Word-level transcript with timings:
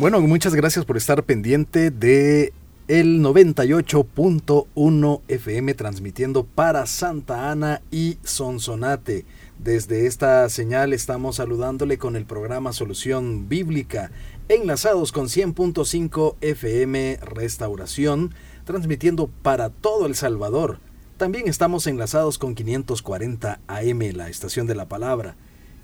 Bueno, 0.00 0.18
muchas 0.22 0.54
gracias 0.54 0.86
por 0.86 0.96
estar 0.96 1.24
pendiente 1.24 1.90
de 1.90 2.54
el 2.88 3.20
98.1 3.20 5.20
FM 5.28 5.74
transmitiendo 5.74 6.44
para 6.44 6.86
Santa 6.86 7.50
Ana 7.50 7.82
y 7.90 8.16
Sonsonate. 8.24 9.26
Desde 9.58 10.06
esta 10.06 10.48
señal 10.48 10.94
estamos 10.94 11.36
saludándole 11.36 11.98
con 11.98 12.16
el 12.16 12.24
programa 12.24 12.72
Solución 12.72 13.50
Bíblica, 13.50 14.10
enlazados 14.48 15.12
con 15.12 15.26
100.5 15.26 16.36
FM 16.40 17.18
Restauración, 17.20 18.32
transmitiendo 18.64 19.28
para 19.42 19.68
todo 19.68 20.06
El 20.06 20.14
Salvador. 20.14 20.78
También 21.18 21.46
estamos 21.46 21.86
enlazados 21.86 22.38
con 22.38 22.54
540 22.54 23.60
AM, 23.66 24.00
la 24.14 24.30
estación 24.30 24.66
de 24.66 24.76
la 24.76 24.88
palabra. 24.88 25.36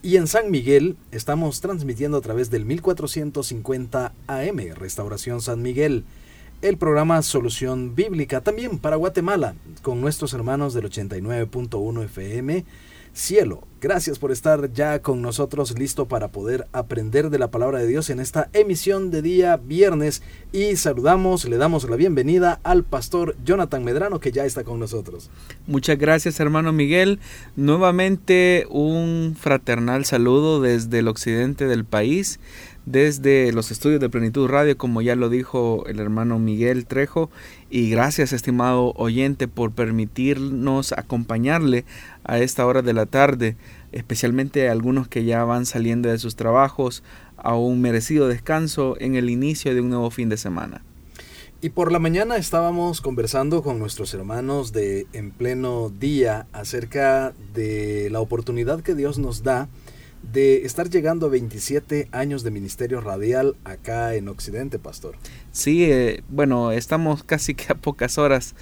Y 0.07 0.19
en 0.19 0.29
San 0.29 0.53
Miguel 0.53 0.97
estamos 1.11 1.61
transmitiendo 1.61 2.17
a 2.17 2.21
través 2.21 2.49
del 2.49 2.65
1450 2.65 4.13
AM, 4.29 4.75
Restauración 4.77 5.41
San 5.41 5.63
Miguel. 5.63 6.05
El 6.63 6.77
programa 6.77 7.21
Solución 7.23 7.97
Bíblica 7.97 8.41
también 8.41 8.79
para 8.79 8.95
Guatemala, 8.95 9.57
con 9.83 10.01
nuestros 10.01 10.33
hermanos 10.33 10.75
del 10.75 10.89
89.1 10.89 12.05
FM 12.05 12.65
cielo. 13.17 13.67
Gracias 13.81 14.19
por 14.19 14.33
estar 14.33 14.73
ya 14.73 15.01
con 15.01 15.23
nosotros, 15.23 15.79
listo 15.79 16.07
para 16.07 16.29
poder 16.29 16.67
aprender 16.73 17.31
de 17.31 17.39
la 17.39 17.51
palabra 17.51 17.79
de 17.79 17.87
Dios 17.87 18.11
en 18.11 18.21
esta 18.21 18.49
emisión 18.53 19.11
de 19.11 19.23
día 19.23 19.57
viernes. 19.57 20.23
Y 20.53 20.77
saludamos, 20.77 21.45
le 21.45 21.57
damos 21.57 21.89
la 21.89 21.97
bienvenida 21.97 22.61
al 22.63 22.85
pastor 22.85 23.37
Jonathan 23.45 23.85
Medrano, 23.85 24.19
que 24.19 24.33
ya 24.33 24.45
está 24.45 24.65
con 24.65 24.81
nosotros. 24.81 25.31
Muchas 25.67 25.99
gracias, 25.99 26.41
hermano 26.41 26.73
Miguel. 26.73 27.21
Nuevamente 27.55 28.67
un 28.71 29.37
fraternal 29.39 30.05
saludo 30.05 30.61
desde 30.61 30.99
el 30.99 31.09
occidente 31.09 31.67
del 31.67 31.85
país 31.85 32.39
desde 32.87 33.53
los 33.53 33.73
estudios 33.73 34.01
de 34.01 34.09
Plenitud 34.09 34.49
Radio, 34.49 34.79
como 34.79 35.03
ya 35.03 35.17
lo 35.17 35.29
dijo 35.29 35.85
el 35.87 35.99
hermano 35.99 36.39
Miguel 36.39 36.87
Trejo. 36.87 37.31
Y 37.69 37.91
gracias, 37.91 38.33
estimado 38.33 38.93
oyente, 38.97 39.49
por 39.49 39.73
permitirnos 39.73 40.93
acompañarle 40.93 41.85
a 42.25 42.39
esta 42.39 42.65
hora 42.65 42.83
de 42.83 42.93
la 42.93 43.07
tarde, 43.07 43.57
especialmente 43.91 44.69
a 44.69 44.73
algunos 44.73 45.09
que 45.09 45.25
ya 45.25 45.43
van 45.45 45.67
saliendo 45.67 46.09
de 46.09 46.19
sus 46.19 46.37
trabajos 46.37 47.03
a 47.37 47.57
un 47.57 47.81
merecido 47.81 48.29
descanso 48.29 48.97
en 49.01 49.17
el 49.17 49.31
inicio 49.31 49.75
de 49.75 49.81
un 49.81 49.91
nuevo 49.91 50.11
fin 50.11 50.29
de 50.29 50.37
semana. 50.37 50.83
Y 51.61 51.71
por 51.71 51.91
la 51.91 51.99
mañana 51.99 52.37
estábamos 52.37 53.01
conversando 53.01 53.63
con 53.63 53.79
nuestros 53.79 54.15
hermanos 54.15 54.73
de 54.73 55.07
En 55.13 55.31
Pleno 55.31 55.91
Día 55.91 56.47
acerca 56.53 57.33
de 57.55 58.09
la 58.11 58.21
oportunidad 58.21 58.83
que 58.83 58.95
Dios 58.95 59.19
nos 59.19 59.43
da 59.43 59.69
de 60.23 60.65
estar 60.65 60.91
llegando 60.91 61.27
a 61.27 61.29
27 61.31 62.09
años 62.13 62.43
de 62.43 62.51
ministerio 62.51 63.01
radial 63.01 63.57
acá 63.65 64.15
en 64.15 64.29
Occidente, 64.29 64.79
pastor. 64.79 65.17
Sí, 65.53 65.85
eh, 65.85 66.23
bueno, 66.29 66.73
estamos 66.73 67.23
casi 67.23 67.55
que 67.55 67.73
a 67.73 67.75
pocas 67.75 68.19
horas 68.19 68.55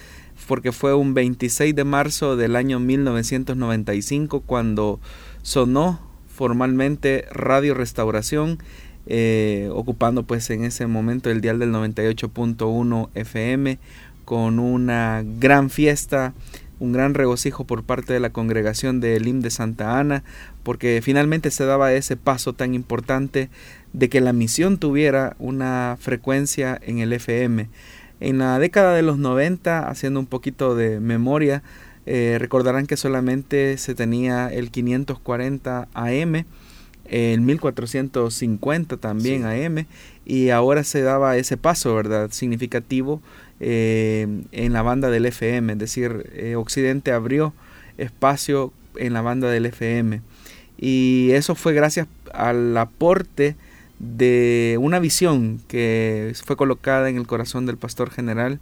porque 0.46 0.72
fue 0.72 0.94
un 0.94 1.14
26 1.14 1.74
de 1.74 1.84
marzo 1.84 2.36
del 2.36 2.56
año 2.56 2.80
1995 2.80 4.40
cuando 4.40 5.00
sonó 5.42 6.00
formalmente 6.28 7.26
Radio 7.30 7.74
Restauración, 7.74 8.58
eh, 9.06 9.68
ocupando 9.72 10.24
pues 10.24 10.50
en 10.50 10.64
ese 10.64 10.86
momento 10.86 11.30
el 11.30 11.40
dial 11.40 11.58
del 11.58 11.72
98.1 11.72 13.10
FM 13.14 13.78
con 14.24 14.58
una 14.58 15.22
gran 15.24 15.70
fiesta 15.70 16.32
un 16.84 16.92
gran 16.92 17.14
regocijo 17.14 17.64
por 17.64 17.82
parte 17.82 18.12
de 18.12 18.20
la 18.20 18.30
congregación 18.30 19.00
de 19.00 19.16
Elim 19.16 19.40
de 19.40 19.50
Santa 19.50 19.98
Ana, 19.98 20.22
porque 20.62 21.00
finalmente 21.02 21.50
se 21.50 21.64
daba 21.64 21.92
ese 21.92 22.16
paso 22.16 22.52
tan 22.52 22.74
importante 22.74 23.48
de 23.92 24.08
que 24.08 24.20
la 24.20 24.32
misión 24.32 24.78
tuviera 24.78 25.34
una 25.38 25.96
frecuencia 25.98 26.78
en 26.82 26.98
el 26.98 27.12
FM. 27.12 27.68
En 28.20 28.38
la 28.38 28.58
década 28.58 28.94
de 28.94 29.02
los 29.02 29.18
90, 29.18 29.88
haciendo 29.88 30.20
un 30.20 30.26
poquito 30.26 30.76
de 30.76 31.00
memoria, 31.00 31.62
eh, 32.06 32.36
recordarán 32.38 32.86
que 32.86 32.96
solamente 32.96 33.78
se 33.78 33.94
tenía 33.94 34.48
el 34.48 34.70
540 34.70 35.88
AM, 35.94 36.44
el 37.06 37.40
1450 37.40 38.96
también 38.98 39.44
AM, 39.44 39.86
y 40.24 40.50
ahora 40.50 40.84
se 40.84 41.02
daba 41.02 41.36
ese 41.36 41.56
paso, 41.56 41.94
¿verdad? 41.94 42.30
Significativo 42.30 43.22
eh, 43.60 44.26
en 44.52 44.72
la 44.72 44.82
banda 44.82 45.10
del 45.10 45.26
FM, 45.26 45.74
es 45.74 45.78
decir, 45.78 46.30
eh, 46.34 46.56
Occidente 46.56 47.12
abrió 47.12 47.54
espacio 47.98 48.72
en 48.96 49.12
la 49.12 49.22
banda 49.22 49.48
del 49.50 49.66
FM. 49.66 50.22
Y 50.76 51.30
eso 51.32 51.54
fue 51.54 51.72
gracias 51.72 52.08
al 52.32 52.76
aporte 52.76 53.56
de 54.00 54.76
una 54.80 54.98
visión 54.98 55.60
que 55.68 56.32
fue 56.44 56.56
colocada 56.56 57.08
en 57.08 57.16
el 57.16 57.26
corazón 57.26 57.64
del 57.66 57.76
pastor 57.76 58.10
general. 58.10 58.58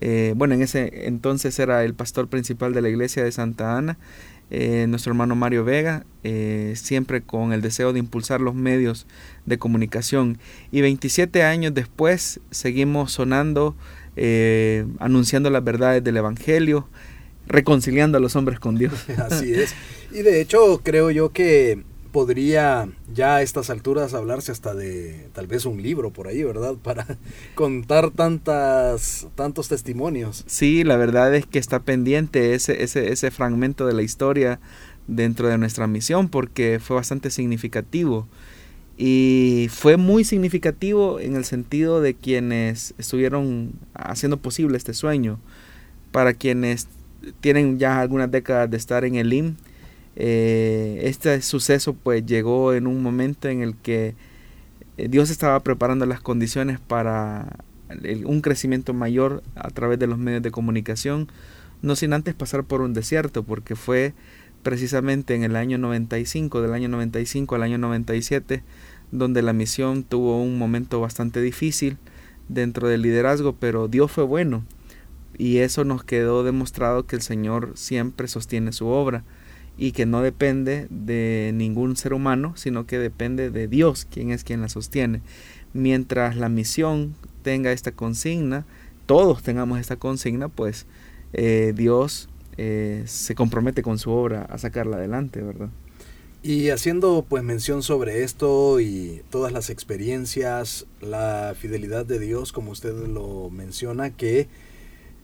Eh, 0.00 0.34
bueno, 0.36 0.54
en 0.54 0.62
ese 0.62 1.06
entonces 1.06 1.58
era 1.58 1.82
el 1.84 1.94
pastor 1.94 2.28
principal 2.28 2.72
de 2.72 2.82
la 2.82 2.88
iglesia 2.88 3.24
de 3.24 3.32
Santa 3.32 3.76
Ana, 3.76 3.98
nuestro 4.50 5.10
hermano 5.10 5.34
Mario 5.34 5.62
Vega, 5.64 6.06
siempre 6.74 7.20
con 7.20 7.52
el 7.52 7.60
deseo 7.60 7.92
de 7.92 7.98
impulsar 7.98 8.40
los 8.40 8.54
medios 8.54 9.06
de 9.44 9.58
comunicación. 9.58 10.38
Y 10.70 10.80
27 10.80 11.42
años 11.42 11.74
después 11.74 12.40
seguimos 12.50 13.12
sonando 13.12 13.76
eh, 14.18 14.86
anunciando 14.98 15.50
las 15.50 15.64
verdades 15.64 16.02
del 16.02 16.16
Evangelio, 16.16 16.88
reconciliando 17.46 18.18
a 18.18 18.20
los 18.20 18.36
hombres 18.36 18.58
con 18.60 18.76
Dios. 18.76 18.92
Así 19.18 19.54
es. 19.54 19.74
Y 20.10 20.22
de 20.22 20.40
hecho 20.40 20.80
creo 20.82 21.10
yo 21.10 21.30
que 21.30 21.82
podría 22.12 22.88
ya 23.14 23.36
a 23.36 23.42
estas 23.42 23.70
alturas 23.70 24.14
hablarse 24.14 24.50
hasta 24.50 24.74
de 24.74 25.28
tal 25.34 25.46
vez 25.46 25.66
un 25.66 25.82
libro 25.82 26.10
por 26.10 26.26
ahí, 26.26 26.42
¿verdad? 26.42 26.74
Para 26.82 27.06
contar 27.54 28.10
tantas, 28.10 29.28
tantos 29.34 29.68
testimonios. 29.68 30.44
Sí, 30.46 30.84
la 30.84 30.96
verdad 30.96 31.34
es 31.34 31.46
que 31.46 31.58
está 31.58 31.80
pendiente 31.80 32.54
ese, 32.54 32.82
ese, 32.82 33.12
ese 33.12 33.30
fragmento 33.30 33.86
de 33.86 33.94
la 33.94 34.02
historia 34.02 34.60
dentro 35.06 35.48
de 35.48 35.58
nuestra 35.58 35.86
misión 35.86 36.28
porque 36.28 36.80
fue 36.80 36.96
bastante 36.96 37.30
significativo. 37.30 38.26
Y 39.00 39.68
fue 39.70 39.96
muy 39.96 40.24
significativo 40.24 41.20
en 41.20 41.36
el 41.36 41.44
sentido 41.44 42.00
de 42.00 42.14
quienes 42.14 42.94
estuvieron 42.98 43.74
haciendo 43.94 44.38
posible 44.38 44.76
este 44.76 44.92
sueño. 44.92 45.38
Para 46.10 46.34
quienes 46.34 46.88
tienen 47.40 47.78
ya 47.78 48.00
algunas 48.00 48.28
décadas 48.28 48.68
de 48.68 48.76
estar 48.76 49.04
en 49.04 49.14
el 49.14 49.32
IM, 49.32 49.56
eh, 50.16 51.02
este 51.04 51.40
suceso 51.42 51.94
pues 51.94 52.26
llegó 52.26 52.74
en 52.74 52.88
un 52.88 53.00
momento 53.00 53.48
en 53.48 53.62
el 53.62 53.76
que 53.76 54.16
eh, 54.96 55.06
Dios 55.08 55.30
estaba 55.30 55.60
preparando 55.60 56.04
las 56.04 56.20
condiciones 56.20 56.80
para 56.80 57.58
un 58.24 58.40
crecimiento 58.40 58.92
mayor 58.94 59.44
a 59.54 59.70
través 59.70 60.00
de 60.00 60.08
los 60.08 60.18
medios 60.18 60.42
de 60.42 60.50
comunicación, 60.50 61.28
no 61.82 61.94
sin 61.94 62.12
antes 62.12 62.34
pasar 62.34 62.64
por 62.64 62.80
un 62.80 62.94
desierto, 62.94 63.44
porque 63.44 63.76
fue 63.76 64.12
precisamente 64.62 65.34
en 65.34 65.44
el 65.44 65.56
año 65.56 65.78
95, 65.78 66.60
del 66.62 66.72
año 66.72 66.88
95 66.88 67.54
al 67.54 67.62
año 67.62 67.78
97, 67.78 68.62
donde 69.10 69.42
la 69.42 69.52
misión 69.52 70.02
tuvo 70.02 70.42
un 70.42 70.58
momento 70.58 71.00
bastante 71.00 71.40
difícil 71.40 71.98
dentro 72.48 72.88
del 72.88 73.02
liderazgo, 73.02 73.54
pero 73.54 73.88
Dios 73.88 74.10
fue 74.10 74.24
bueno 74.24 74.64
y 75.38 75.58
eso 75.58 75.84
nos 75.84 76.02
quedó 76.04 76.42
demostrado 76.42 77.06
que 77.06 77.16
el 77.16 77.22
Señor 77.22 77.72
siempre 77.76 78.26
sostiene 78.26 78.72
su 78.72 78.88
obra 78.88 79.24
y 79.78 79.92
que 79.92 80.04
no 80.04 80.20
depende 80.20 80.88
de 80.90 81.52
ningún 81.54 81.96
ser 81.96 82.12
humano, 82.12 82.52
sino 82.56 82.84
que 82.84 82.98
depende 82.98 83.50
de 83.50 83.68
Dios, 83.68 84.06
quien 84.10 84.32
es 84.32 84.42
quien 84.42 84.60
la 84.60 84.68
sostiene. 84.68 85.22
Mientras 85.72 86.36
la 86.36 86.48
misión 86.48 87.14
tenga 87.42 87.70
esta 87.70 87.92
consigna, 87.92 88.66
todos 89.06 89.42
tengamos 89.44 89.78
esta 89.78 89.96
consigna, 89.96 90.48
pues 90.48 90.86
eh, 91.32 91.72
Dios 91.76 92.28
eh, 92.58 93.04
se 93.06 93.34
compromete 93.34 93.82
con 93.82 93.98
su 93.98 94.10
obra 94.10 94.42
a 94.42 94.58
sacarla 94.58 94.96
adelante, 94.96 95.40
¿verdad? 95.40 95.70
Y 96.42 96.70
haciendo 96.70 97.24
pues 97.28 97.42
mención 97.42 97.82
sobre 97.82 98.24
esto 98.24 98.80
y 98.80 99.22
todas 99.30 99.52
las 99.52 99.70
experiencias, 99.70 100.86
la 101.00 101.54
fidelidad 101.58 102.04
de 102.04 102.18
Dios, 102.18 102.52
como 102.52 102.72
usted 102.72 102.94
lo 102.94 103.48
menciona, 103.50 104.10
que 104.10 104.48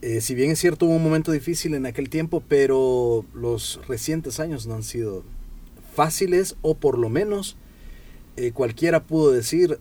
eh, 0.01 0.21
si 0.21 0.35
bien 0.35 0.51
es 0.51 0.59
cierto 0.59 0.87
hubo 0.87 0.97
un 0.97 1.03
momento 1.03 1.33
difícil 1.33 1.75
en 1.75 1.87
aquel 1.87 2.09
tiempo, 2.09 2.43
pero 2.47 3.25
los 3.35 3.81
recientes 3.89 4.39
años 4.39 4.67
no 4.67 4.75
han 4.75 4.83
sido 4.83 5.25
fáciles 5.95 6.57
o 6.63 6.75
por 6.75 6.99
lo 6.99 7.09
menos 7.09 7.57
eh, 8.37 8.53
cualquiera 8.53 9.05
pudo 9.05 9.31
decir, 9.31 9.79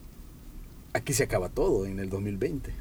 aquí 0.94 1.14
se 1.14 1.24
acaba 1.24 1.50
todo 1.50 1.86
en 1.86 2.00
el 2.00 2.10
2020. 2.10 2.74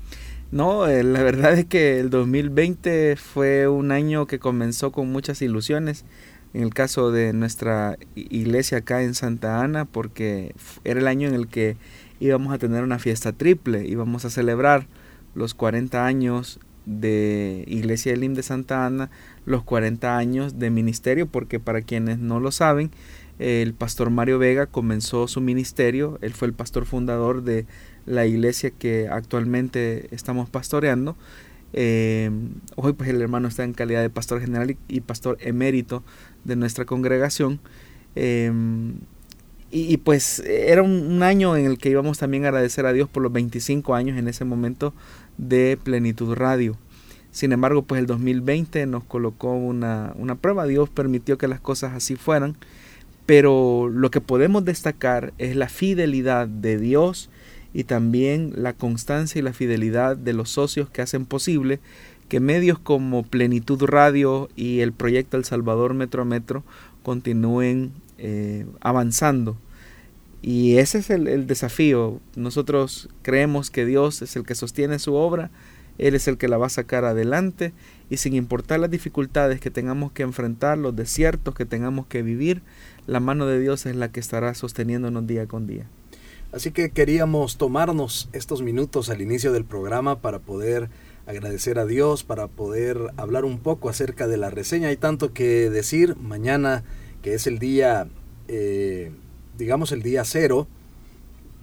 No, 0.52 0.86
eh, 0.86 1.02
la 1.02 1.22
verdad 1.22 1.54
es 1.58 1.64
que 1.64 1.98
el 1.98 2.10
2020 2.10 3.16
fue 3.16 3.68
un 3.68 3.90
año 3.90 4.26
que 4.26 4.38
comenzó 4.38 4.92
con 4.92 5.10
muchas 5.10 5.40
ilusiones. 5.40 6.04
En 6.52 6.62
el 6.62 6.74
caso 6.74 7.10
de 7.10 7.32
nuestra 7.32 7.96
iglesia 8.14 8.78
acá 8.78 9.02
en 9.02 9.14
Santa 9.14 9.62
Ana, 9.62 9.86
porque 9.86 10.54
era 10.84 11.00
el 11.00 11.08
año 11.08 11.26
en 11.26 11.34
el 11.34 11.48
que 11.48 11.78
íbamos 12.20 12.52
a 12.52 12.58
tener 12.58 12.82
una 12.82 12.98
fiesta 12.98 13.32
triple, 13.32 13.86
íbamos 13.86 14.26
a 14.26 14.30
celebrar 14.30 14.86
los 15.34 15.54
40 15.54 16.04
años 16.04 16.60
de 16.84 17.64
Iglesia 17.66 18.12
del 18.12 18.20
Lim 18.20 18.34
de 18.34 18.42
Santa 18.42 18.84
Ana, 18.84 19.08
los 19.46 19.62
40 19.62 20.18
años 20.18 20.58
de 20.58 20.68
ministerio, 20.68 21.26
porque 21.26 21.60
para 21.60 21.80
quienes 21.80 22.18
no 22.18 22.40
lo 22.40 22.50
saben, 22.50 22.90
el 23.38 23.72
pastor 23.72 24.10
Mario 24.10 24.38
Vega 24.38 24.66
comenzó 24.66 25.28
su 25.28 25.40
ministerio, 25.40 26.18
él 26.20 26.34
fue 26.34 26.48
el 26.48 26.54
pastor 26.54 26.84
fundador 26.84 27.42
de 27.42 27.64
la 28.06 28.26
iglesia 28.26 28.70
que 28.70 29.08
actualmente 29.08 30.14
estamos 30.14 30.48
pastoreando. 30.48 31.16
Eh, 31.74 32.30
hoy 32.76 32.92
pues 32.92 33.08
el 33.08 33.22
hermano 33.22 33.48
está 33.48 33.64
en 33.64 33.72
calidad 33.72 34.02
de 34.02 34.10
pastor 34.10 34.40
general 34.40 34.76
y, 34.88 35.00
pastor 35.00 35.38
emérito 35.40 36.02
de 36.44 36.56
nuestra 36.56 36.84
congregación. 36.84 37.60
Eh, 38.14 38.52
y, 39.74 39.96
pues 39.96 40.40
era 40.40 40.82
un, 40.82 41.22
año 41.22 41.56
en 41.56 41.64
el 41.64 41.78
que 41.78 41.88
íbamos 41.88 42.18
también 42.18 42.44
a 42.44 42.48
agradecer 42.48 42.84
a 42.84 42.92
Dios 42.92 43.08
por 43.08 43.22
los 43.22 43.32
25 43.32 43.94
años 43.94 44.18
en 44.18 44.28
ese 44.28 44.44
momento 44.44 44.92
de 45.38 45.78
Plenitud 45.82 46.34
Radio. 46.34 46.76
Sin 47.30 47.52
embargo, 47.52 47.80
pues 47.80 47.98
el 47.98 48.06
2020 48.06 48.84
nos 48.84 49.02
colocó 49.04 49.54
una, 49.54 50.12
una 50.16 50.34
prueba. 50.34 50.66
Dios 50.66 50.90
permitió 50.90 51.38
que 51.38 51.48
las 51.48 51.58
cosas 51.58 51.94
así 51.94 52.16
fueran. 52.16 52.54
Pero 53.24 53.88
lo 53.88 54.10
que 54.10 54.20
podemos 54.20 54.62
destacar 54.62 55.32
es 55.38 55.56
la 55.56 55.70
fidelidad 55.70 56.48
de 56.48 56.76
Dios 56.76 57.30
y 57.74 57.84
también 57.84 58.52
la 58.56 58.72
constancia 58.72 59.38
y 59.38 59.42
la 59.42 59.52
fidelidad 59.52 60.16
de 60.16 60.32
los 60.32 60.50
socios 60.50 60.90
que 60.90 61.02
hacen 61.02 61.26
posible 61.26 61.80
que 62.28 62.40
medios 62.40 62.78
como 62.78 63.24
Plenitud 63.24 63.82
Radio 63.84 64.48
y 64.56 64.80
el 64.80 64.92
proyecto 64.92 65.36
El 65.36 65.44
Salvador 65.44 65.94
Metro 65.94 66.22
a 66.22 66.24
Metro 66.24 66.64
continúen 67.02 67.92
eh, 68.18 68.66
avanzando. 68.80 69.56
Y 70.40 70.76
ese 70.76 70.98
es 70.98 71.10
el, 71.10 71.28
el, 71.28 71.46
desafío. 71.46 72.20
Nosotros 72.34 73.08
creemos 73.22 73.70
que 73.70 73.84
Dios 73.84 74.22
es 74.22 74.34
el 74.34 74.44
que 74.44 74.54
sostiene 74.54 74.98
su 74.98 75.14
obra, 75.14 75.50
Él 75.98 76.14
es 76.14 76.26
el 76.26 76.38
que 76.38 76.48
la 76.48 76.56
va 76.58 76.66
a 76.66 76.70
sacar 76.70 77.04
adelante 77.04 77.72
y 78.10 78.16
sin 78.16 78.34
importar 78.34 78.80
las 78.80 78.90
dificultades 78.90 79.60
que 79.60 79.70
tengamos 79.70 80.12
que 80.12 80.22
enfrentar, 80.22 80.78
los 80.78 80.96
desiertos 80.96 81.54
que 81.54 81.64
tengamos 81.64 82.06
que 82.06 82.22
vivir, 82.22 82.62
la 83.06 83.20
mano 83.20 83.46
de 83.46 83.60
Dios 83.60 83.86
es 83.86 83.96
la 83.96 84.10
que 84.10 84.20
estará 84.20 84.54
sosteniéndonos 84.54 85.26
día 85.26 85.46
con 85.46 85.66
día. 85.66 85.86
Así 86.52 86.70
que 86.70 86.90
queríamos 86.90 87.56
tomarnos 87.56 88.28
estos 88.34 88.60
minutos 88.60 89.08
al 89.08 89.22
inicio 89.22 89.52
del 89.52 89.64
programa 89.64 90.20
para 90.20 90.38
poder 90.38 90.90
agradecer 91.26 91.78
a 91.78 91.86
Dios, 91.86 92.24
para 92.24 92.46
poder 92.46 92.98
hablar 93.16 93.46
un 93.46 93.58
poco 93.58 93.88
acerca 93.88 94.28
de 94.28 94.36
la 94.36 94.50
reseña. 94.50 94.88
Hay 94.88 94.98
tanto 94.98 95.32
que 95.32 95.70
decir 95.70 96.14
mañana, 96.16 96.84
que 97.22 97.32
es 97.32 97.46
el 97.46 97.58
día, 97.58 98.06
eh, 98.48 99.12
digamos 99.56 99.92
el 99.92 100.02
día 100.02 100.24
cero, 100.26 100.66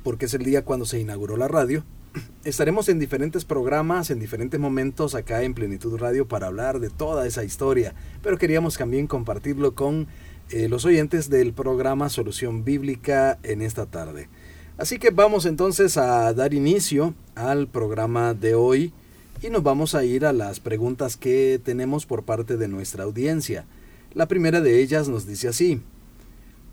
porque 0.04 0.26
es 0.26 0.34
el 0.34 0.44
día 0.44 0.66
cuando 0.66 0.86
se 0.86 1.00
inauguró 1.00 1.38
la 1.38 1.48
radio. 1.48 1.84
Estaremos 2.44 2.90
en 2.90 2.98
diferentes 2.98 3.46
programas, 3.46 4.10
en 4.10 4.20
diferentes 4.20 4.60
momentos 4.60 5.14
acá 5.14 5.44
en 5.44 5.54
Plenitud 5.54 5.98
Radio 5.98 6.28
para 6.28 6.48
hablar 6.48 6.80
de 6.80 6.90
toda 6.90 7.28
esa 7.28 7.44
historia, 7.44 7.94
pero 8.24 8.40
queríamos 8.40 8.76
también 8.76 9.06
compartirlo 9.06 9.76
con 9.76 10.08
eh, 10.50 10.68
los 10.68 10.84
oyentes 10.86 11.30
del 11.30 11.54
programa 11.54 12.10
Solución 12.10 12.64
Bíblica 12.64 13.38
en 13.44 13.62
esta 13.62 13.86
tarde. 13.86 14.30
Así 14.80 14.98
que 14.98 15.10
vamos 15.10 15.46
entonces 15.46 15.98
a 15.98 16.34
dar 16.34 16.54
inicio 16.54 17.14
al 17.36 17.68
programa 17.68 18.34
de 18.34 18.56
hoy 18.56 18.94
y 19.42 19.50
nos 19.50 19.62
vamos 19.62 19.94
a 19.94 20.06
ir 20.06 20.26
a 20.26 20.32
las 20.32 20.62
preguntas 20.62 21.18
que 21.18 21.60
tenemos 21.62 22.06
por 22.06 22.24
parte 22.24 22.56
de 22.56 22.70
nuestra 22.70 23.04
audiencia. 23.04 23.66
La 24.14 24.30
primera 24.30 24.62
de 24.62 24.82
ellas 24.82 25.10
nos 25.10 25.28
dice 25.28 25.50
así, 25.50 25.82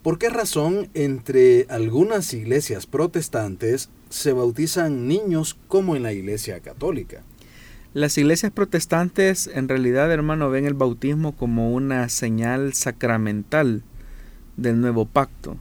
¿por 0.03 0.19
qué 0.19 0.29
razón 0.29 0.87
entre 0.93 1.65
algunas 1.67 2.33
iglesias 2.33 2.85
protestantes 2.85 3.89
se 4.09 4.31
bautizan 4.31 5.09
niños 5.09 5.57
como 5.67 5.97
en 5.97 6.03
la 6.03 6.13
iglesia 6.13 6.61
católica? 6.61 7.23
Las 7.93 8.17
iglesias 8.17 8.53
protestantes 8.53 9.47
en 9.53 9.67
realidad, 9.67 10.09
hermano, 10.13 10.49
ven 10.49 10.65
el 10.65 10.75
bautismo 10.75 11.35
como 11.35 11.73
una 11.73 12.07
señal 12.07 12.73
sacramental 12.73 13.83
del 14.55 14.79
nuevo 14.79 15.05
pacto. 15.05 15.57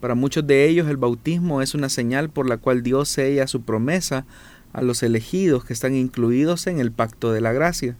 Para 0.00 0.14
muchos 0.14 0.46
de 0.46 0.68
ellos 0.68 0.88
el 0.88 0.96
bautismo 0.96 1.60
es 1.60 1.74
una 1.74 1.88
señal 1.88 2.30
por 2.30 2.48
la 2.48 2.58
cual 2.58 2.82
Dios 2.82 3.08
sella 3.08 3.46
su 3.46 3.62
promesa 3.62 4.26
a 4.72 4.82
los 4.82 5.02
elegidos 5.02 5.64
que 5.64 5.72
están 5.72 5.94
incluidos 5.94 6.66
en 6.66 6.78
el 6.78 6.92
pacto 6.92 7.32
de 7.32 7.40
la 7.40 7.52
gracia. 7.52 7.96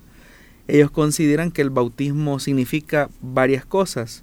Ellos 0.69 0.91
consideran 0.91 1.51
que 1.51 1.63
el 1.63 1.71
bautismo 1.71 2.39
significa 2.39 3.09
varias 3.21 3.65
cosas. 3.65 4.23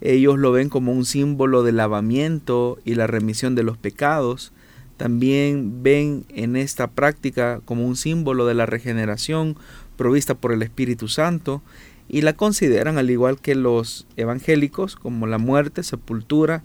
Ellos 0.00 0.38
lo 0.38 0.52
ven 0.52 0.68
como 0.68 0.92
un 0.92 1.04
símbolo 1.04 1.62
del 1.62 1.76
lavamiento 1.76 2.78
y 2.84 2.94
la 2.94 3.06
remisión 3.06 3.54
de 3.54 3.62
los 3.62 3.76
pecados. 3.76 4.52
También 4.96 5.82
ven 5.82 6.26
en 6.28 6.56
esta 6.56 6.88
práctica 6.88 7.60
como 7.64 7.86
un 7.86 7.96
símbolo 7.96 8.46
de 8.46 8.54
la 8.54 8.66
regeneración 8.66 9.56
provista 9.96 10.34
por 10.34 10.52
el 10.52 10.62
Espíritu 10.62 11.08
Santo 11.08 11.62
y 12.08 12.22
la 12.22 12.34
consideran 12.34 12.98
al 12.98 13.10
igual 13.10 13.40
que 13.40 13.54
los 13.54 14.06
evangélicos 14.16 14.96
como 14.96 15.26
la 15.26 15.38
muerte, 15.38 15.82
sepultura, 15.82 16.62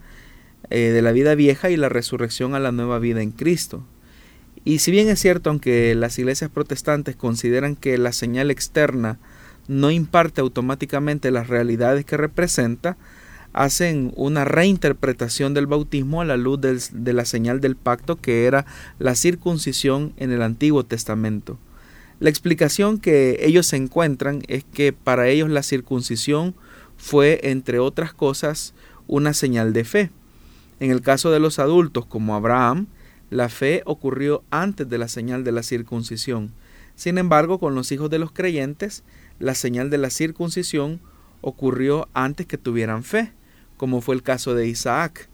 eh, 0.69 0.91
de 0.91 1.01
la 1.01 1.11
vida 1.11 1.35
vieja 1.35 1.69
y 1.69 1.77
la 1.77 1.89
resurrección 1.89 2.55
a 2.55 2.59
la 2.59 2.71
nueva 2.71 2.99
vida 2.99 3.21
en 3.21 3.31
Cristo. 3.31 3.83
Y 4.63 4.79
si 4.79 4.91
bien 4.91 5.09
es 5.09 5.19
cierto, 5.19 5.49
aunque 5.49 5.93
las 5.95 6.17
iglesias 6.17 6.49
protestantes 6.49 7.15
consideran 7.15 7.75
que 7.75 7.97
la 7.97 8.11
señal 8.11 8.49
externa 8.49 9.19
no 9.67 9.91
imparte 9.91 10.41
automáticamente 10.41 11.31
las 11.31 11.47
realidades 11.47 12.05
que 12.05 12.17
representa, 12.17 12.97
hacen 13.53 14.11
una 14.15 14.43
reinterpretación 14.43 15.53
del 15.53 15.65
bautismo 15.65 16.19
a 16.19 16.25
la 16.25 16.35
luz 16.35 16.59
de 16.59 17.13
la 17.13 17.25
señal 17.25 17.61
del 17.61 17.75
pacto 17.77 18.17
que 18.17 18.45
era 18.45 18.65
la 18.99 19.15
circuncisión 19.15 20.13
en 20.17 20.31
el 20.31 20.41
Antiguo 20.41 20.83
Testamento. 20.83 21.57
La 22.19 22.29
explicación 22.29 22.99
que 22.99 23.39
ellos 23.41 23.71
encuentran 23.73 24.41
es 24.47 24.63
que 24.65 24.93
para 24.93 25.27
ellos 25.27 25.49
la 25.49 25.63
circuncisión 25.63 26.55
fue, 26.97 27.39
entre 27.43 27.79
otras 27.79 28.13
cosas, 28.13 28.73
una 29.07 29.33
señal 29.33 29.73
de 29.73 29.83
fe. 29.83 30.09
En 30.79 30.91
el 30.91 31.01
caso 31.01 31.31
de 31.31 31.39
los 31.39 31.59
adultos 31.59 32.05
como 32.05 32.35
Abraham, 32.35 32.87
la 33.29 33.49
fe 33.49 33.81
ocurrió 33.85 34.43
antes 34.49 34.89
de 34.89 34.97
la 34.97 35.07
señal 35.07 35.43
de 35.43 35.51
la 35.51 35.63
circuncisión. 35.63 36.51
Sin 36.95 37.17
embargo, 37.17 37.59
con 37.59 37.75
los 37.75 37.91
hijos 37.91 38.09
de 38.09 38.19
los 38.19 38.31
creyentes, 38.31 39.03
la 39.39 39.55
señal 39.55 39.89
de 39.89 39.97
la 39.97 40.09
circuncisión 40.09 41.01
ocurrió 41.41 42.07
antes 42.13 42.45
que 42.45 42.57
tuvieran 42.57 43.03
fe, 43.03 43.31
como 43.77 44.01
fue 44.01 44.15
el 44.15 44.23
caso 44.23 44.53
de 44.53 44.67
Isaac. 44.67 45.29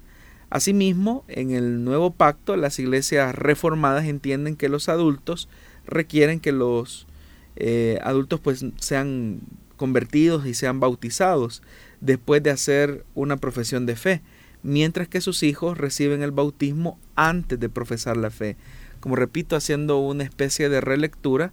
Asimismo, 0.50 1.24
en 1.27 1.51
el 1.51 1.83
nuevo 1.83 2.12
pacto, 2.12 2.55
las 2.55 2.79
iglesias 2.79 3.33
reformadas 3.36 4.05
entienden 4.05 4.55
que 4.55 4.69
los 4.69 4.89
adultos 4.89 5.48
requieren 5.86 6.39
que 6.39 6.51
los 6.51 7.07
eh, 7.55 8.00
adultos 8.03 8.39
pues 8.39 8.65
sean 8.77 9.41
convertidos 9.77 10.45
y 10.45 10.53
sean 10.53 10.79
bautizados 10.79 11.63
después 12.01 12.43
de 12.43 12.51
hacer 12.51 13.05
una 13.15 13.38
profesión 13.38 13.86
de 13.86 13.95
fe 13.95 14.21
mientras 14.63 15.08
que 15.08 15.22
sus 15.22 15.44
hijos 15.44 15.77
reciben 15.77 16.22
el 16.22 16.32
bautismo 16.32 17.00
antes 17.15 17.60
de 17.60 17.70
profesar 17.70 18.18
la 18.18 18.30
fe. 18.30 18.58
Como 19.00 19.15
repito, 19.15 19.56
haciendo 19.56 20.00
una 20.00 20.24
especie 20.24 20.70
de 20.70 20.82
relectura 20.82 21.51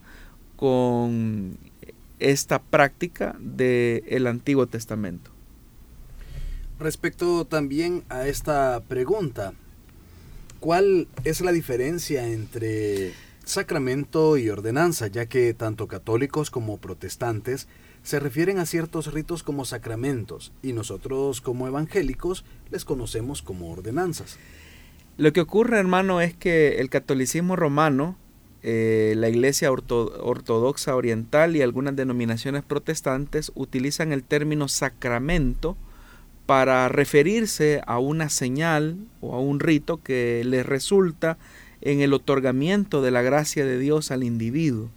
con 0.57 1.57
esta 2.19 2.61
práctica 2.61 3.37
del 3.39 4.27
Antiguo 4.27 4.67
Testamento. 4.67 5.31
Respecto 6.79 7.45
también 7.45 8.05
a 8.09 8.29
esta 8.29 8.81
pregunta, 8.87 9.53
¿cuál 10.61 11.09
es 11.25 11.41
la 11.41 11.53
diferencia 11.53 12.29
entre 12.29 13.13
sacramento 13.45 14.37
y 14.37 14.51
ordenanza? 14.51 15.09
Ya 15.09 15.27
que 15.27 15.55
tanto 15.55 15.89
católicos 15.89 16.51
como 16.51 16.79
protestantes 16.79 17.67
se 18.09 18.21
refieren 18.21 18.59
a 18.59 18.65
ciertos 18.65 19.13
ritos 19.13 19.43
como 19.43 19.67
sacramentos 19.67 20.51
y 20.63 20.73
nosotros 20.73 21.43
como 21.43 21.67
evangélicos 21.69 22.43
les 22.71 22.87
conocemos 22.87 23.43
como 23.43 23.71
ordenanzas. 23.71 24.39
Lo 25.19 25.31
que 25.35 25.43
ocurre, 25.43 25.79
hermano, 25.79 26.23
es 26.23 26.35
que 26.35 26.79
el 26.81 26.89
catolicismo 26.89 27.55
romano, 27.55 28.17
eh, 28.63 29.13
la 29.15 29.29
iglesia 29.29 29.71
ortodoxa 29.71 30.97
oriental 30.97 31.55
y 31.55 31.61
algunas 31.61 31.97
denominaciones 31.97 32.63
protestantes 32.63 33.53
utilizan 33.55 34.13
el 34.15 34.23
término 34.23 34.69
sacramento 34.69 35.77
para 36.47 36.89
referirse 36.89 37.83
a 37.87 37.99
una 37.99 38.31
señal 38.31 38.97
o 39.21 39.35
a 39.35 39.41
un 39.41 39.61
rito 39.61 40.03
que 40.03 40.45
les 40.47 40.65
resulta 40.65 41.37
en 41.83 42.01
el 42.01 42.15
otorgamiento 42.15 43.03
de 43.03 43.11
la 43.11 43.21
gracia 43.21 43.67
de 43.67 43.79
Dios 43.79 44.11
al 44.11 44.25
individuo. 44.25 44.89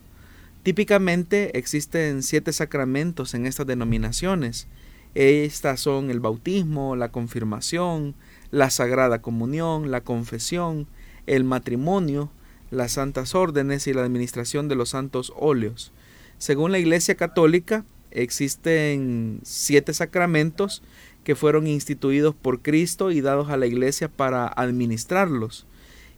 Típicamente 0.64 1.58
existen 1.58 2.22
siete 2.22 2.54
sacramentos 2.54 3.34
en 3.34 3.48
estas 3.48 3.66
denominaciones. 3.66 4.68
Estas 5.16 5.80
son 5.80 6.12
el 6.12 6.20
bautismo, 6.20 6.96
la 6.96 7.12
confirmación, 7.12 8.14
la 8.52 8.70
sagrada 8.70 9.24
comunión, 9.24 9.90
la 9.90 10.02
confesión, 10.02 10.86
el 11.26 11.46
matrimonio, 11.46 12.30
las 12.70 12.94
santas 12.94 13.34
órdenes 13.34 13.88
y 13.88 13.94
la 13.94 14.04
administración 14.04 14.68
de 14.68 14.76
los 14.76 14.90
santos 14.90 15.34
óleos. 15.36 15.92
Según 16.38 16.72
la 16.72 16.78
Iglesia 16.78 17.16
Católica, 17.16 17.84
existen 18.12 19.40
siete 19.42 19.96
sacramentos 19.96 20.84
que 21.24 21.36
fueron 21.36 21.66
instituidos 21.66 22.36
por 22.36 22.62
Cristo 22.62 23.10
y 23.10 23.22
dados 23.22 23.50
a 23.50 23.58
la 23.58 23.66
Iglesia 23.66 24.10
para 24.10 24.48
administrarlos 24.48 25.66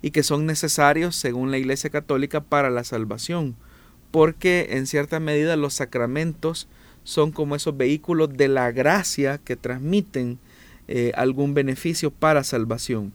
y 0.02 0.12
que 0.12 0.22
son 0.22 0.46
necesarios, 0.46 1.16
según 1.16 1.50
la 1.50 1.58
Iglesia 1.58 1.90
Católica, 1.90 2.42
para 2.42 2.70
la 2.70 2.84
salvación 2.84 3.56
porque 4.13 4.67
en 4.70 4.86
cierta 4.86 5.20
medida 5.20 5.55
los 5.55 5.74
sacramentos 5.74 6.67
son 7.03 7.32
como 7.32 7.55
esos 7.55 7.75
vehículos 7.75 8.38
de 8.38 8.48
la 8.48 8.72
gracia 8.72 9.39
que 9.39 9.55
transmiten 9.55 10.38
eh, 10.88 11.12
algún 11.15 11.55
beneficio 11.55 12.12
para 12.12 12.43
salvación. 12.43 13.12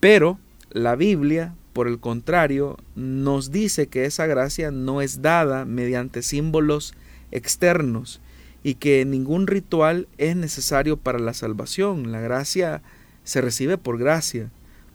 Pero 0.00 0.38
la 0.70 0.96
Biblia, 0.96 1.54
por 1.72 1.88
el 1.88 1.98
contrario, 1.98 2.76
nos 2.94 3.52
dice 3.52 3.86
que 3.86 4.04
esa 4.04 4.26
gracia 4.26 4.70
no 4.70 5.00
es 5.00 5.22
dada 5.22 5.64
mediante 5.64 6.20
símbolos 6.20 6.92
externos 7.30 8.20
y 8.62 8.74
que 8.74 9.06
ningún 9.06 9.46
ritual 9.46 10.08
es 10.18 10.36
necesario 10.36 10.98
para 10.98 11.20
la 11.20 11.32
salvación. 11.32 12.12
La 12.12 12.20
gracia 12.20 12.82
se 13.24 13.40
recibe 13.40 13.78
por 13.78 13.96
gracia. 13.96 14.50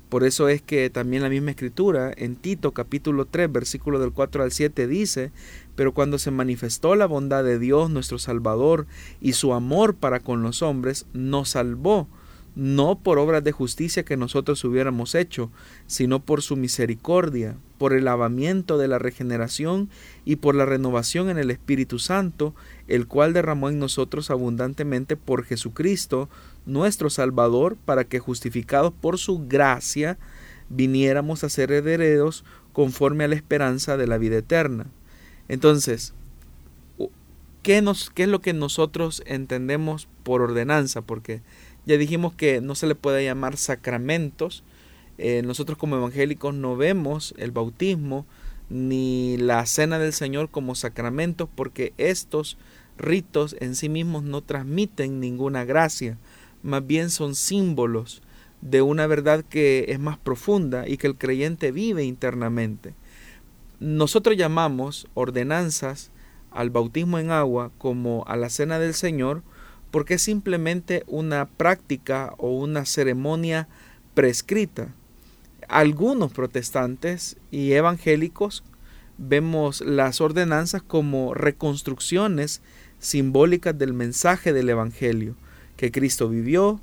Por 0.09 0.23
eso 0.23 0.47
es 0.47 0.61
que 0.61 0.89
también 0.89 1.23
la 1.23 1.29
misma 1.29 1.51
escritura 1.51 2.13
en 2.15 2.37
Tito 2.37 2.71
capítulo 2.71 3.25
3 3.25 3.51
versículo 3.51 3.99
del 3.99 4.13
4 4.13 4.43
al 4.43 4.51
7 4.51 4.87
dice, 4.87 5.31
pero 5.75 5.93
cuando 5.93 6.17
se 6.17 6.31
manifestó 6.31 6.95
la 6.95 7.07
bondad 7.07 7.43
de 7.43 7.59
Dios 7.59 7.89
nuestro 7.89 8.17
Salvador 8.17 8.87
y 9.19 9.33
su 9.33 9.53
amor 9.53 9.95
para 9.95 10.21
con 10.21 10.43
los 10.43 10.61
hombres, 10.61 11.05
nos 11.13 11.49
salvó 11.49 12.07
no 12.57 12.97
por 12.97 13.19
obras 13.19 13.43
de 13.43 13.51
justicia 13.51 14.03
que 14.03 14.17
nosotros 14.17 14.63
hubiéramos 14.63 15.13
hecho, 15.13 15.51
sino 15.85 16.23
por 16.23 16.41
su 16.41 16.55
misericordia, 16.55 17.55
por 17.77 17.93
el 17.93 18.05
lavamiento 18.05 18.79
de 18.79 18.87
la 18.87 18.97
regeneración 18.97 19.89
y 20.25 20.37
por 20.37 20.55
la 20.55 20.65
renovación 20.65 21.29
en 21.29 21.37
el 21.37 21.51
Espíritu 21.51 21.99
Santo, 21.99 22.55
el 22.87 23.05
cual 23.05 23.33
derramó 23.33 23.69
en 23.69 23.77
nosotros 23.77 24.31
abundantemente 24.31 25.15
por 25.17 25.43
Jesucristo, 25.43 26.29
nuestro 26.67 27.09
Salvador, 27.09 27.77
para 27.83 28.03
que 28.03 28.19
justificados 28.19 28.93
por 28.93 29.17
su 29.17 29.47
gracia, 29.47 30.19
viniéramos 30.69 31.43
a 31.43 31.49
ser 31.49 31.71
herederos 31.71 32.43
conforme 32.73 33.23
a 33.23 33.27
la 33.27 33.35
esperanza 33.35 33.97
de 33.97 34.05
la 34.05 34.19
vida 34.19 34.37
eterna. 34.37 34.85
Entonces, 35.47 36.13
¿qué, 37.63 37.81
nos, 37.81 38.11
¿qué 38.11 38.23
es 38.23 38.29
lo 38.29 38.41
que 38.41 38.53
nosotros 38.53 39.23
entendemos 39.25 40.07
por 40.23 40.41
ordenanza? 40.41 41.01
Porque 41.01 41.41
ya 41.85 41.97
dijimos 41.97 42.33
que 42.33 42.61
no 42.61 42.75
se 42.75 42.85
le 42.85 42.95
puede 42.95 43.23
llamar 43.23 43.57
sacramentos. 43.57 44.63
Eh, 45.17 45.41
nosotros 45.43 45.77
como 45.77 45.95
evangélicos 45.95 46.53
no 46.53 46.75
vemos 46.75 47.33
el 47.37 47.51
bautismo 47.51 48.25
ni 48.69 49.37
la 49.37 49.65
cena 49.65 49.97
del 49.97 50.13
Señor 50.13 50.49
como 50.49 50.75
sacramentos 50.75 51.47
porque 51.55 51.93
estos 51.97 52.57
ritos 52.97 53.55
en 53.59 53.75
sí 53.75 53.89
mismos 53.89 54.23
no 54.23 54.41
transmiten 54.41 55.19
ninguna 55.19 55.63
gracia, 55.63 56.17
más 56.63 56.85
bien 56.85 57.09
son 57.09 57.35
símbolos 57.35 58.21
de 58.61 58.81
una 58.81 59.07
verdad 59.07 59.43
que 59.47 59.85
es 59.89 59.99
más 59.99 60.17
profunda 60.17 60.87
y 60.87 60.97
que 60.97 61.07
el 61.07 61.15
creyente 61.15 61.71
vive 61.71 62.03
internamente. 62.03 62.93
Nosotros 63.79 64.35
llamamos 64.35 65.07
ordenanzas 65.13 66.11
al 66.51 66.69
bautismo 66.69 67.19
en 67.19 67.31
agua 67.31 67.71
como 67.77 68.23
a 68.27 68.35
la 68.35 68.49
cena 68.49 68.79
del 68.79 68.93
Señor 68.93 69.43
porque 69.91 70.15
es 70.15 70.21
simplemente 70.21 71.03
una 71.07 71.45
práctica 71.45 72.33
o 72.37 72.51
una 72.57 72.85
ceremonia 72.85 73.67
prescrita. 74.13 74.93
Algunos 75.67 76.31
protestantes 76.33 77.37
y 77.51 77.73
evangélicos 77.73 78.63
vemos 79.17 79.81
las 79.81 80.21
ordenanzas 80.21 80.81
como 80.81 81.33
reconstrucciones 81.33 82.61
simbólicas 82.99 83.77
del 83.77 83.93
mensaje 83.93 84.53
del 84.53 84.69
Evangelio, 84.69 85.35
que 85.77 85.91
Cristo 85.91 86.27
vivió, 86.27 86.81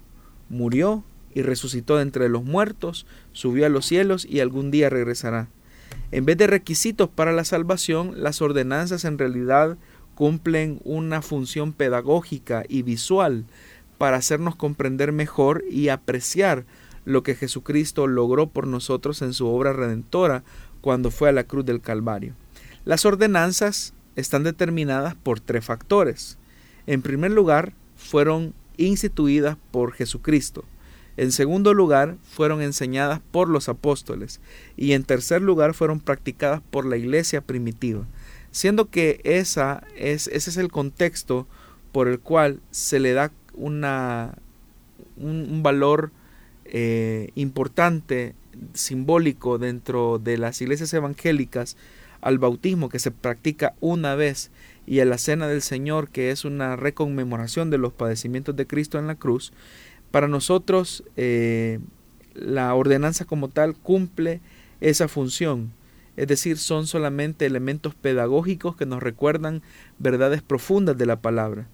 murió 0.49 1.05
y 1.35 1.43
resucitó 1.43 2.01
entre 2.01 2.29
los 2.29 2.45
muertos, 2.45 3.07
subió 3.33 3.67
a 3.67 3.69
los 3.69 3.87
cielos 3.87 4.25
y 4.25 4.41
algún 4.41 4.71
día 4.71 4.89
regresará. 4.89 5.49
En 6.13 6.25
vez 6.25 6.37
de 6.37 6.47
requisitos 6.47 7.09
para 7.09 7.33
la 7.33 7.45
salvación, 7.45 8.23
las 8.23 8.41
ordenanzas 8.41 9.05
en 9.05 9.19
realidad 9.19 9.77
cumplen 10.15 10.81
una 10.85 11.23
función 11.23 11.73
pedagógica 11.73 12.65
y 12.69 12.83
visual 12.83 13.45
para 13.99 14.17
hacernos 14.17 14.55
comprender 14.55 15.13
mejor 15.13 15.65
y 15.69 15.89
apreciar 15.89 16.65
lo 17.05 17.23
que 17.23 17.35
Jesucristo 17.35 18.07
logró 18.07 18.49
por 18.49 18.67
nosotros 18.67 19.23
en 19.23 19.33
su 19.35 19.47
obra 19.49 19.73
redentora 19.73 20.45
cuando 20.81 21.11
fue 21.11 21.29
a 21.29 21.33
la 21.33 21.45
cruz 21.45 21.65
del 21.65 21.81
Calvario. 21.81 22.35
Las 22.85 23.05
ordenanzas 23.05 23.95
están 24.17 24.45
determinadas 24.45 25.15
por 25.15 25.41
tres 25.41 25.65
factores. 25.65 26.39
En 26.87 27.03
primer 27.03 27.31
lugar, 27.31 27.73
fueron 27.97 28.55
instituidas 28.77 29.57
por 29.71 29.93
Jesucristo. 29.93 30.65
En 31.17 31.31
segundo 31.31 31.75
lugar, 31.75 32.17
fueron 32.23 32.61
enseñadas 32.61 33.21
por 33.31 33.49
los 33.49 33.69
apóstoles. 33.69 34.41
Y 34.77 34.93
en 34.93 35.05
tercer 35.05 35.43
lugar, 35.43 35.75
fueron 35.75 36.01
practicadas 36.01 36.61
por 36.71 36.87
la 36.87 36.97
iglesia 36.97 37.41
primitiva 37.41 38.07
siendo 38.55 38.89
que 38.89 39.21
esa 39.25 39.83
es, 39.97 40.29
ese 40.29 40.49
es 40.49 40.57
el 40.59 40.71
contexto 40.71 41.49
por 41.91 42.07
el 42.07 42.21
cual 42.21 42.61
se 42.71 43.01
le 43.01 43.13
da 43.13 43.33
una, 43.53 44.39
un, 45.17 45.65
valor 45.65 46.13
eh, 46.65 47.31
importante, 47.35 48.37
simbólico 48.73 49.59
dentro 49.59 50.21
de 50.21 50.39
las 50.39 50.63
iglesias 50.63 50.95
evangélicas 50.95 51.77
al 52.21 52.39
bautismo 52.39 52.89
que 52.89 53.01
se 53.01 53.11
practica 53.11 53.75
una 53.81 54.15
vez 54.15 54.53
y 54.87 55.01
a 55.01 55.05
la 55.05 55.19
cena 55.19 55.49
del 55.49 55.63
Señor 55.63 56.09
que 56.09 56.31
es 56.31 56.45
una 56.45 56.77
reconmemoración 56.77 57.71
de 57.71 57.79
los 57.79 57.93
padecimientos 57.93 58.57
de 58.57 58.67
Cristo 58.67 58.99
en 58.99 59.07
la 59.07 59.15
cruz, 59.15 59.53
para 60.11 60.29
nosotros 60.29 61.05
eh, 61.17 61.81
la 62.35 62.75
ordenanza 62.75 63.25
como 63.25 63.49
tal 63.49 63.75
cumple 63.75 64.41
esa 64.81 65.09
función. 65.09 65.73
Es 66.17 66.29
decir, 66.29 66.59
son 66.59 66.87
solamente 66.87 67.47
elementos 67.47 67.95
pedagógicos 67.95 68.77
que 68.77 68.87
nos 68.87 69.03
recuerdan 69.03 69.63
verdades 69.99 70.43
profundas 70.43 70.97
de 70.97 71.07
la 71.07 71.21
palabra, 71.21 71.67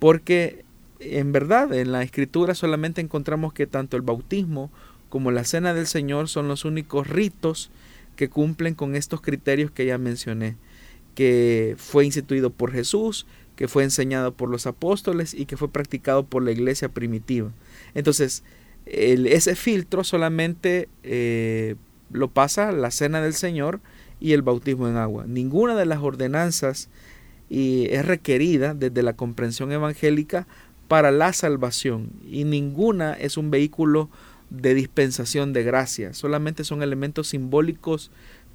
porque 0.00 0.64
en 0.98 1.32
verdad 1.32 1.72
en 1.72 1.92
la 1.92 2.02
escritura 2.02 2.54
solamente 2.54 3.00
encontramos 3.00 3.52
que 3.52 3.66
tanto 3.66 3.96
el 3.96 4.02
bautismo 4.02 4.70
como 5.08 5.30
la 5.30 5.44
cena 5.44 5.74
del 5.74 5.86
Señor 5.86 6.28
son 6.28 6.48
los 6.48 6.64
únicos 6.64 7.06
ritos 7.06 7.70
que 8.16 8.28
cumplen 8.28 8.74
con 8.74 8.96
estos 8.96 9.20
criterios 9.20 9.70
que 9.70 9.86
ya 9.86 9.98
mencioné, 9.98 10.56
que 11.14 11.74
fue 11.78 12.04
instituido 12.04 12.50
por 12.50 12.72
Jesús, 12.72 13.26
que 13.56 13.68
fue 13.68 13.84
enseñado 13.84 14.32
por 14.34 14.48
los 14.48 14.66
apóstoles 14.66 15.34
y 15.34 15.46
que 15.46 15.56
fue 15.56 15.70
practicado 15.70 16.24
por 16.24 16.42
la 16.42 16.50
iglesia 16.50 16.88
primitiva. 16.88 17.50
Entonces, 17.94 18.42
ese 18.86 19.54
filtro 19.56 20.04
solamente 20.04 20.88
eh, 21.02 21.76
lo 22.12 22.28
pasa 22.28 22.72
la 22.72 22.90
cena 22.90 23.22
del 23.22 23.34
Señor 23.34 23.80
y 24.20 24.32
el 24.32 24.42
bautismo 24.42 24.88
en 24.88 24.96
agua. 24.96 25.24
Ninguna 25.26 25.74
de 25.74 25.86
las 25.86 26.00
ordenanzas 26.00 26.88
y 27.48 27.86
es 27.90 28.04
requerida 28.04 28.74
desde 28.74 29.02
la 29.02 29.14
comprensión 29.14 29.70
evangélica 29.72 30.46
para 30.88 31.10
la 31.10 31.32
salvación 31.32 32.10
y 32.28 32.44
ninguna 32.44 33.14
es 33.14 33.36
un 33.36 33.50
vehículo 33.50 34.10
de 34.50 34.74
dispensación 34.74 35.52
de 35.52 35.62
gracia, 35.62 36.14
solamente 36.14 36.64
son 36.64 36.82
elementos 36.82 37.28
simbólicos 37.28 38.10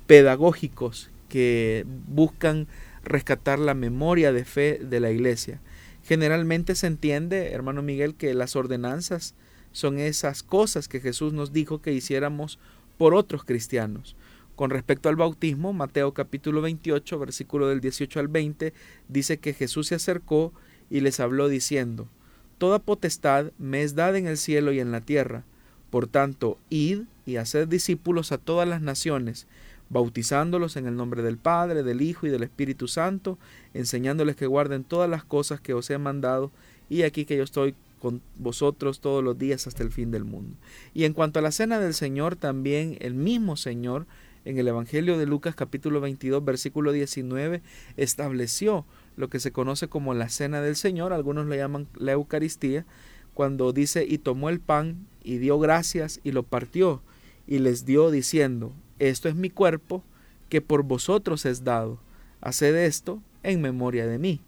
pedagógicos 0.06 1.10
que 1.30 1.86
buscan 2.08 2.68
rescatar 3.04 3.60
la 3.60 3.74
memoria 3.74 4.34
de 4.34 4.44
fe 4.44 4.80
de 4.84 5.00
la 5.00 5.12
iglesia. 5.12 5.62
Generalmente 6.04 6.76
se 6.76 6.88
entiende, 6.88 7.52
hermano 7.52 7.82
Miguel, 7.82 8.16
que 8.16 8.34
las 8.34 8.56
ordenanzas 8.56 9.36
son 9.72 10.00
esas 10.00 10.44
cosas 10.44 10.88
que 10.88 11.00
Jesús 11.00 11.34
nos 11.34 11.54
dijo 11.54 11.82
que 11.82 11.94
hiciéramos 11.94 12.60
por 12.98 13.14
otros 13.14 13.44
cristianos. 13.44 14.16
Con 14.56 14.72
respecto 14.72 15.08
al 15.08 15.16
bautismo, 15.16 15.72
Mateo 15.72 16.14
capítulo 16.14 16.62
28, 16.62 17.18
versículo 17.20 17.70
del 17.70 17.80
18 17.80 18.20
al 18.20 18.28
20, 18.28 18.74
dice 19.08 19.38
que 19.38 19.54
Jesús 19.54 19.88
se 19.88 19.96
acercó 19.96 20.52
y 20.90 21.00
les 21.00 21.20
habló 21.20 21.48
diciendo, 21.48 22.10
Toda 22.58 22.80
potestad 22.80 23.54
me 23.58 23.84
es 23.84 23.96
dada 23.96 24.18
en 24.18 24.28
el 24.28 24.38
cielo 24.38 24.74
y 24.74 24.82
en 24.82 24.92
la 24.92 25.00
tierra. 25.00 25.46
Por 25.90 26.08
tanto, 26.08 26.58
id 26.70 27.04
y 27.26 27.38
haced 27.38 27.70
discípulos 27.70 28.34
a 28.34 28.38
todas 28.38 28.68
las 28.68 28.82
naciones, 28.82 29.48
bautizándolos 29.90 30.76
en 30.76 30.88
el 30.88 30.96
nombre 30.96 31.22
del 31.22 31.38
Padre, 31.38 31.84
del 31.84 32.02
Hijo 32.02 32.28
y 32.28 32.30
del 32.30 32.44
Espíritu 32.44 32.88
Santo, 32.88 33.38
enseñándoles 33.74 34.36
que 34.36 34.46
guarden 34.46 34.84
todas 34.84 35.10
las 35.10 35.24
cosas 35.24 35.60
que 35.60 35.74
os 35.74 35.90
he 35.90 35.98
mandado, 35.98 36.52
y 36.90 37.04
aquí 37.04 37.26
que 37.26 37.38
yo 37.38 37.44
estoy 37.44 37.76
con 38.00 38.22
vosotros 38.38 39.02
todos 39.02 39.24
los 39.24 39.38
días 39.38 39.68
hasta 39.68 39.84
el 39.84 39.92
fin 39.92 40.12
del 40.12 40.24
mundo. 40.24 40.56
Y 40.94 41.04
en 41.04 41.14
cuanto 41.14 41.40
a 41.40 41.42
la 41.42 41.52
cena 41.52 41.80
del 41.80 41.94
Señor, 41.94 42.36
también 42.36 42.98
el 43.02 43.14
mismo 43.14 43.58
Señor 43.58 44.06
en 44.46 44.58
el 44.58 44.68
Evangelio 44.68 45.18
de 45.18 45.26
Lucas 45.26 45.54
capítulo 45.54 46.00
22 46.00 46.44
versículo 46.44 46.94
19 46.94 47.62
estableció 47.98 48.86
lo 49.18 49.30
que 49.30 49.42
se 49.42 49.52
conoce 49.52 49.90
como 49.90 50.14
la 50.14 50.30
cena 50.30 50.62
del 50.62 50.78
Señor, 50.78 51.12
algunos 51.12 51.46
le 51.48 51.58
llaman 51.58 51.88
la 51.96 52.14
Eucaristía, 52.14 52.86
cuando 53.34 53.74
dice 53.74 54.06
y 54.08 54.18
tomó 54.18 54.50
el 54.50 54.60
pan 54.60 55.08
y 55.24 55.38
dio 55.38 55.60
gracias 55.60 56.22
y 56.24 56.32
lo 56.32 56.44
partió 56.44 57.02
y 57.48 57.60
les 57.60 57.86
dio 57.86 58.12
diciendo, 58.12 58.74
esto 59.00 59.30
es 59.30 59.36
mi 59.36 59.50
cuerpo 59.50 60.04
que 60.50 60.62
por 60.62 60.84
vosotros 60.84 61.46
es 61.46 61.64
dado, 61.64 62.00
haced 62.42 62.76
esto 62.76 63.22
en 63.44 63.62
memoria 63.62 64.06
de 64.06 64.18
mí. 64.18 64.42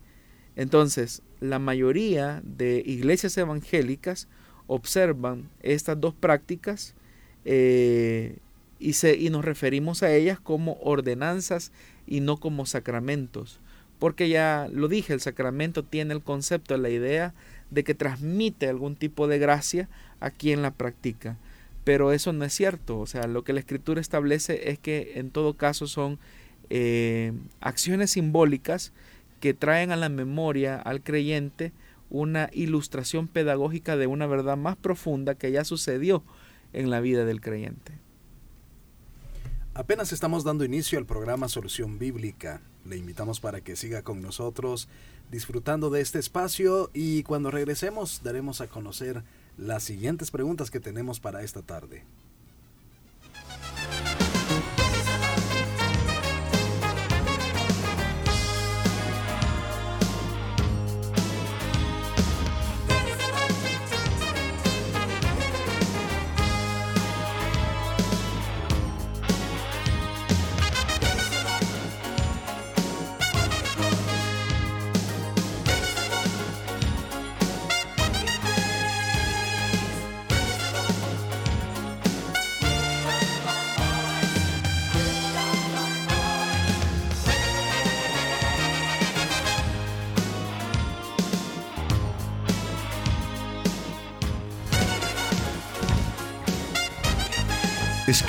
Entonces, 0.55 1.22
la 1.39 1.60
mayoría 1.60 2.41
de 2.43 2.84
iglesias 2.86 3.38
evangélicas 3.38 4.27
observan 4.67 5.50
estas 5.62 6.00
dos 6.00 6.13
prácticas 6.13 6.93
eh, 7.46 8.38
y, 8.79 8.93
se, 8.93 9.15
y 9.15 9.29
nos 9.29 9.46
referimos 9.46 10.03
a 10.03 10.13
ellas 10.13 10.39
como 10.39 10.77
ordenanzas 10.81 11.72
y 12.08 12.20
no 12.20 12.38
como 12.38 12.65
sacramentos. 12.65 13.60
Porque 14.00 14.29
ya 14.29 14.67
lo 14.72 14.88
dije, 14.88 15.13
el 15.13 15.22
sacramento 15.22 15.84
tiene 15.84 16.13
el 16.13 16.22
concepto, 16.22 16.75
la 16.77 16.89
idea 16.89 17.34
de 17.70 17.84
que 17.84 17.93
transmite 17.93 18.67
algún 18.67 18.96
tipo 18.96 19.27
de 19.27 19.39
gracia 19.39 19.89
a 20.20 20.31
quien 20.31 20.62
la 20.62 20.72
practica. 20.72 21.38
Pero 21.83 22.11
eso 22.11 22.33
no 22.33 22.45
es 22.45 22.53
cierto. 22.53 23.00
O 23.00 23.05
sea, 23.05 23.27
lo 23.27 23.43
que 23.43 23.53
la 23.53 23.59
escritura 23.59 24.01
establece 24.01 24.69
es 24.69 24.79
que 24.79 25.13
en 25.15 25.31
todo 25.31 25.55
caso 25.55 25.88
son 25.88 26.19
eh, 26.69 27.33
acciones 27.59 28.11
simbólicas 28.11 28.93
que 29.39 29.53
traen 29.53 29.91
a 29.91 29.95
la 29.95 30.09
memoria 30.09 30.77
al 30.77 31.01
creyente 31.01 31.73
una 32.09 32.50
ilustración 32.53 33.27
pedagógica 33.27 33.97
de 33.97 34.07
una 34.07 34.27
verdad 34.27 34.57
más 34.57 34.75
profunda 34.75 35.35
que 35.35 35.51
ya 35.51 35.63
sucedió 35.63 36.23
en 36.73 36.89
la 36.89 37.00
vida 37.00 37.25
del 37.25 37.41
creyente. 37.41 37.93
Apenas 39.73 40.11
estamos 40.11 40.43
dando 40.43 40.65
inicio 40.65 41.00
al 41.00 41.05
programa 41.05 41.47
Solución 41.47 41.97
Bíblica. 41.97 42.61
Le 42.85 42.97
invitamos 42.97 43.39
para 43.39 43.61
que 43.61 43.77
siga 43.77 44.01
con 44.01 44.21
nosotros 44.21 44.89
disfrutando 45.31 45.89
de 45.89 46.01
este 46.01 46.19
espacio 46.19 46.91
y 46.93 47.23
cuando 47.23 47.51
regresemos 47.51 48.21
daremos 48.21 48.59
a 48.59 48.67
conocer 48.67 49.23
las 49.61 49.83
siguientes 49.83 50.31
preguntas 50.31 50.71
que 50.71 50.79
tenemos 50.79 51.19
para 51.19 51.43
esta 51.43 51.61
tarde. 51.61 52.03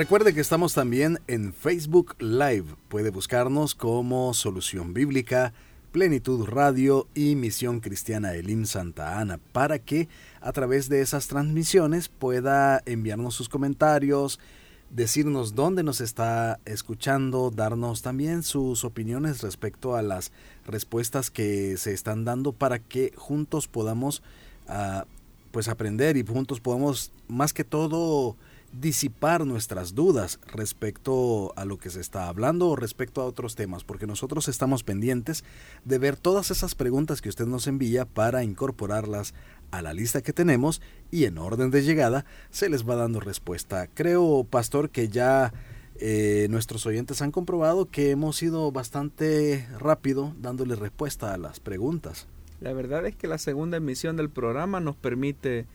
Recuerde 0.00 0.32
que 0.32 0.40
estamos 0.40 0.72
también 0.72 1.18
en 1.26 1.52
Facebook 1.52 2.16
Live. 2.20 2.64
Puede 2.88 3.10
buscarnos 3.10 3.74
como 3.74 4.32
Solución 4.32 4.94
Bíblica, 4.94 5.52
Plenitud 5.92 6.46
Radio 6.48 7.06
y 7.14 7.34
Misión 7.34 7.80
Cristiana 7.80 8.32
Elim 8.32 8.64
Santa 8.64 9.20
Ana 9.20 9.38
para 9.52 9.78
que 9.78 10.08
a 10.40 10.52
través 10.52 10.88
de 10.88 11.02
esas 11.02 11.28
transmisiones 11.28 12.08
pueda 12.08 12.80
enviarnos 12.86 13.34
sus 13.34 13.50
comentarios, 13.50 14.40
decirnos 14.88 15.54
dónde 15.54 15.82
nos 15.82 16.00
está 16.00 16.60
escuchando, 16.64 17.50
darnos 17.50 18.00
también 18.00 18.42
sus 18.42 18.84
opiniones 18.84 19.42
respecto 19.42 19.96
a 19.96 20.00
las 20.00 20.32
respuestas 20.64 21.30
que 21.30 21.76
se 21.76 21.92
están 21.92 22.24
dando 22.24 22.52
para 22.52 22.78
que 22.78 23.12
juntos 23.16 23.68
podamos 23.68 24.22
ah, 24.66 25.04
pues 25.50 25.68
aprender 25.68 26.16
y 26.16 26.24
juntos 26.24 26.58
podamos 26.58 27.12
más 27.28 27.52
que 27.52 27.64
todo 27.64 28.38
disipar 28.72 29.46
nuestras 29.46 29.94
dudas 29.94 30.38
respecto 30.46 31.52
a 31.56 31.64
lo 31.64 31.78
que 31.78 31.90
se 31.90 32.00
está 32.00 32.28
hablando 32.28 32.68
o 32.68 32.76
respecto 32.76 33.20
a 33.20 33.24
otros 33.26 33.56
temas, 33.56 33.84
porque 33.84 34.06
nosotros 34.06 34.48
estamos 34.48 34.84
pendientes 34.84 35.44
de 35.84 35.98
ver 35.98 36.16
todas 36.16 36.50
esas 36.50 36.74
preguntas 36.74 37.20
que 37.20 37.28
usted 37.28 37.46
nos 37.46 37.66
envía 37.66 38.04
para 38.04 38.44
incorporarlas 38.44 39.34
a 39.70 39.82
la 39.82 39.92
lista 39.92 40.22
que 40.22 40.32
tenemos 40.32 40.80
y 41.10 41.24
en 41.24 41.38
orden 41.38 41.70
de 41.70 41.82
llegada 41.82 42.24
se 42.50 42.68
les 42.68 42.88
va 42.88 42.96
dando 42.96 43.20
respuesta. 43.20 43.88
Creo, 43.88 44.44
pastor, 44.48 44.90
que 44.90 45.08
ya 45.08 45.52
eh, 45.96 46.46
nuestros 46.50 46.86
oyentes 46.86 47.22
han 47.22 47.30
comprobado 47.30 47.86
que 47.86 48.10
hemos 48.10 48.36
sido 48.36 48.72
bastante 48.72 49.66
rápido 49.78 50.34
dándole 50.40 50.74
respuesta 50.74 51.34
a 51.34 51.38
las 51.38 51.60
preguntas. 51.60 52.26
La 52.60 52.72
verdad 52.72 53.06
es 53.06 53.16
que 53.16 53.26
la 53.26 53.38
segunda 53.38 53.78
emisión 53.78 54.16
del 54.16 54.30
programa 54.30 54.80
nos 54.80 54.96
permite 54.96 55.66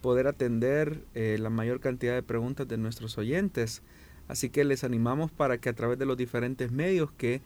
poder 0.00 0.26
atender 0.26 1.02
eh, 1.14 1.36
la 1.40 1.50
mayor 1.50 1.80
cantidad 1.80 2.14
de 2.14 2.22
preguntas 2.22 2.66
de 2.68 2.78
nuestros 2.78 3.18
oyentes. 3.18 3.82
Así 4.28 4.48
que 4.48 4.64
les 4.64 4.84
animamos 4.84 5.30
para 5.30 5.58
que 5.58 5.68
a 5.68 5.72
través 5.72 5.98
de 5.98 6.06
los 6.06 6.16
diferentes 6.16 6.70
medios 6.70 7.10
que 7.12 7.40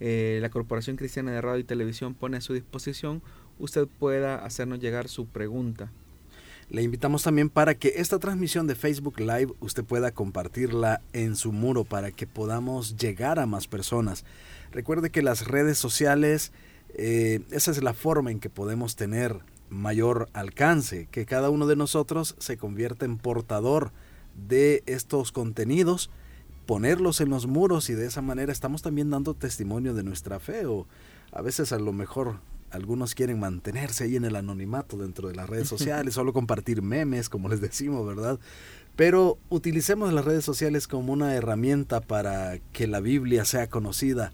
eh, 0.00 0.38
la 0.42 0.50
Corporación 0.50 0.96
Cristiana 0.96 1.32
de 1.32 1.40
Radio 1.40 1.60
y 1.60 1.64
Televisión 1.64 2.14
pone 2.14 2.36
a 2.36 2.40
su 2.40 2.54
disposición, 2.54 3.22
usted 3.58 3.86
pueda 3.86 4.44
hacernos 4.44 4.80
llegar 4.80 5.08
su 5.08 5.26
pregunta. 5.26 5.90
Le 6.70 6.82
invitamos 6.82 7.22
también 7.22 7.50
para 7.50 7.74
que 7.74 7.94
esta 7.96 8.18
transmisión 8.18 8.66
de 8.66 8.74
Facebook 8.74 9.20
Live 9.20 9.52
usted 9.60 9.84
pueda 9.84 10.12
compartirla 10.12 11.02
en 11.12 11.36
su 11.36 11.52
muro 11.52 11.84
para 11.84 12.10
que 12.10 12.26
podamos 12.26 12.96
llegar 12.96 13.38
a 13.38 13.46
más 13.46 13.68
personas. 13.68 14.24
Recuerde 14.72 15.10
que 15.10 15.22
las 15.22 15.46
redes 15.46 15.78
sociales, 15.78 16.52
eh, 16.94 17.40
esa 17.50 17.70
es 17.70 17.82
la 17.82 17.92
forma 17.92 18.30
en 18.30 18.40
que 18.40 18.50
podemos 18.50 18.96
tener 18.96 19.40
mayor 19.74 20.28
alcance, 20.32 21.08
que 21.10 21.26
cada 21.26 21.50
uno 21.50 21.66
de 21.66 21.76
nosotros 21.76 22.36
se 22.38 22.56
convierta 22.56 23.04
en 23.04 23.18
portador 23.18 23.92
de 24.48 24.82
estos 24.86 25.32
contenidos, 25.32 26.10
ponerlos 26.66 27.20
en 27.20 27.30
los 27.30 27.46
muros 27.46 27.90
y 27.90 27.94
de 27.94 28.06
esa 28.06 28.22
manera 28.22 28.52
estamos 28.52 28.82
también 28.82 29.10
dando 29.10 29.34
testimonio 29.34 29.94
de 29.94 30.02
nuestra 30.02 30.40
fe 30.40 30.66
o 30.66 30.86
a 31.32 31.42
veces 31.42 31.72
a 31.72 31.78
lo 31.78 31.92
mejor 31.92 32.40
algunos 32.70 33.14
quieren 33.14 33.38
mantenerse 33.38 34.04
ahí 34.04 34.16
en 34.16 34.24
el 34.24 34.36
anonimato 34.36 34.96
dentro 34.96 35.28
de 35.28 35.34
las 35.34 35.48
redes 35.48 35.68
sociales, 35.74 36.14
solo 36.14 36.32
compartir 36.32 36.82
memes, 36.82 37.28
como 37.28 37.48
les 37.48 37.60
decimos, 37.60 38.06
¿verdad? 38.06 38.38
Pero 38.96 39.38
utilicemos 39.48 40.12
las 40.12 40.24
redes 40.24 40.44
sociales 40.44 40.88
como 40.88 41.12
una 41.12 41.34
herramienta 41.34 42.00
para 42.00 42.58
que 42.72 42.86
la 42.86 43.00
Biblia 43.00 43.44
sea 43.44 43.68
conocida 43.68 44.32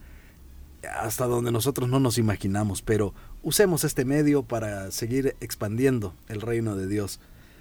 hasta 0.83 1.27
donde 1.27 1.53
nosotros 1.53 1.89
no 1.89 2.01
nos 2.01 2.19
imaginamos, 2.19 2.83
pero 2.83 3.15
usemos 3.43 3.85
este 3.85 4.05
medio 4.05 4.43
para 4.43 4.91
seguir 4.91 5.37
expandiendo 5.41 6.15
el 6.29 6.41
reino 6.41 6.77
de 6.77 6.87
Dios. 6.87 7.21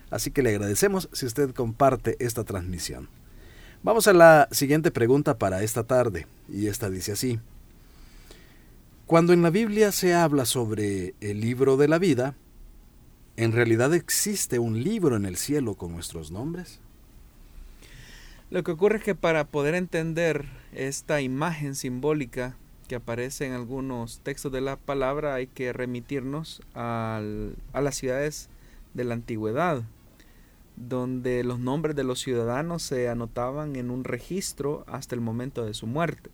Así 0.10 0.32
que 0.32 0.42
le 0.42 0.50
agradecemos 0.50 1.10
si 1.14 1.26
usted 1.26 1.54
comparte 1.54 2.16
esta 2.20 2.44
transmisión. 2.44 3.10
Vamos 3.84 4.08
a 4.08 4.14
la 4.14 4.50
siguiente 4.52 4.92
pregunta 4.92 5.38
para 5.38 5.64
esta 5.64 5.84
tarde, 5.84 6.28
y 6.50 6.68
esta 6.68 6.90
dice 6.90 7.14
así. 7.14 7.40
Cuando 9.06 9.34
en 9.34 9.42
la 9.42 9.50
Biblia 9.50 9.92
se 9.92 10.14
habla 10.14 10.46
sobre 10.46 11.16
el 11.22 11.40
libro 11.40 11.78
de 11.78 11.88
la 11.88 11.98
vida, 11.98 12.36
¿en 13.38 13.54
realidad 13.54 13.94
existe 13.94 14.60
un 14.60 14.84
libro 14.84 15.16
en 15.16 15.26
el 15.26 15.38
cielo 15.38 15.76
con 15.76 15.94
nuestros 15.94 16.30
nombres? 16.30 16.80
Lo 18.52 18.64
que 18.64 18.72
ocurre 18.72 18.98
es 18.98 19.04
que 19.04 19.16
para 19.16 19.46
poder 19.46 19.76
entender 19.76 20.46
esta 20.74 21.22
imagen 21.22 21.76
simbólica 21.76 22.56
que 22.90 22.96
aparece 22.96 23.46
en 23.46 23.54
algunos 23.54 24.20
textos 24.22 24.52
de 24.52 24.62
la 24.62 24.76
palabra, 24.76 25.36
hay 25.36 25.46
que 25.46 25.72
remitirnos 25.72 26.62
a 26.74 27.22
las 27.74 27.96
ciudades 27.96 28.50
de 28.96 29.04
la 29.04 29.14
antigüedad, 29.14 29.84
donde 30.76 31.44
los 31.44 31.60
nombres 31.60 31.96
de 31.96 32.04
los 32.04 32.20
ciudadanos 32.20 32.82
se 32.82 33.08
anotaban 33.08 33.76
en 33.76 33.92
un 33.92 34.04
registro 34.04 34.86
hasta 34.88 35.14
el 35.14 35.22
momento 35.22 35.66
de 35.66 35.76
su 35.76 35.86
muerte. 35.86 36.32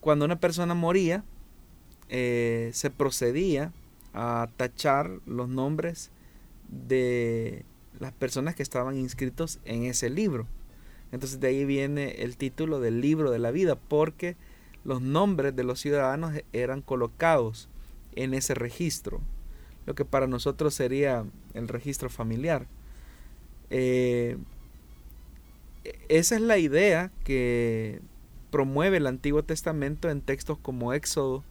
Cuando 0.00 0.26
una 0.26 0.38
persona 0.38 0.74
moría, 0.74 1.24
eh, 2.10 2.70
se 2.74 2.90
procedía 2.90 3.72
a 4.12 4.50
tachar 4.58 5.20
los 5.24 5.48
nombres 5.48 6.10
de 6.68 7.64
las 7.98 8.12
personas 8.12 8.54
que 8.54 8.62
estaban 8.62 8.98
inscritos 8.98 9.58
en 9.64 9.84
ese 9.84 10.10
libro. 10.10 10.46
Entonces 11.12 11.40
de 11.40 11.48
ahí 11.48 11.64
viene 11.64 12.22
el 12.22 12.36
título 12.36 12.78
del 12.78 13.00
libro 13.00 13.30
de 13.30 13.38
la 13.38 13.50
vida, 13.50 13.76
porque 13.76 14.36
los 14.84 15.00
nombres 15.00 15.54
de 15.54 15.64
los 15.64 15.80
ciudadanos 15.80 16.34
eran 16.52 16.82
colocados 16.82 17.68
en 18.14 18.34
ese 18.34 18.54
registro, 18.54 19.20
lo 19.86 19.94
que 19.94 20.04
para 20.04 20.26
nosotros 20.26 20.74
sería 20.74 21.24
el 21.54 21.68
registro 21.68 22.10
familiar. 22.10 22.66
Eh, 23.70 24.36
esa 26.08 26.36
es 26.36 26.40
la 26.40 26.58
idea 26.58 27.10
que 27.24 28.00
promueve 28.50 28.96
el 28.96 29.06
Antiguo 29.06 29.42
Testamento 29.42 30.10
en 30.10 30.20
textos 30.20 30.58
como 30.58 30.92
Éxodo 30.92 31.44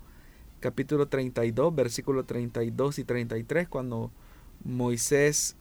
capítulo 0.60 1.08
32, 1.08 1.76
versículo 1.76 2.26
32 2.26 3.00
y 3.00 3.04
33, 3.04 3.68
cuando 3.68 4.12
Moisés 4.64 5.56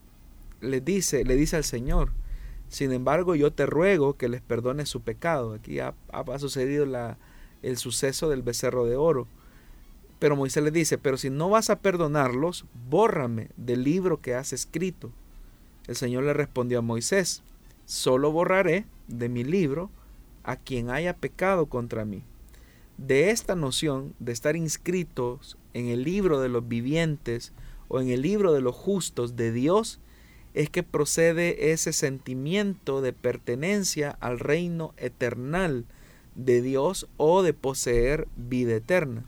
le 0.60 0.80
dice, 0.80 1.24
le 1.24 1.36
dice 1.36 1.56
al 1.56 1.64
Señor, 1.64 2.10
sin 2.68 2.92
embargo 2.92 3.34
yo 3.34 3.52
te 3.52 3.66
ruego 3.66 4.16
que 4.16 4.28
les 4.28 4.40
perdone 4.40 4.86
su 4.86 5.02
pecado. 5.02 5.54
Aquí 5.54 5.80
ha, 5.80 5.94
ha 6.12 6.38
sucedido 6.38 6.86
la, 6.86 7.18
el 7.62 7.76
suceso 7.76 8.28
del 8.28 8.42
becerro 8.42 8.84
de 8.84 8.96
oro. 8.96 9.26
Pero 10.18 10.36
Moisés 10.36 10.62
le 10.62 10.70
dice, 10.70 10.98
pero 10.98 11.16
si 11.16 11.30
no 11.30 11.50
vas 11.50 11.70
a 11.70 11.80
perdonarlos, 11.80 12.64
bórrame 12.88 13.50
del 13.56 13.84
libro 13.84 14.20
que 14.20 14.34
has 14.34 14.52
escrito. 14.52 15.10
El 15.86 15.96
Señor 15.96 16.24
le 16.24 16.32
respondió 16.32 16.78
a 16.78 16.82
Moisés, 16.82 17.42
solo 17.84 18.32
borraré 18.32 18.86
de 19.08 19.28
mi 19.28 19.44
libro 19.44 19.90
a 20.42 20.56
quien 20.56 20.90
haya 20.90 21.16
pecado 21.16 21.66
contra 21.66 22.04
mí. 22.04 22.22
De 22.98 23.30
esta 23.30 23.54
noción 23.54 24.14
de 24.18 24.32
estar 24.32 24.56
inscritos 24.56 25.58
en 25.74 25.88
el 25.88 26.02
libro 26.02 26.40
de 26.40 26.48
los 26.48 26.66
vivientes 26.66 27.52
o 27.88 28.00
en 28.00 28.08
el 28.08 28.22
libro 28.22 28.52
de 28.52 28.62
los 28.62 28.74
justos 28.74 29.36
de 29.36 29.52
Dios, 29.52 30.00
es 30.54 30.70
que 30.70 30.82
procede 30.82 31.72
ese 31.72 31.92
sentimiento 31.92 33.02
de 33.02 33.12
pertenencia 33.12 34.16
al 34.20 34.38
reino 34.38 34.94
eternal 34.96 35.84
de 36.36 36.62
Dios 36.62 37.08
o 37.16 37.42
de 37.42 37.52
poseer 37.52 38.28
vida 38.36 38.74
eterna. 38.74 39.24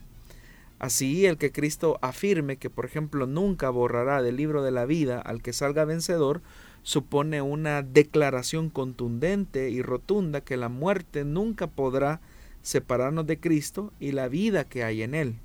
Así, 0.79 1.25
el 1.25 1.37
que 1.37 1.51
Cristo 1.51 1.99
afirme 2.01 2.55
que, 2.55 2.69
por 2.69 2.85
ejemplo, 2.85 3.27
nunca 3.27 3.69
borrará 3.69 4.21
del 4.21 4.37
libro 4.37 4.63
de 4.63 4.71
la 4.71 4.85
vida 4.85 5.19
al 5.19 5.41
que 5.41 5.51
salga 5.51 5.83
vencedor, 5.83 6.41
supone 6.83 7.41
una 7.41 7.81
declaración 7.81 8.69
contundente 8.69 9.69
y 9.69 9.81
rotunda 9.81 10.41
que 10.41 10.55
la 10.55 10.69
muerte 10.69 11.25
nunca 11.25 11.67
podrá 11.67 12.21
separarnos 12.61 13.27
de 13.27 13.39
Cristo 13.39 13.91
y 13.99 14.13
la 14.13 14.29
vida 14.29 14.63
que 14.63 14.85
hay 14.85 15.03
en 15.03 15.15
Él. 15.15 15.35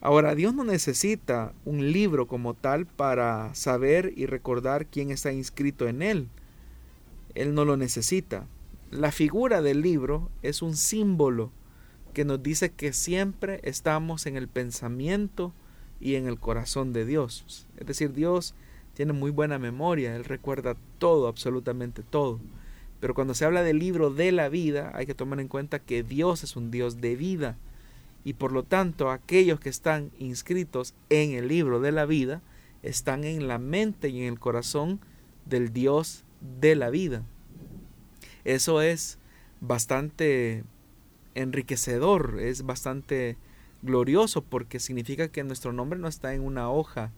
Ahora, 0.00 0.34
Dios 0.34 0.54
no 0.54 0.64
necesita 0.64 1.52
un 1.64 1.92
libro 1.92 2.26
como 2.26 2.54
tal 2.54 2.86
para 2.86 3.54
saber 3.54 4.12
y 4.16 4.26
recordar 4.26 4.86
quién 4.86 5.10
está 5.10 5.32
inscrito 5.32 5.88
en 5.88 6.02
Él. 6.02 6.28
Él 7.34 7.54
no 7.54 7.64
lo 7.64 7.76
necesita. 7.76 8.46
La 8.92 9.10
figura 9.10 9.62
del 9.62 9.80
libro 9.80 10.30
es 10.42 10.60
un 10.60 10.76
símbolo 10.76 11.50
que 12.12 12.26
nos 12.26 12.42
dice 12.42 12.72
que 12.72 12.92
siempre 12.92 13.58
estamos 13.62 14.26
en 14.26 14.36
el 14.36 14.48
pensamiento 14.48 15.54
y 15.98 16.16
en 16.16 16.28
el 16.28 16.38
corazón 16.38 16.92
de 16.92 17.06
Dios. 17.06 17.66
Es 17.78 17.86
decir, 17.86 18.12
Dios 18.12 18.54
tiene 18.92 19.14
muy 19.14 19.30
buena 19.30 19.58
memoria, 19.58 20.14
Él 20.14 20.26
recuerda 20.26 20.76
todo, 20.98 21.26
absolutamente 21.26 22.02
todo. 22.02 22.38
Pero 23.00 23.14
cuando 23.14 23.32
se 23.32 23.46
habla 23.46 23.62
del 23.62 23.78
libro 23.78 24.10
de 24.10 24.30
la 24.30 24.50
vida, 24.50 24.92
hay 24.94 25.06
que 25.06 25.14
tomar 25.14 25.40
en 25.40 25.48
cuenta 25.48 25.78
que 25.78 26.02
Dios 26.02 26.44
es 26.44 26.54
un 26.54 26.70
Dios 26.70 27.00
de 27.00 27.16
vida. 27.16 27.56
Y 28.24 28.34
por 28.34 28.52
lo 28.52 28.62
tanto, 28.62 29.10
aquellos 29.10 29.58
que 29.58 29.70
están 29.70 30.10
inscritos 30.18 30.94
en 31.08 31.30
el 31.32 31.48
libro 31.48 31.80
de 31.80 31.92
la 31.92 32.04
vida 32.04 32.42
están 32.82 33.24
en 33.24 33.48
la 33.48 33.56
mente 33.56 34.10
y 34.10 34.20
en 34.20 34.34
el 34.34 34.38
corazón 34.38 35.00
del 35.46 35.72
Dios 35.72 36.26
de 36.60 36.74
la 36.74 36.90
vida. 36.90 37.24
Eso 38.44 38.82
es 38.82 39.18
bastante 39.60 40.64
enriquecedor, 41.34 42.38
es 42.40 42.62
bastante 42.62 43.36
glorioso 43.82 44.42
porque 44.42 44.80
significa 44.80 45.28
que 45.28 45.44
nuestro 45.44 45.72
nombre 45.72 45.98
no 45.98 46.08
está 46.08 46.34
en 46.34 46.42
una 46.42 46.70
hoja 46.70 47.12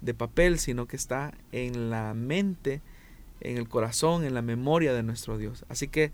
de 0.00 0.14
papel, 0.14 0.58
sino 0.58 0.86
que 0.86 0.96
está 0.96 1.32
en 1.52 1.90
la 1.90 2.14
mente, 2.14 2.80
en 3.40 3.56
el 3.56 3.68
corazón, 3.68 4.24
en 4.24 4.34
la 4.34 4.42
memoria 4.42 4.92
de 4.92 5.02
nuestro 5.02 5.38
Dios. 5.38 5.64
Así 5.68 5.88
que 5.88 6.12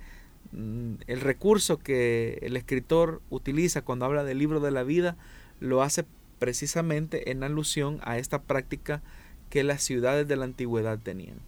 mm, 0.52 0.94
el 1.06 1.20
recurso 1.20 1.78
que 1.78 2.38
el 2.42 2.56
escritor 2.56 3.20
utiliza 3.30 3.82
cuando 3.82 4.04
habla 4.04 4.24
del 4.24 4.38
libro 4.38 4.60
de 4.60 4.70
la 4.70 4.82
vida 4.82 5.16
lo 5.60 5.82
hace 5.82 6.04
precisamente 6.38 7.30
en 7.30 7.42
alusión 7.42 8.00
a 8.02 8.18
esta 8.18 8.42
práctica 8.42 9.02
que 9.50 9.64
las 9.64 9.82
ciudades 9.82 10.28
de 10.28 10.36
la 10.36 10.44
antigüedad 10.44 10.98
tenían. 10.98 11.38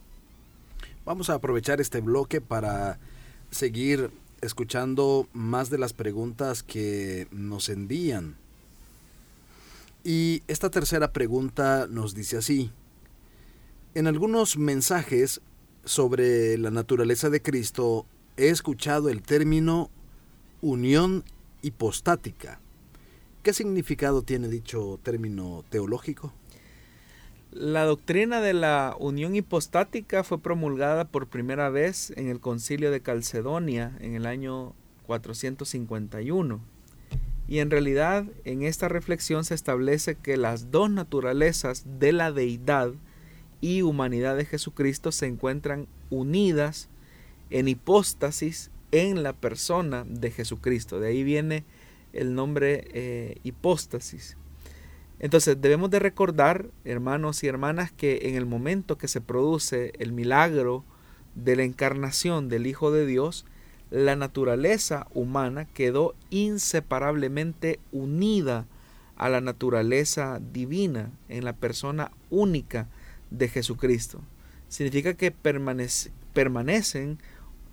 Vamos 1.05 1.29
a 1.29 1.35
aprovechar 1.35 1.81
este 1.81 2.01
bloque 2.01 2.41
para 2.41 2.99
seguir 3.51 4.11
escuchando 4.41 5.27
más 5.33 5.69
de 5.69 5.77
las 5.77 5.93
preguntas 5.93 6.63
que 6.63 7.27
nos 7.31 7.69
envían. 7.69 8.35
Y 10.03 10.43
esta 10.47 10.69
tercera 10.69 11.11
pregunta 11.11 11.87
nos 11.89 12.13
dice 12.15 12.37
así. 12.37 12.71
En 13.95 14.07
algunos 14.07 14.57
mensajes 14.57 15.41
sobre 15.83 16.57
la 16.57 16.71
naturaleza 16.71 17.29
de 17.29 17.41
Cristo 17.41 18.05
he 18.37 18.49
escuchado 18.49 19.09
el 19.09 19.21
término 19.21 19.89
unión 20.61 21.23
hipostática. 21.61 22.61
¿Qué 23.43 23.53
significado 23.53 24.21
tiene 24.21 24.47
dicho 24.47 24.99
término 25.03 25.63
teológico? 25.69 26.33
La 27.51 27.83
doctrina 27.85 28.41
de 28.41 28.53
la 28.53 28.95
unión 28.99 29.35
hipostática 29.35 30.23
fue 30.23 30.39
promulgada 30.39 31.05
por 31.05 31.27
primera 31.27 31.69
vez 31.69 32.13
en 32.15 32.29
el 32.29 32.39
concilio 32.39 32.91
de 32.91 33.01
Calcedonia 33.01 33.97
en 34.01 34.13
el 34.13 34.27
año 34.27 34.75
451. 35.07 36.59
Y 37.47 37.57
en 37.57 37.71
realidad 37.71 38.25
en 38.45 38.61
esta 38.61 38.87
reflexión 38.87 39.45
se 39.45 39.55
establece 39.55 40.13
que 40.13 40.37
las 40.37 40.69
dos 40.69 40.91
naturalezas 40.91 41.85
de 41.99 42.11
la 42.11 42.31
deidad 42.31 42.91
y 43.61 43.81
humanidad 43.81 44.37
de 44.37 44.45
Jesucristo 44.45 45.11
se 45.11 45.25
encuentran 45.25 45.87
unidas 46.11 46.87
en 47.49 47.67
hipóstasis 47.67 48.69
en 48.91 49.23
la 49.23 49.33
persona 49.33 50.05
de 50.07 50.29
Jesucristo. 50.29 50.99
De 50.99 51.07
ahí 51.07 51.23
viene 51.23 51.63
el 52.13 52.35
nombre 52.35 52.87
eh, 52.93 53.37
hipóstasis. 53.43 54.37
Entonces 55.19 55.61
debemos 55.61 55.89
de 55.89 55.99
recordar, 55.99 56.69
hermanos 56.85 57.43
y 57.43 57.47
hermanas, 57.47 57.91
que 57.91 58.21
en 58.23 58.35
el 58.35 58.45
momento 58.45 58.97
que 58.97 59.07
se 59.07 59.21
produce 59.21 59.91
el 59.99 60.13
milagro 60.13 60.85
de 61.35 61.57
la 61.57 61.63
encarnación 61.63 62.47
del 62.47 62.67
Hijo 62.67 62.91
de 62.91 63.05
Dios, 63.05 63.45
la 63.91 64.15
naturaleza 64.15 65.07
humana 65.13 65.65
quedó 65.65 66.15
inseparablemente 66.29 67.79
unida 67.91 68.65
a 69.17 69.29
la 69.29 69.41
naturaleza 69.41 70.39
divina 70.53 71.11
en 71.27 71.43
la 71.43 71.53
persona 71.53 72.11
única 72.29 72.87
de 73.29 73.49
Jesucristo. 73.49 74.21
Significa 74.69 75.15
que 75.15 75.31
permanecen 75.31 77.19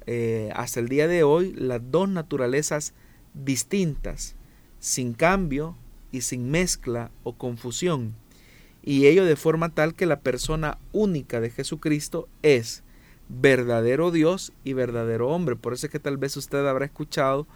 eh, 0.06 0.50
hasta 0.54 0.80
el 0.80 0.88
día 0.88 1.06
de 1.06 1.22
hoy 1.22 1.52
las 1.52 1.80
dos 1.90 2.08
naturalezas 2.08 2.94
distintas, 3.34 4.34
sin 4.80 5.12
cambio, 5.12 5.76
y 6.12 6.22
sin 6.22 6.50
mezcla 6.50 7.10
o 7.22 7.34
confusión, 7.34 8.14
y 8.86 9.06
ello 9.06 9.24
de 9.24 9.34
forma 9.34 9.70
tal 9.70 9.94
que 9.94 10.06
la 10.06 10.20
persona 10.20 10.78
única 10.92 11.40
de 11.40 11.50
Jesucristo 11.50 12.28
es 12.42 12.84
verdadero 13.28 14.12
Dios 14.12 14.52
y 14.62 14.74
verdadero 14.74 15.28
hombre. 15.28 15.56
Por 15.56 15.72
eso 15.72 15.86
es 15.86 15.92
que 15.92 15.98
tal 15.98 16.16
vez 16.16 16.36
usted 16.36 16.64
habrá 16.64 16.84
escuchado 16.84 17.48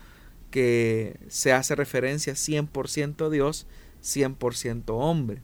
que 0.50 1.16
se 1.28 1.52
hace 1.52 1.76
referencia 1.76 2.34
100% 2.34 3.30
Dios, 3.30 3.68
100% 4.02 4.84
hombre. 4.88 5.40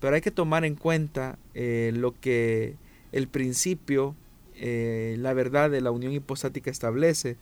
Pero 0.00 0.14
hay 0.14 0.20
que 0.20 0.30
tomar 0.30 0.64
en 0.64 0.76
cuenta 0.76 1.38
eh, 1.54 1.92
lo 1.94 2.12
que 2.20 2.76
el 3.10 3.26
principio, 3.26 4.14
eh, 4.54 5.16
la 5.18 5.32
verdad 5.34 5.70
de 5.70 5.80
la 5.80 5.90
unión 5.90 6.12
hipostática 6.12 6.70
establece, 6.70 7.36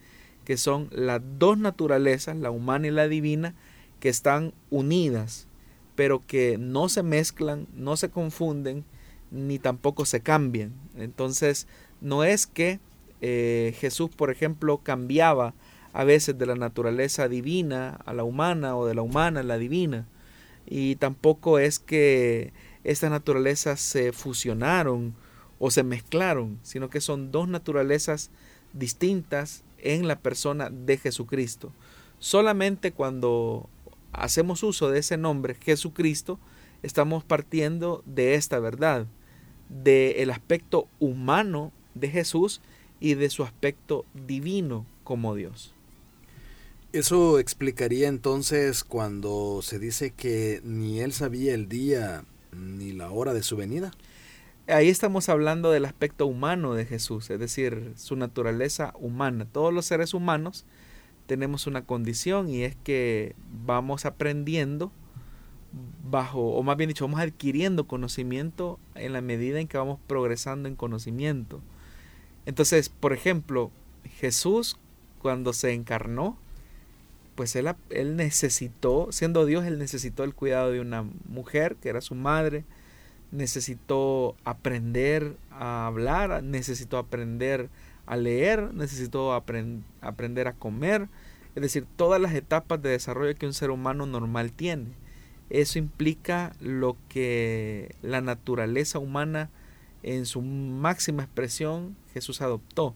que 0.46 0.56
son 0.56 0.88
las 0.92 1.20
dos 1.38 1.58
naturalezas, 1.58 2.36
la 2.36 2.50
humana 2.50 2.86
y 2.86 2.90
la 2.90 3.08
divina, 3.08 3.54
que 4.02 4.08
están 4.08 4.52
unidas, 4.68 5.46
pero 5.94 6.26
que 6.26 6.58
no 6.58 6.88
se 6.88 7.04
mezclan, 7.04 7.68
no 7.72 7.96
se 7.96 8.10
confunden, 8.10 8.84
ni 9.30 9.60
tampoco 9.60 10.06
se 10.06 10.22
cambian. 10.22 10.72
Entonces, 10.96 11.68
no 12.00 12.24
es 12.24 12.48
que 12.48 12.80
eh, 13.20 13.76
Jesús, 13.78 14.10
por 14.10 14.32
ejemplo, 14.32 14.78
cambiaba 14.78 15.54
a 15.92 16.02
veces 16.02 16.36
de 16.36 16.46
la 16.46 16.56
naturaleza 16.56 17.28
divina 17.28 18.00
a 18.04 18.12
la 18.12 18.24
humana 18.24 18.76
o 18.76 18.86
de 18.86 18.96
la 18.96 19.02
humana 19.02 19.38
a 19.38 19.44
la 19.44 19.56
divina. 19.56 20.08
Y 20.66 20.96
tampoco 20.96 21.60
es 21.60 21.78
que 21.78 22.52
estas 22.82 23.12
naturalezas 23.12 23.78
se 23.78 24.10
fusionaron 24.10 25.14
o 25.60 25.70
se 25.70 25.84
mezclaron, 25.84 26.58
sino 26.64 26.90
que 26.90 27.00
son 27.00 27.30
dos 27.30 27.46
naturalezas 27.46 28.32
distintas 28.72 29.62
en 29.78 30.08
la 30.08 30.18
persona 30.18 30.70
de 30.70 30.96
Jesucristo. 30.96 31.72
Solamente 32.18 32.90
cuando 32.90 33.68
hacemos 34.12 34.62
uso 34.62 34.90
de 34.90 35.00
ese 35.00 35.16
nombre, 35.16 35.54
Jesucristo, 35.54 36.38
estamos 36.82 37.24
partiendo 37.24 38.02
de 38.06 38.34
esta 38.34 38.58
verdad, 38.58 39.06
del 39.68 40.16
el 40.16 40.30
aspecto 40.30 40.88
humano 41.00 41.72
de 41.94 42.08
Jesús 42.08 42.60
y 43.00 43.14
de 43.14 43.30
su 43.30 43.42
aspecto 43.42 44.04
divino 44.14 44.86
como 45.04 45.34
Dios. 45.34 45.74
Eso 46.92 47.38
explicaría 47.38 48.08
entonces 48.08 48.84
cuando 48.84 49.60
se 49.62 49.78
dice 49.78 50.10
que 50.10 50.60
ni 50.62 51.00
él 51.00 51.12
sabía 51.12 51.54
el 51.54 51.68
día 51.68 52.24
ni 52.52 52.92
la 52.92 53.10
hora 53.10 53.32
de 53.32 53.42
su 53.42 53.56
venida. 53.56 53.92
Ahí 54.68 54.88
estamos 54.88 55.28
hablando 55.28 55.70
del 55.70 55.86
aspecto 55.86 56.26
humano 56.26 56.74
de 56.74 56.84
Jesús, 56.84 57.30
es 57.30 57.40
decir, 57.40 57.94
su 57.96 58.14
naturaleza 58.14 58.92
humana. 59.00 59.46
Todos 59.50 59.72
los 59.72 59.86
seres 59.86 60.14
humanos 60.14 60.66
tenemos 61.26 61.66
una 61.66 61.84
condición 61.84 62.48
y 62.48 62.62
es 62.62 62.76
que 62.76 63.34
vamos 63.64 64.04
aprendiendo 64.04 64.92
bajo, 66.10 66.54
o 66.54 66.62
más 66.62 66.76
bien 66.76 66.88
dicho, 66.88 67.06
vamos 67.06 67.20
adquiriendo 67.20 67.86
conocimiento 67.86 68.78
en 68.94 69.12
la 69.12 69.20
medida 69.20 69.60
en 69.60 69.68
que 69.68 69.78
vamos 69.78 69.98
progresando 70.06 70.68
en 70.68 70.76
conocimiento. 70.76 71.60
Entonces, 72.44 72.88
por 72.88 73.12
ejemplo, 73.12 73.70
Jesús 74.18 74.78
cuando 75.20 75.52
se 75.52 75.72
encarnó, 75.72 76.36
pues 77.34 77.56
él, 77.56 77.72
él 77.90 78.16
necesitó, 78.16 79.08
siendo 79.10 79.46
Dios, 79.46 79.64
él 79.64 79.78
necesitó 79.78 80.24
el 80.24 80.34
cuidado 80.34 80.70
de 80.72 80.80
una 80.80 81.04
mujer 81.28 81.76
que 81.76 81.88
era 81.88 82.00
su 82.00 82.14
madre, 82.14 82.64
necesitó 83.30 84.36
aprender 84.44 85.36
a 85.50 85.86
hablar, 85.86 86.42
necesitó 86.42 86.98
aprender 86.98 87.70
a 88.06 88.16
leer, 88.16 88.74
necesitó 88.74 89.32
aprender 89.32 90.48
a 90.48 90.52
comer, 90.54 91.08
es 91.54 91.62
decir, 91.62 91.86
todas 91.96 92.20
las 92.20 92.34
etapas 92.34 92.80
de 92.82 92.90
desarrollo 92.90 93.34
que 93.34 93.46
un 93.46 93.54
ser 93.54 93.70
humano 93.70 94.06
normal 94.06 94.52
tiene. 94.52 94.88
Eso 95.50 95.78
implica 95.78 96.54
lo 96.60 96.96
que 97.08 97.94
la 98.02 98.20
naturaleza 98.20 98.98
humana 98.98 99.50
en 100.02 100.26
su 100.26 100.40
máxima 100.40 101.24
expresión 101.24 101.96
Jesús 102.14 102.40
adoptó. 102.40 102.94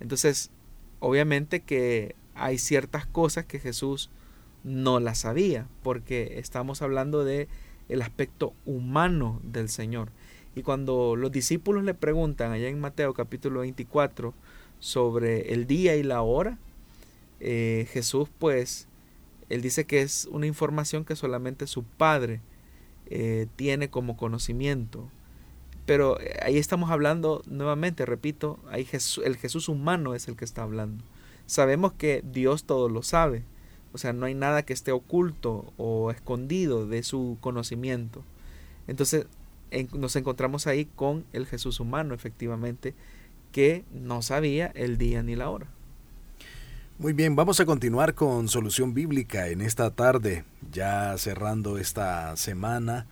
Entonces, 0.00 0.50
obviamente 0.98 1.60
que 1.60 2.16
hay 2.34 2.58
ciertas 2.58 3.06
cosas 3.06 3.44
que 3.44 3.60
Jesús 3.60 4.10
no 4.64 4.98
las 5.00 5.18
sabía, 5.18 5.68
porque 5.82 6.38
estamos 6.38 6.82
hablando 6.82 7.24
de 7.24 7.48
el 7.88 8.02
aspecto 8.02 8.52
humano 8.64 9.40
del 9.44 9.68
Señor. 9.68 10.10
Y 10.56 10.62
cuando 10.62 11.16
los 11.16 11.30
discípulos 11.30 11.84
le 11.84 11.92
preguntan 11.92 12.50
allá 12.50 12.68
en 12.68 12.80
Mateo 12.80 13.12
capítulo 13.12 13.60
24 13.60 14.32
sobre 14.78 15.52
el 15.52 15.66
día 15.66 15.96
y 15.96 16.02
la 16.02 16.22
hora, 16.22 16.56
eh, 17.40 17.86
Jesús 17.92 18.30
pues, 18.38 18.88
él 19.50 19.60
dice 19.60 19.84
que 19.84 20.00
es 20.00 20.26
una 20.30 20.46
información 20.46 21.04
que 21.04 21.14
solamente 21.14 21.66
su 21.66 21.84
Padre 21.84 22.40
eh, 23.10 23.48
tiene 23.56 23.90
como 23.90 24.16
conocimiento. 24.16 25.10
Pero 25.84 26.18
eh, 26.22 26.38
ahí 26.42 26.56
estamos 26.56 26.90
hablando 26.90 27.42
nuevamente, 27.44 28.06
repito, 28.06 28.58
ahí 28.70 28.88
el 29.24 29.36
Jesús 29.36 29.68
humano 29.68 30.14
es 30.14 30.26
el 30.26 30.36
que 30.36 30.46
está 30.46 30.62
hablando. 30.62 31.04
Sabemos 31.44 31.92
que 31.92 32.24
Dios 32.24 32.64
todo 32.64 32.88
lo 32.88 33.02
sabe, 33.02 33.44
o 33.92 33.98
sea, 33.98 34.14
no 34.14 34.24
hay 34.24 34.34
nada 34.34 34.62
que 34.62 34.72
esté 34.72 34.90
oculto 34.90 35.74
o 35.76 36.10
escondido 36.10 36.86
de 36.86 37.02
su 37.02 37.36
conocimiento. 37.42 38.24
Entonces 38.86 39.26
nos 39.92 40.16
encontramos 40.16 40.66
ahí 40.66 40.86
con 40.86 41.24
el 41.32 41.46
Jesús 41.46 41.80
humano, 41.80 42.14
efectivamente, 42.14 42.94
que 43.52 43.84
no 43.92 44.22
sabía 44.22 44.66
el 44.74 44.98
día 44.98 45.22
ni 45.22 45.36
la 45.36 45.50
hora. 45.50 45.66
Muy 46.98 47.12
bien, 47.12 47.36
vamos 47.36 47.60
a 47.60 47.66
continuar 47.66 48.14
con 48.14 48.48
Solución 48.48 48.94
Bíblica 48.94 49.48
en 49.48 49.60
esta 49.60 49.90
tarde, 49.90 50.44
ya 50.72 51.16
cerrando 51.18 51.76
esta 51.76 52.34
semana, 52.38 53.06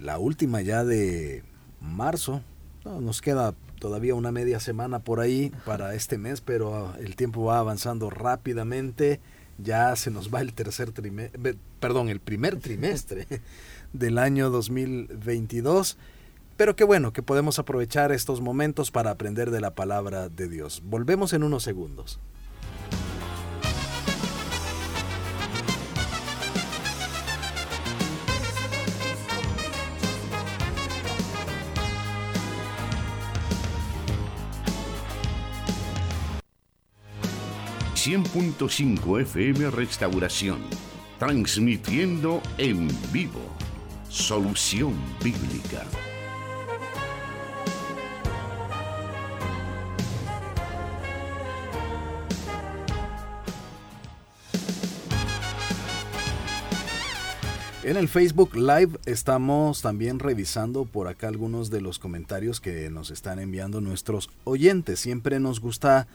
la 0.00 0.18
última 0.18 0.60
ya 0.60 0.84
de 0.84 1.44
marzo. 1.80 2.42
nos 2.84 3.20
queda 3.20 3.54
todavía 3.78 4.16
una 4.16 4.32
media 4.32 4.58
semana 4.58 4.98
por 5.00 5.20
ahí 5.20 5.52
para 5.64 5.94
este 5.94 6.18
mes, 6.18 6.40
pero 6.40 6.94
el 6.96 7.14
tiempo 7.14 7.44
va 7.44 7.58
avanzando 7.58 8.10
rápidamente. 8.10 9.20
Ya 9.58 9.94
se 9.94 10.10
nos 10.10 10.34
va 10.34 10.40
el 10.40 10.52
tercer 10.52 10.90
trimestre, 10.90 11.56
perdón, 11.78 12.08
el 12.08 12.18
primer 12.18 12.58
trimestre 12.58 13.26
del 13.92 14.18
año 14.18 14.50
2022. 14.50 15.98
Pero 16.56 16.76
qué 16.76 16.84
bueno 16.84 17.12
que 17.12 17.22
podemos 17.22 17.58
aprovechar 17.58 18.12
estos 18.12 18.40
momentos 18.40 18.90
para 18.90 19.10
aprender 19.10 19.50
de 19.50 19.60
la 19.60 19.74
palabra 19.74 20.28
de 20.28 20.48
Dios. 20.48 20.82
Volvemos 20.84 21.32
en 21.32 21.42
unos 21.42 21.62
segundos. 21.62 22.20
100.5 38.02 39.20
FM 39.20 39.70
Restauración, 39.70 40.58
transmitiendo 41.20 42.42
en 42.58 42.88
vivo 43.12 43.51
Solución 44.12 44.94
Bíblica. 45.24 45.86
En 57.82 57.96
el 57.96 58.06
Facebook 58.06 58.54
Live 58.54 58.98
estamos 59.06 59.80
también 59.80 60.18
revisando 60.18 60.84
por 60.84 61.08
acá 61.08 61.28
algunos 61.28 61.70
de 61.70 61.80
los 61.80 61.98
comentarios 61.98 62.60
que 62.60 62.90
nos 62.90 63.10
están 63.10 63.38
enviando 63.38 63.80
nuestros 63.80 64.28
oyentes. 64.44 65.00
Siempre 65.00 65.40
nos 65.40 65.58
gusta 65.58 66.06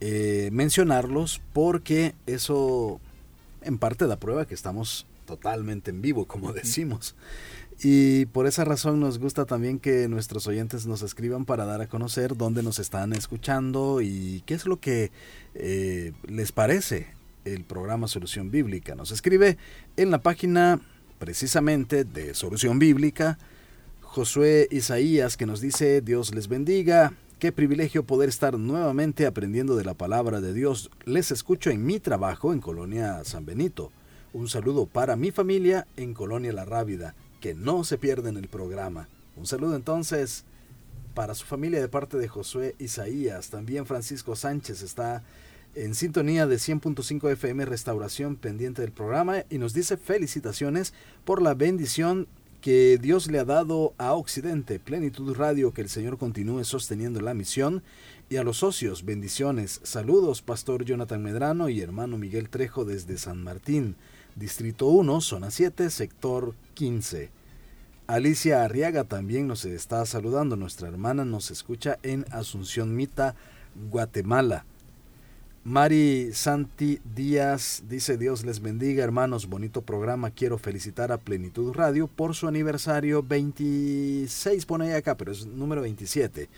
eh, 0.00 0.48
mencionarlos 0.50 1.40
porque 1.52 2.16
eso 2.26 3.00
en 3.62 3.78
parte 3.78 4.08
da 4.08 4.16
prueba 4.16 4.46
que 4.46 4.54
estamos 4.54 5.06
totalmente 5.26 5.90
en 5.90 6.00
vivo, 6.00 6.26
como 6.26 6.52
decimos. 6.52 7.14
Y 7.82 8.26
por 8.26 8.46
esa 8.46 8.64
razón 8.64 9.00
nos 9.00 9.18
gusta 9.18 9.44
también 9.44 9.78
que 9.78 10.08
nuestros 10.08 10.46
oyentes 10.46 10.86
nos 10.86 11.02
escriban 11.02 11.44
para 11.44 11.66
dar 11.66 11.82
a 11.82 11.88
conocer 11.88 12.36
dónde 12.36 12.62
nos 12.62 12.78
están 12.78 13.12
escuchando 13.12 14.00
y 14.00 14.42
qué 14.46 14.54
es 14.54 14.64
lo 14.64 14.80
que 14.80 15.10
eh, 15.54 16.12
les 16.26 16.52
parece 16.52 17.08
el 17.44 17.64
programa 17.64 18.08
Solución 18.08 18.50
Bíblica. 18.50 18.94
Nos 18.94 19.12
escribe 19.12 19.58
en 19.98 20.10
la 20.10 20.22
página 20.22 20.80
precisamente 21.18 22.04
de 22.04 22.34
Solución 22.34 22.78
Bíblica 22.78 23.38
Josué 24.16 24.66
Isaías 24.70 25.36
que 25.36 25.44
nos 25.44 25.60
dice 25.60 26.00
Dios 26.00 26.34
les 26.34 26.48
bendiga. 26.48 27.12
Qué 27.38 27.52
privilegio 27.52 28.02
poder 28.04 28.30
estar 28.30 28.58
nuevamente 28.58 29.26
aprendiendo 29.26 29.76
de 29.76 29.84
la 29.84 29.92
palabra 29.92 30.40
de 30.40 30.54
Dios. 30.54 30.90
Les 31.04 31.30
escucho 31.30 31.68
en 31.68 31.84
mi 31.84 32.00
trabajo 32.00 32.54
en 32.54 32.62
Colonia 32.62 33.22
San 33.24 33.44
Benito. 33.44 33.92
Un 34.36 34.48
saludo 34.48 34.84
para 34.84 35.16
mi 35.16 35.30
familia 35.30 35.86
en 35.96 36.12
Colonia 36.12 36.52
La 36.52 36.66
Rábida. 36.66 37.14
Que 37.40 37.54
no 37.54 37.84
se 37.84 37.96
pierden 37.96 38.36
el 38.36 38.48
programa. 38.48 39.08
Un 39.34 39.46
saludo 39.46 39.74
entonces 39.74 40.44
para 41.14 41.34
su 41.34 41.46
familia 41.46 41.80
de 41.80 41.88
parte 41.88 42.18
de 42.18 42.28
Josué 42.28 42.74
Isaías. 42.78 43.48
También 43.48 43.86
Francisco 43.86 44.36
Sánchez 44.36 44.82
está 44.82 45.24
en 45.74 45.94
sintonía 45.94 46.46
de 46.46 46.56
100.5 46.56 47.32
FM 47.32 47.64
Restauración 47.64 48.36
pendiente 48.36 48.82
del 48.82 48.92
programa 48.92 49.44
y 49.48 49.56
nos 49.56 49.72
dice 49.72 49.96
felicitaciones 49.96 50.92
por 51.24 51.40
la 51.40 51.54
bendición 51.54 52.28
que 52.60 52.98
Dios 53.00 53.30
le 53.30 53.38
ha 53.38 53.46
dado 53.46 53.94
a 53.96 54.12
Occidente, 54.12 54.78
Plenitud 54.78 55.34
Radio, 55.34 55.72
que 55.72 55.80
el 55.80 55.88
Señor 55.88 56.18
continúe 56.18 56.64
sosteniendo 56.64 57.22
la 57.22 57.32
misión, 57.32 57.82
y 58.28 58.36
a 58.36 58.42
los 58.42 58.58
socios, 58.58 59.04
bendiciones. 59.04 59.80
Saludos, 59.84 60.42
Pastor 60.42 60.84
Jonathan 60.84 61.22
Medrano 61.22 61.68
y 61.68 61.80
hermano 61.80 62.18
Miguel 62.18 62.50
Trejo 62.50 62.84
desde 62.84 63.18
San 63.18 63.42
Martín, 63.44 63.94
Distrito 64.36 64.86
1, 64.86 65.22
Zona 65.22 65.50
7, 65.50 65.88
Sector 65.88 66.54
15. 66.74 67.30
Alicia 68.06 68.64
Arriaga 68.64 69.04
también 69.04 69.48
nos 69.48 69.64
está 69.64 70.04
saludando, 70.04 70.56
nuestra 70.56 70.88
hermana 70.88 71.24
nos 71.24 71.50
escucha 71.50 71.98
en 72.02 72.26
Asunción 72.30 72.94
Mita, 72.94 73.34
Guatemala. 73.90 74.66
Mari 75.64 76.30
Santi 76.34 77.00
Díaz 77.16 77.82
dice 77.88 78.18
Dios 78.18 78.44
les 78.44 78.60
bendiga 78.60 79.02
hermanos, 79.02 79.48
bonito 79.48 79.82
programa, 79.82 80.30
quiero 80.30 80.58
felicitar 80.58 81.10
a 81.10 81.18
Plenitud 81.18 81.72
Radio 81.72 82.06
por 82.06 82.36
su 82.36 82.46
aniversario 82.46 83.22
26, 83.22 84.66
pone 84.66 84.88
ahí 84.88 84.92
acá, 84.92 85.16
pero 85.16 85.32
es 85.32 85.46
número 85.46 85.80
27. 85.80 86.48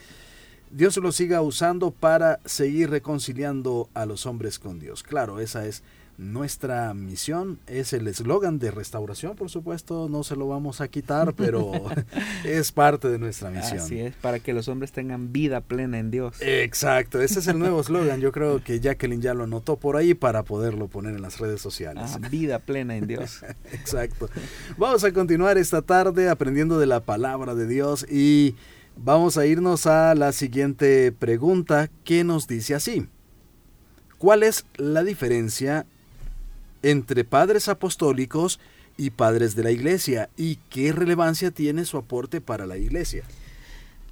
Dios 0.71 0.97
lo 0.99 1.12
siga 1.12 1.41
usando 1.41 1.93
para 1.93 2.41
seguir 2.45 2.91
reconciliando 2.91 3.88
a 3.95 4.05
los 4.05 4.27
hombres 4.27 4.59
con 4.59 4.81
Dios. 4.81 5.03
Claro, 5.03 5.41
esa 5.41 5.64
es 5.64 5.83
nuestra 6.19 6.93
misión 6.95 7.61
es 7.69 7.93
el 7.93 8.09
eslogan 8.09 8.59
de 8.59 8.73
restauración, 8.73 9.37
por 9.37 9.51
supuesto, 9.51 10.09
no 10.09 10.25
se 10.25 10.35
lo 10.35 10.49
vamos 10.49 10.81
a 10.81 10.89
quitar, 10.89 11.33
pero 11.35 11.71
es 12.45 12.73
parte 12.73 13.09
de 13.09 13.21
nuestra 13.21 13.51
misión. 13.51 13.79
Así 13.79 14.01
es, 14.01 14.17
para 14.17 14.41
que 14.41 14.53
los 14.53 14.67
hombres 14.67 14.91
tengan 14.91 15.33
vida 15.33 15.61
plena 15.61 16.01
en 16.01 16.11
Dios. 16.11 16.35
Exacto, 16.41 17.23
ese 17.23 17.39
es 17.39 17.47
el 17.47 17.61
nuevo 17.61 17.81
eslogan. 17.83 18.21
Yo 18.21 18.33
creo 18.33 18.63
que 18.65 18.81
Jacqueline 18.81 19.23
ya 19.23 19.33
lo 19.33 19.45
anotó 19.45 19.77
por 19.77 19.97
ahí 19.97 20.15
para 20.15 20.43
poderlo 20.43 20.89
poner 20.89 21.15
en 21.15 21.23
las 21.23 21.39
redes 21.39 21.61
sociales. 21.61 22.17
Ah, 22.21 22.29
vida 22.29 22.59
plena 22.59 22.97
en 22.97 23.07
Dios. 23.07 23.45
Exacto. 23.73 24.29
Vamos 24.77 25.05
a 25.05 25.13
continuar 25.13 25.57
esta 25.57 25.83
tarde 25.83 26.29
aprendiendo 26.29 26.81
de 26.81 26.87
la 26.87 26.99
palabra 26.99 27.55
de 27.55 27.69
Dios 27.69 28.05
y 28.11 28.57
vamos 28.97 29.39
a 29.39 29.47
irnos 29.47 29.87
a 29.87 30.17
la 30.17 30.33
siguiente 30.33 31.13
pregunta 31.13 31.89
que 32.03 32.25
nos 32.25 32.49
dice 32.49 32.75
así. 32.75 33.07
¿Cuál 34.19 34.43
es 34.43 34.67
la 34.79 35.05
diferencia 35.05 35.87
entre 36.83 37.25
padres 37.25 37.69
apostólicos 37.69 38.61
y 38.97 39.11
padres 39.11 39.55
de 39.55 39.62
la 39.62 39.71
iglesia 39.71 40.29
y 40.37 40.57
qué 40.71 40.93
relevancia 40.93 41.51
tiene 41.51 41.85
su 41.85 41.97
aporte 41.97 42.41
para 42.41 42.67
la 42.67 42.77
iglesia. 42.77 43.25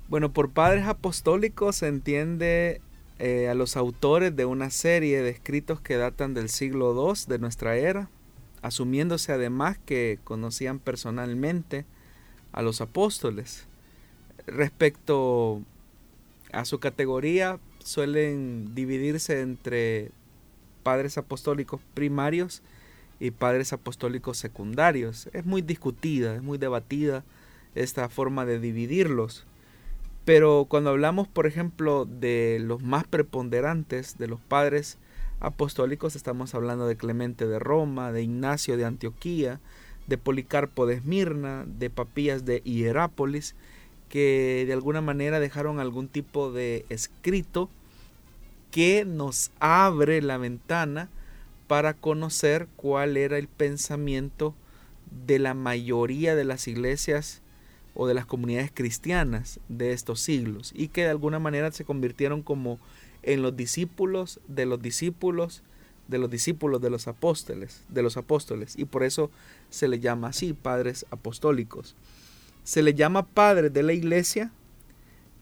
Bueno, 0.09 0.33
por 0.33 0.51
padres 0.51 0.87
apostólicos 0.87 1.77
se 1.77 1.89
entiende 1.89 2.81
eh, 3.19 3.49
a 3.49 3.55
los 3.55 3.77
autores 3.77 4.37
de 4.37 4.45
una 4.45 4.71
serie 4.71 5.23
de 5.23 5.31
escritos 5.31 5.81
que 5.81 5.97
datan 5.97 6.35
del 6.35 6.49
siglo 6.49 6.95
II 6.95 7.25
de 7.27 7.39
nuestra 7.39 7.77
era, 7.77 8.09
asumiéndose 8.63 9.33
además 9.33 9.79
que 9.85 10.21
conocían 10.23 10.79
personalmente 10.79 11.85
a 12.53 12.63
los 12.63 12.81
apóstoles. 12.81 13.67
Respecto 14.47 15.63
a 16.53 16.65
su 16.65 16.79
categoría, 16.79 17.59
suelen 17.83 18.75
dividirse 18.75 19.41
entre 19.41 20.13
padres 20.87 21.19
apostólicos 21.19 21.81
primarios 21.95 22.63
y 23.19 23.33
padres 23.33 23.73
apostólicos 23.73 24.39
secundarios. 24.39 25.29
Es 25.33 25.45
muy 25.45 25.61
discutida, 25.61 26.37
es 26.37 26.45
muy 26.45 26.59
debatida 26.59 27.25
esta 27.75 28.09
forma 28.09 28.47
de 28.47 28.61
dividirlos. 28.61 29.45
Pero 30.25 30.67
cuando 30.69 30.91
hablamos, 30.91 31.27
por 31.27 31.49
ejemplo, 31.49 32.05
de 32.05 32.59
los 32.61 32.85
más 32.85 33.03
preponderantes, 33.05 34.17
de 34.17 34.29
los 34.29 34.39
padres 34.39 34.97
apostólicos, 35.41 36.15
estamos 36.15 36.55
hablando 36.55 36.87
de 36.87 36.97
Clemente 36.97 37.49
de 37.49 37.59
Roma, 37.59 38.13
de 38.13 38.23
Ignacio 38.23 38.77
de 38.77 38.85
Antioquía, 38.85 39.59
de 40.07 40.19
Policarpo 40.19 40.87
de 40.87 40.95
Esmirna, 40.95 41.65
de 41.67 41.91
Papías 41.91 42.45
de 42.45 42.61
Hierápolis, 42.61 43.57
que 44.09 44.63
de 44.69 44.73
alguna 44.73 45.01
manera 45.01 45.41
dejaron 45.41 45.81
algún 45.81 46.07
tipo 46.07 46.53
de 46.53 46.87
escrito 46.91 47.71
que 48.71 49.05
nos 49.05 49.51
abre 49.61 50.23
la 50.23 50.39
ventana 50.39 51.09
para 51.67 51.95
conocer 51.95 52.69
cuál 52.77 53.17
era 53.17 53.39
el 53.39 53.49
pensamiento 53.49 54.55
de 55.27 55.39
la 55.39 55.55
mayoría 55.55 56.35
de 56.35 56.45
las 56.45 56.69
iglesias 56.69 57.43
o 57.95 58.07
de 58.07 58.15
las 58.15 58.27
comunidades 58.27 58.71
cristianas 58.73 59.59
de 59.69 59.93
estos 59.93 60.21
siglos 60.21 60.73
y 60.75 60.89
que 60.89 61.03
de 61.03 61.11
alguna 61.11 61.39
manera 61.39 61.73
se 61.73 61.85
convirtieron 61.85 62.43
como 62.43 62.79
en 63.23 63.43
los 63.43 63.57
discípulos 63.57 64.41
de 64.47 64.67
los 64.67 64.81
discípulos 64.81 65.63
de 66.09 66.19
los 66.19 66.31
discípulos 66.31 66.81
de 66.81 66.89
los 66.89 67.09
apóstoles, 67.09 67.83
de 67.89 68.03
los 68.03 68.17
apóstoles 68.17 68.75
y 68.77 68.85
por 68.85 69.03
eso 69.03 69.31
se 69.71 69.89
le 69.89 69.99
llama 69.99 70.29
así 70.29 70.53
padres 70.53 71.05
apostólicos. 71.11 71.97
Se 72.63 72.83
le 72.83 72.95
llama 72.95 73.27
padres 73.27 73.73
de 73.73 73.83
la 73.83 73.93
iglesia 73.93 74.53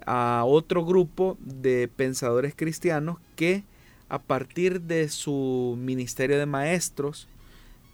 a 0.06 0.44
otro 0.46 0.84
grupo 0.84 1.36
de 1.40 1.88
pensadores 1.88 2.54
cristianos 2.54 3.18
que 3.36 3.64
a 4.08 4.18
partir 4.18 4.82
de 4.82 5.08
su 5.08 5.76
ministerio 5.78 6.38
de 6.38 6.46
maestros 6.46 7.28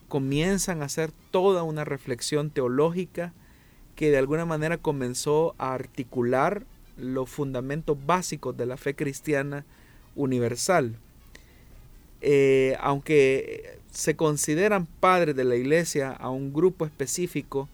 comienzan 0.09 0.83
a 0.83 0.87
hacer 0.87 1.12
toda 1.31 1.62
una 1.62 1.85
reflexión 1.85 2.51
teológica 2.51 3.33
que 3.94 4.11
de 4.11 4.18
alguna 4.18 4.44
manera 4.44 4.79
comenzó 4.79 5.55
a 5.59 5.73
articular 5.75 6.64
los 6.96 7.29
fundamentos 7.29 7.96
básicos 8.07 8.57
de 8.57 8.66
la 8.66 8.77
fe 8.77 8.94
cristiana 8.94 9.64
universal. 10.16 10.96
Eh, 12.23 12.77
aunque 12.81 13.79
se 13.92 14.16
consideran 14.16 14.87
padres 14.87 15.37
de 15.37 15.44
la 15.44 15.57
iglesia 15.57 16.11
a 16.11 16.31
un 16.31 16.53
grupo 16.53 16.85
específico 16.85 17.68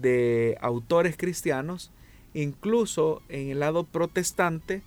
de 0.00 0.56
autores 0.60 1.16
cristianos, 1.16 1.90
incluso 2.34 3.22
en 3.28 3.50
el 3.50 3.60
lado 3.60 3.84
protestante 3.84 4.82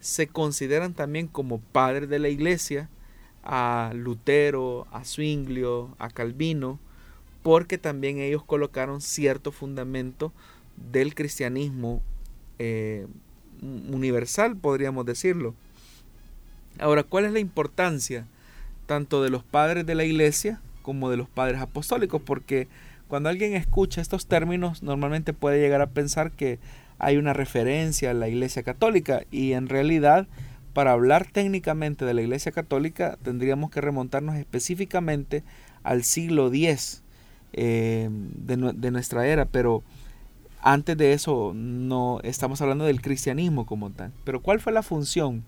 se 0.00 0.26
consideran 0.26 0.94
también 0.94 1.28
como 1.28 1.60
padres 1.60 2.08
de 2.08 2.18
la 2.18 2.28
iglesia 2.28 2.88
a 3.44 3.92
Lutero, 3.94 4.86
a 4.92 5.04
Zwinglio, 5.04 5.94
a 5.98 6.10
Calvino, 6.10 6.78
porque 7.42 7.78
también 7.78 8.18
ellos 8.18 8.44
colocaron 8.44 9.00
cierto 9.00 9.52
fundamento 9.52 10.32
del 10.92 11.14
cristianismo 11.14 12.02
eh, 12.58 13.06
universal, 13.60 14.56
podríamos 14.56 15.06
decirlo. 15.06 15.54
Ahora, 16.78 17.02
¿cuál 17.02 17.24
es 17.24 17.32
la 17.32 17.40
importancia 17.40 18.26
tanto 18.86 19.22
de 19.22 19.30
los 19.30 19.44
padres 19.44 19.86
de 19.86 19.94
la 19.94 20.04
iglesia 20.04 20.60
como 20.82 21.10
de 21.10 21.16
los 21.16 21.28
padres 21.28 21.60
apostólicos? 21.60 22.22
Porque 22.24 22.68
cuando 23.08 23.28
alguien 23.28 23.54
escucha 23.54 24.00
estos 24.00 24.26
términos, 24.26 24.82
normalmente 24.82 25.32
puede 25.32 25.60
llegar 25.60 25.82
a 25.82 25.90
pensar 25.90 26.32
que 26.32 26.58
hay 27.02 27.18
una 27.18 27.34
referencia 27.34 28.12
a 28.12 28.14
la 28.14 28.28
iglesia 28.28 28.62
católica 28.62 29.24
y 29.30 29.52
en 29.52 29.68
realidad, 29.68 30.26
para 30.72 30.92
hablar 30.92 31.26
técnicamente 31.30 32.06
de 32.06 32.14
la 32.14 32.22
iglesia 32.22 32.52
católica, 32.52 33.18
tendríamos 33.22 33.70
que 33.70 33.82
remontarnos 33.82 34.36
específicamente 34.36 35.44
al 35.82 36.04
siglo 36.04 36.46
X 36.48 37.02
eh, 37.52 38.08
de, 38.10 38.72
de 38.74 38.90
nuestra 38.90 39.26
era, 39.26 39.44
pero 39.44 39.82
antes 40.62 40.96
de 40.96 41.12
eso 41.12 41.52
no 41.54 42.20
estamos 42.22 42.62
hablando 42.62 42.86
del 42.86 43.02
cristianismo 43.02 43.66
como 43.66 43.90
tal. 43.90 44.12
Pero 44.24 44.40
¿cuál 44.40 44.60
fue 44.60 44.72
la 44.72 44.82
función 44.82 45.44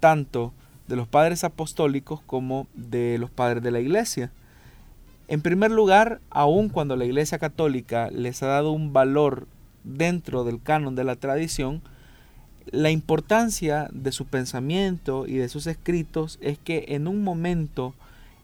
tanto 0.00 0.54
de 0.88 0.96
los 0.96 1.08
padres 1.08 1.44
apostólicos 1.44 2.20
como 2.26 2.66
de 2.74 3.16
los 3.18 3.30
padres 3.30 3.62
de 3.62 3.70
la 3.70 3.80
iglesia. 3.80 4.32
En 5.28 5.40
primer 5.40 5.70
lugar, 5.70 6.20
aun 6.28 6.68
cuando 6.68 6.96
la 6.96 7.04
iglesia 7.04 7.38
católica 7.38 8.10
les 8.10 8.42
ha 8.42 8.48
dado 8.48 8.72
un 8.72 8.92
valor 8.92 9.46
dentro 9.84 10.44
del 10.44 10.60
canon 10.62 10.94
de 10.94 11.04
la 11.04 11.16
tradición, 11.16 11.82
la 12.70 12.90
importancia 12.90 13.88
de 13.92 14.12
su 14.12 14.26
pensamiento 14.26 15.26
y 15.26 15.34
de 15.34 15.48
sus 15.48 15.66
escritos 15.66 16.38
es 16.40 16.58
que 16.58 16.86
en 16.88 17.08
un 17.08 17.24
momento 17.24 17.94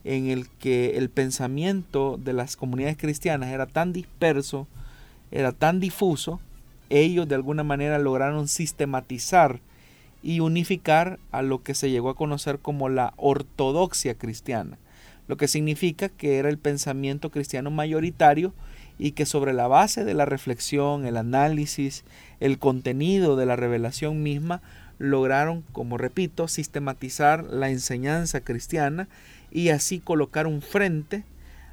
en 0.05 0.29
el 0.29 0.49
que 0.49 0.97
el 0.97 1.11
pensamiento 1.11 2.19
de 2.23 2.33
las 2.33 2.57
comunidades 2.57 2.97
cristianas 2.97 3.51
era 3.51 3.67
tan 3.67 3.93
disperso, 3.93 4.67
era 5.31 5.53
tan 5.53 5.81
difuso, 5.81 6.41
ellos 6.91 7.29
de 7.29 7.35
alguna 7.35 7.65
manera 7.65 7.99
lograron 7.99 8.49
sistematizar 8.49 9.61
y 10.23 10.41
unificar 10.41 11.19
a 11.31 11.43
lo 11.43 11.63
que 11.63 11.75
se 11.75 11.91
llegó 11.91 12.11
a 12.11 12.17
conocer 12.17 12.59
como 12.59 12.89
la 12.89 13.13
ortodoxia 13.17 14.15
cristiana, 14.15 14.79
lo 15.29 15.37
que 15.37 15.47
significa 15.47 16.09
que 16.09 16.39
era 16.39 16.49
el 16.49 16.59
pensamiento 16.59 17.31
cristiano 17.31 17.71
mayoritario 17.71 18.53
y 18.99 19.13
que 19.13 19.27
sobre 19.27 19.53
la 19.53 19.69
base 19.69 20.05
de 20.05 20.15
la 20.15 20.25
reflexión, 20.25 21.07
el 21.07 21.17
análisis, 21.17 22.05
el 22.41 22.59
contenido 22.59 23.37
de 23.37 23.47
la 23.47 23.57
revelación 23.57 24.23
misma, 24.23 24.61
lograron, 24.99 25.63
como 25.73 25.97
repito, 25.97 26.49
sistematizar 26.49 27.45
la 27.45 27.71
enseñanza 27.71 28.41
cristiana 28.41 29.09
y 29.51 29.69
así 29.69 30.01
colocar 30.01 30.47
un 30.47 30.61
frente 30.61 31.25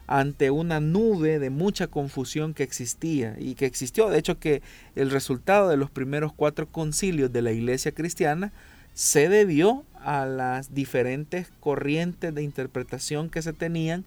ante 0.08 0.52
una 0.52 0.80
nube 0.80 1.40
de 1.40 1.50
mucha 1.50 1.88
confusión 1.88 2.54
que 2.54 2.64
existía 2.64 3.36
y 3.40 3.56
que 3.56 3.66
existió. 3.66 4.10
De 4.10 4.20
hecho, 4.20 4.40
que 4.40 4.62
el 4.96 5.10
resultado 5.10 5.70
de 5.70 5.78
los 5.78 5.90
primeros 5.90 6.32
cuatro 6.34 6.68
concilios 6.68 7.34
de 7.34 7.42
la 7.42 7.52
iglesia 7.52 7.92
cristiana 7.92 8.52
se 8.94 9.28
debió 9.30 9.84
a 10.02 10.26
las 10.26 10.74
diferentes 10.76 11.48
corrientes 11.60 12.34
de 12.34 12.44
interpretación 12.44 13.30
que 13.30 13.42
se 13.42 13.52
tenían 13.52 14.06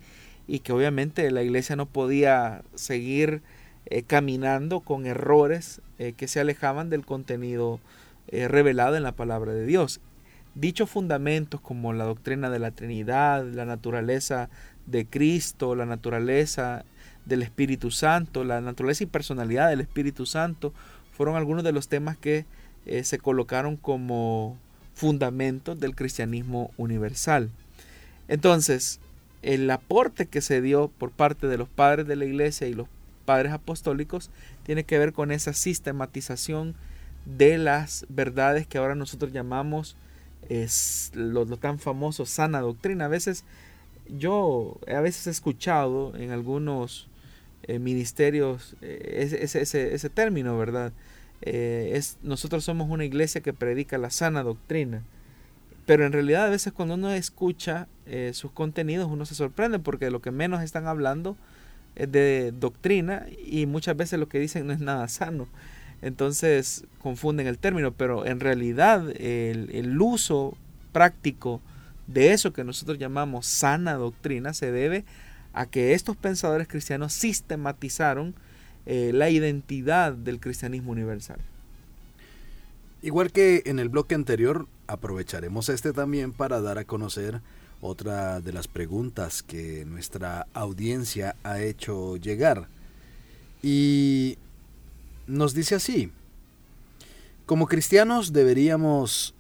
y 0.49 0.61
que 0.61 0.73
obviamente 0.73 1.31
la 1.31 1.43
iglesia 1.43 1.77
no 1.77 1.87
podía 1.87 2.63
seguir 2.75 3.43
eh, 3.87 4.03
caminando 4.03 4.81
con 4.81 5.07
errores 5.07 5.83
eh, 5.99 6.15
que 6.17 6.27
se 6.27 6.41
alejaban 6.41 6.89
del 6.89 7.05
contenido 7.05 7.81
eh, 8.29 8.49
revelado 8.49 8.97
en 8.97 9.03
la 9.03 9.13
palabra 9.13 9.53
de 9.53 9.67
Dios. 9.67 10.01
Dichos 10.55 10.91
fundamentos 10.91 11.61
como 11.61 11.93
la 11.93 12.05
doctrina 12.05 12.49
de 12.51 12.59
la 12.59 12.71
Trinidad, 12.71 13.47
la 13.47 13.67
naturaleza 13.67 14.49
de 14.87 15.07
Cristo, 15.07 15.75
la 15.75 15.85
naturaleza 15.85 16.85
del 17.27 17.43
Espíritu 17.43 17.91
Santo, 17.91 18.43
la 18.43 18.63
naturaleza 18.63 19.05
y 19.05 19.07
personalidad 19.07 19.69
del 19.69 19.83
Espíritu 19.83 20.25
Santo, 20.25 20.73
fueron 21.13 21.37
algunos 21.37 21.63
de 21.63 21.73
los 21.73 21.89
temas 21.89 22.17
que 22.17 22.47
se 23.03 23.19
colocaron 23.19 23.77
como 23.77 24.57
fundamentos 24.95 25.79
del 25.79 25.95
cristianismo 25.95 26.71
universal. 26.79 27.51
Entonces, 28.29 28.99
el 29.43 29.71
aporte 29.71 30.27
que 30.27 30.41
se 30.41 30.61
dio 30.61 30.89
por 30.89 31.11
parte 31.11 31.47
de 31.47 31.59
los 31.59 31.69
padres 31.69 32.07
de 32.07 32.17
la 32.17 32.25
iglesia 32.25 32.67
y 32.67 32.75
los 32.75 32.89
padres 33.25 33.53
apostólicos 33.53 34.31
tiene 34.65 34.85
que 34.85 34.99
ver 34.99 35.13
con 35.13 35.31
esa 35.31 35.53
sistematización 35.53 36.75
de 37.25 37.59
las 37.59 38.07
verdades 38.09 38.67
que 38.67 38.79
ahora 38.79 38.95
nosotros 38.95 39.33
llamamos 39.33 39.97
es 40.49 41.11
lo, 41.15 41.45
tan 41.57 41.79
famoso 41.79 42.25
sana 42.27 42.61
doctrina. 42.61 43.05
A 43.05 43.09
veces 43.09 43.45
yo 44.09 44.79
a 44.89 45.01
veces 45.01 45.27
he 45.27 45.31
escuchado 45.31 46.17
en 46.17 46.31
algunos 46.31 47.09
eh, 47.65 47.79
ministerios 47.79 48.77
eh, 48.81 49.29
ese, 49.43 49.61
ese, 49.61 49.95
ese, 49.95 50.11
término, 50.11 50.57
¿verdad? 50.57 50.93
Eh, 51.43 51.93
es, 51.95 52.17
nosotros 52.23 52.65
somos 52.65 52.89
una 52.89 53.05
iglesia 53.05 53.43
que 53.43 53.53
predica 53.53 53.99
la 53.99 54.11
sana 54.11 54.43
doctrina. 54.43 55.03
Pero 55.85 56.07
en 56.07 56.13
realidad 56.13 56.47
a 56.47 56.51
veces 56.51 56.73
cuando 56.73 56.95
uno 56.95 57.13
escucha 57.13 57.89
sus 58.33 58.51
contenidos 58.53 59.09
uno 59.11 59.27
se 59.27 59.35
sorprende 59.35 59.79
porque 59.79 60.11
lo 60.11 60.21
que 60.21 60.31
menos 60.31 60.63
están 60.63 60.87
hablando 60.87 61.37
es 61.95 62.11
de 62.11 62.53
doctrina 62.59 63.27
y 63.45 63.67
muchas 63.67 63.97
veces 63.97 64.19
lo 64.19 64.29
que 64.29 64.39
dicen 64.39 64.67
no 64.67 64.73
es 64.73 64.81
nada 64.81 65.09
sano. 65.09 65.49
Entonces 66.01 66.85
confunden 67.03 67.47
el 67.47 67.59
término, 67.59 67.93
pero 67.93 68.25
en 68.25 68.41
realidad 68.41 69.11
el, 69.11 69.71
el 69.73 70.01
uso 70.01 70.57
práctico 70.93 71.61
de 72.07 72.33
eso 72.33 72.53
que 72.53 72.65
nosotros 72.65 72.99
llamamos 72.99 73.47
sana 73.47 73.95
doctrina 73.95 74.55
se 74.55 74.73
debe 74.73 75.05
a 75.53 75.67
que 75.67 75.95
estos 75.95 76.17
pensadores 76.17 76.69
cristianos 76.69 77.13
sistematizaron 77.13 78.35
eh, 78.87 79.11
la 79.13 79.29
identidad 79.29 80.13
del 80.13 80.41
cristianismo 80.41 80.93
universal. 80.93 81.39
Igual 83.03 83.33
que 83.33 83.63
en 83.67 83.79
el 83.79 83.89
bloque 83.89 84.15
anterior, 84.15 84.67
aprovecharemos 84.87 85.69
este 85.69 85.93
también 85.93 86.33
para 86.33 86.61
dar 86.61 86.79
a 86.79 86.85
conocer 86.85 87.41
otra 87.81 88.41
de 88.41 88.53
las 88.53 88.69
preguntas 88.69 89.43
que 89.43 89.85
nuestra 89.85 90.47
audiencia 90.55 91.37
ha 91.43 91.61
hecho 91.61 92.17
llegar. 92.17 92.69
Y 93.63 94.39
nos 95.27 95.55
dice 95.55 95.75
así, 95.75 96.11
como 97.47 97.67
cristianos 97.67 98.33
deberíamos 98.33 99.35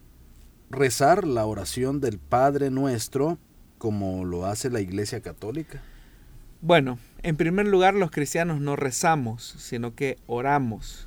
rezar 0.70 1.26
la 1.26 1.46
oración 1.46 2.00
del 2.00 2.18
Padre 2.18 2.70
Nuestro 2.70 3.38
como 3.78 4.24
lo 4.24 4.46
hace 4.46 4.70
la 4.70 4.80
Iglesia 4.80 5.20
Católica. 5.20 5.80
Bueno, 6.60 6.98
en 7.22 7.36
primer 7.36 7.68
lugar 7.68 7.94
los 7.94 8.10
cristianos 8.10 8.60
no 8.60 8.76
rezamos, 8.76 9.54
sino 9.58 9.94
que 9.94 10.18
oramos. 10.26 11.06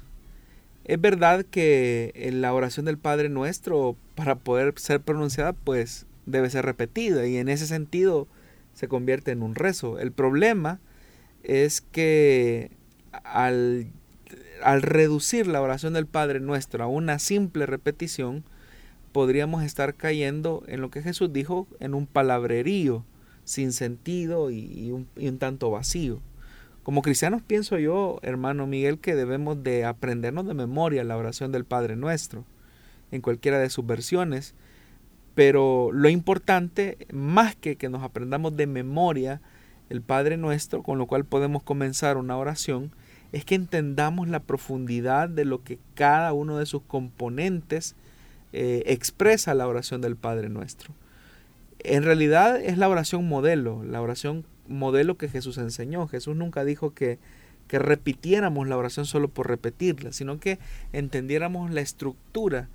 Es 0.85 0.99
verdad 0.99 1.45
que 1.45 2.29
la 2.33 2.53
oración 2.53 2.85
del 2.85 2.97
Padre 2.97 3.29
Nuestro, 3.29 3.95
para 4.15 4.35
poder 4.35 4.73
ser 4.77 5.01
pronunciada, 5.01 5.53
pues 5.53 6.05
debe 6.25 6.49
ser 6.49 6.65
repetida 6.65 7.25
y 7.27 7.37
en 7.37 7.49
ese 7.49 7.67
sentido 7.67 8.27
se 8.73 8.87
convierte 8.87 9.31
en 9.31 9.43
un 9.43 9.55
rezo. 9.55 9.99
El 9.99 10.11
problema 10.11 10.79
es 11.43 11.81
que 11.81 12.71
al, 13.23 13.87
al 14.63 14.81
reducir 14.81 15.47
la 15.47 15.61
oración 15.61 15.93
del 15.93 16.05
Padre 16.05 16.39
Nuestro 16.39 16.83
a 16.83 16.87
una 16.87 17.19
simple 17.19 17.65
repetición, 17.65 18.43
podríamos 19.11 19.63
estar 19.63 19.95
cayendo 19.95 20.63
en 20.67 20.81
lo 20.81 20.89
que 20.89 21.01
Jesús 21.01 21.33
dijo, 21.33 21.67
en 21.79 21.93
un 21.93 22.07
palabrerío 22.07 23.03
sin 23.43 23.73
sentido 23.73 24.51
y, 24.51 24.91
un, 24.91 25.07
un, 25.17 25.37
tanto 25.37 25.71
vacío. 25.71 26.21
Como 26.83 27.01
cristianos 27.01 27.41
pienso 27.41 27.77
yo, 27.77 28.19
hermano 28.23 28.65
Miguel, 28.67 28.99
que 28.99 29.15
debemos 29.15 29.63
de 29.63 29.85
aprendernos 29.85 30.47
de 30.47 30.53
memoria 30.53 31.03
la 31.03 31.17
oración 31.17 31.51
del 31.51 31.65
Padre 31.65 31.95
Nuestro, 31.95 32.45
en 33.11 33.21
cualquiera 33.21 33.59
de 33.59 33.69
sus 33.69 33.85
versiones, 33.85 34.55
pero 35.35 35.91
lo 35.91 36.09
importante, 36.09 36.97
más 37.11 37.55
que 37.55 37.77
que 37.77 37.89
nos 37.89 38.03
aprendamos 38.03 38.55
de 38.57 38.67
memoria 38.67 39.41
el 39.89 40.01
Padre 40.01 40.37
Nuestro, 40.37 40.83
con 40.83 40.97
lo 40.97 41.07
cual 41.07 41.25
podemos 41.25 41.63
comenzar 41.63 42.17
una 42.17 42.37
oración, 42.37 42.91
es 43.31 43.45
que 43.45 43.55
entendamos 43.55 44.27
la 44.27 44.41
profundidad 44.41 45.29
de 45.29 45.45
lo 45.45 45.63
que 45.63 45.79
cada 45.95 46.33
uno 46.33 46.57
de 46.57 46.65
sus 46.65 46.81
componentes 46.83 47.95
eh, 48.53 48.83
expresa 48.87 49.53
la 49.53 49.67
oración 49.67 50.01
del 50.01 50.15
Padre 50.15 50.49
Nuestro. 50.49 50.93
En 51.79 52.03
realidad 52.03 52.59
es 52.61 52.77
la 52.77 52.89
oración 52.89 53.27
modelo, 53.27 53.83
la 53.83 54.01
oración 54.01 54.45
modelo 54.67 55.17
que 55.17 55.29
Jesús 55.29 55.57
enseñó. 55.57 56.07
Jesús 56.07 56.35
nunca 56.35 56.63
dijo 56.63 56.93
que, 56.93 57.19
que 57.67 57.79
repitiéramos 57.79 58.67
la 58.67 58.77
oración 58.77 59.05
solo 59.05 59.29
por 59.29 59.47
repetirla, 59.47 60.11
sino 60.11 60.39
que 60.39 60.59
entendiéramos 60.93 61.71
la 61.71 61.81
estructura 61.81 62.69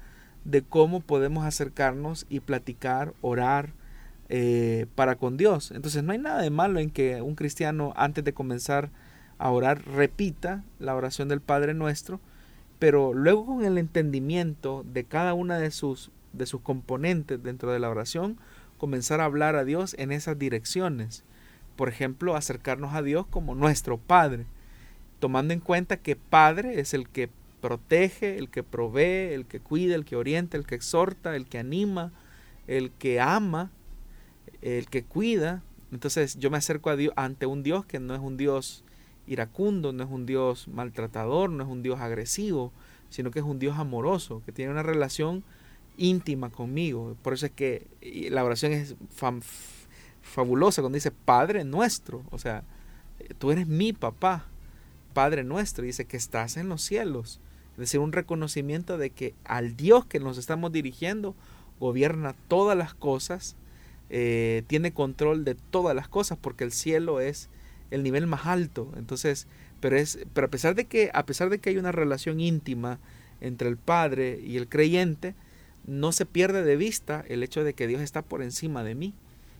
de 0.47 0.63
cómo 0.63 1.01
podemos 1.01 1.45
acercarnos 1.45 2.25
y 2.29 2.41
platicar, 2.41 3.15
orar 3.21 3.73
eh, 4.29 4.87
para 4.95 5.17
con 5.17 5.37
Dios. 5.37 5.73
Entonces 5.73 6.05
no 6.05 6.13
hay 6.13 6.19
nada 6.19 6.41
de 6.41 6.51
malo 6.51 6.79
en 6.79 6.91
que 6.91 7.21
un 7.21 7.35
cristiano 7.35 7.93
antes 7.97 8.25
de 8.25 8.33
comenzar 8.33 8.91
a 9.39 9.51
orar 9.51 9.85
repita 9.87 10.65
la 10.79 10.95
oración 10.95 11.29
del 11.29 11.41
Padre 11.41 11.75
Nuestro, 11.75 12.21
pero 12.79 13.13
luego 13.13 13.45
con 13.45 13.65
el 13.65 13.77
entendimiento 13.77 14.85
de 14.93 15.05
cada 15.05 15.35
una 15.35 15.59
de 15.59 15.73
sus, 15.73 16.11
de 16.33 16.47
sus 16.47 16.61
componentes 16.61 17.43
dentro 17.43 17.73
de 17.73 17.81
la 17.81 17.91
oración, 17.91 18.39
comenzar 18.79 19.21
a 19.21 19.25
hablar 19.25 19.57
a 19.57 19.65
Dios 19.65 19.97
en 19.99 20.13
esas 20.13 20.39
direcciones. 20.39 21.25
Por 21.75 21.89
ejemplo, 21.89 22.37
acercarnos 22.37 22.95
a 22.95 23.03
Dios 23.03 23.27
como 23.27 23.55
nuestro 23.57 23.99
Padre, 23.99 24.47
tomando 25.19 25.55
en 25.55 25.61
cuenta 25.61 25.97
que 25.97 26.15
Padre 26.15 26.79
es 26.79 26.95
el 26.95 27.09
que 27.09 27.31
protege, 27.61 28.39
el 28.39 28.51
que 28.51 28.63
provee, 28.63 29.33
el 29.33 29.47
que 29.47 29.61
cuida, 29.61 29.95
el 29.95 30.05
que 30.05 30.17
orienta, 30.17 30.57
el 30.57 30.67
que 30.67 30.75
exhorta, 30.75 31.35
el 31.37 31.47
que 31.47 31.59
anima, 31.59 32.13
el 32.67 32.91
que 32.91 33.21
ama, 33.21 33.71
el 34.63 34.89
que 34.89 35.05
cuida. 35.05 35.63
Entonces 35.93 36.39
yo 36.39 36.51
me 36.51 36.59
acerco 36.59 36.91
a 36.91 36.97
Dios 36.97 37.13
ante 37.17 37.47
un 37.47 37.63
Dios 37.63 37.87
que 37.87 38.01
no 38.01 38.15
es 38.15 38.21
un 38.21 38.37
Dios 38.37 38.85
iracundo, 39.27 39.93
no 39.93 40.05
es 40.05 40.11
un 40.11 40.27
Dios 40.27 40.69
maltratador, 40.69 41.51
no 41.51 41.65
es 41.65 41.69
un 41.69 41.83
Dios 41.83 42.01
agresivo, 42.01 42.73
sino 43.11 43.31
que 43.31 43.41
es 43.41 43.45
un 43.45 43.59
Dios 43.59 43.79
amoroso, 43.79 44.43
que 44.45 44.53
tiene 44.53 44.73
una 44.73 44.83
relación 44.83 45.45
íntima 45.97 46.51
conmigo. 46.51 47.17
Por 47.23 47.33
eso 47.35 47.47
es 47.47 47.53
que 47.53 47.87
la 48.31 48.45
oración 48.45 48.73
es 48.73 48.97
fabulosa 50.23 50.83
cuando 50.83 50.97
dice 50.97 51.11
Padre 51.11 51.65
nuestro, 51.65 52.25
o 52.31 52.39
sea, 52.39 52.65
tú 53.39 53.51
eres 53.51 53.67
mi 53.67 53.93
papá, 53.93 54.47
Padre 55.13 55.45
nuestro, 55.45 55.85
dice 55.85 56.05
que 56.05 56.17
estás 56.17 56.57
en 56.57 56.69
los 56.69 56.83
cielos. 56.83 57.41
Es 57.77 57.81
decir, 57.81 58.01
un 58.01 58.13
reconocimiento 58.13 58.97
de 58.97 59.11
que 59.11 59.35
al 59.45 59.77
Dios 59.77 60.07
que 60.07 60.19
nos 60.19 60.39
estamos 60.39 60.73
dirigiendo 60.73 61.35
gobierna 61.79 62.35
todas 62.49 62.77
las 62.77 62.95
cosas, 62.95 63.55
eh, 64.09 64.63
tiene 64.67 64.93
control 64.93 65.45
de 65.45 65.55
todas 65.55 65.95
las 65.95 66.09
cosas, 66.09 66.39
porque 66.41 66.65
el 66.65 66.73
cielo 66.73 67.21
es 67.21 67.51
el 67.91 68.03
nivel 68.03 68.27
más 68.27 68.47
alto. 68.47 68.91
Entonces, 68.97 69.47
pero 69.81 69.97
es, 69.97 70.19
pero 70.33 70.47
a 70.47 70.51
pesar 70.51 70.75
de 70.75 70.87
que, 70.87 71.11
a 71.13 71.27
pesar 71.27 71.51
de 71.51 71.59
que 71.59 71.71
hay 71.71 71.77
una 71.77 71.93
relación 71.93 72.41
íntima 72.41 72.99
entre 73.41 73.69
el 73.69 73.77
Padre 73.77 74.41
y 74.43 74.57
el 74.57 74.69
creyente, 74.69 75.35
no 75.87 76.13
se 76.13 76.27
pierde 76.27 76.65
de 76.65 76.77
vista 76.77 77.25
el 77.29 77.43
hecho 77.43 77.63
de 77.63 77.75
que 77.75 77.87
Dios 77.87 78.01
está 78.01 78.23
por 78.23 78.43
encima 78.43 78.83
de 78.83 78.95
mí 78.95 79.15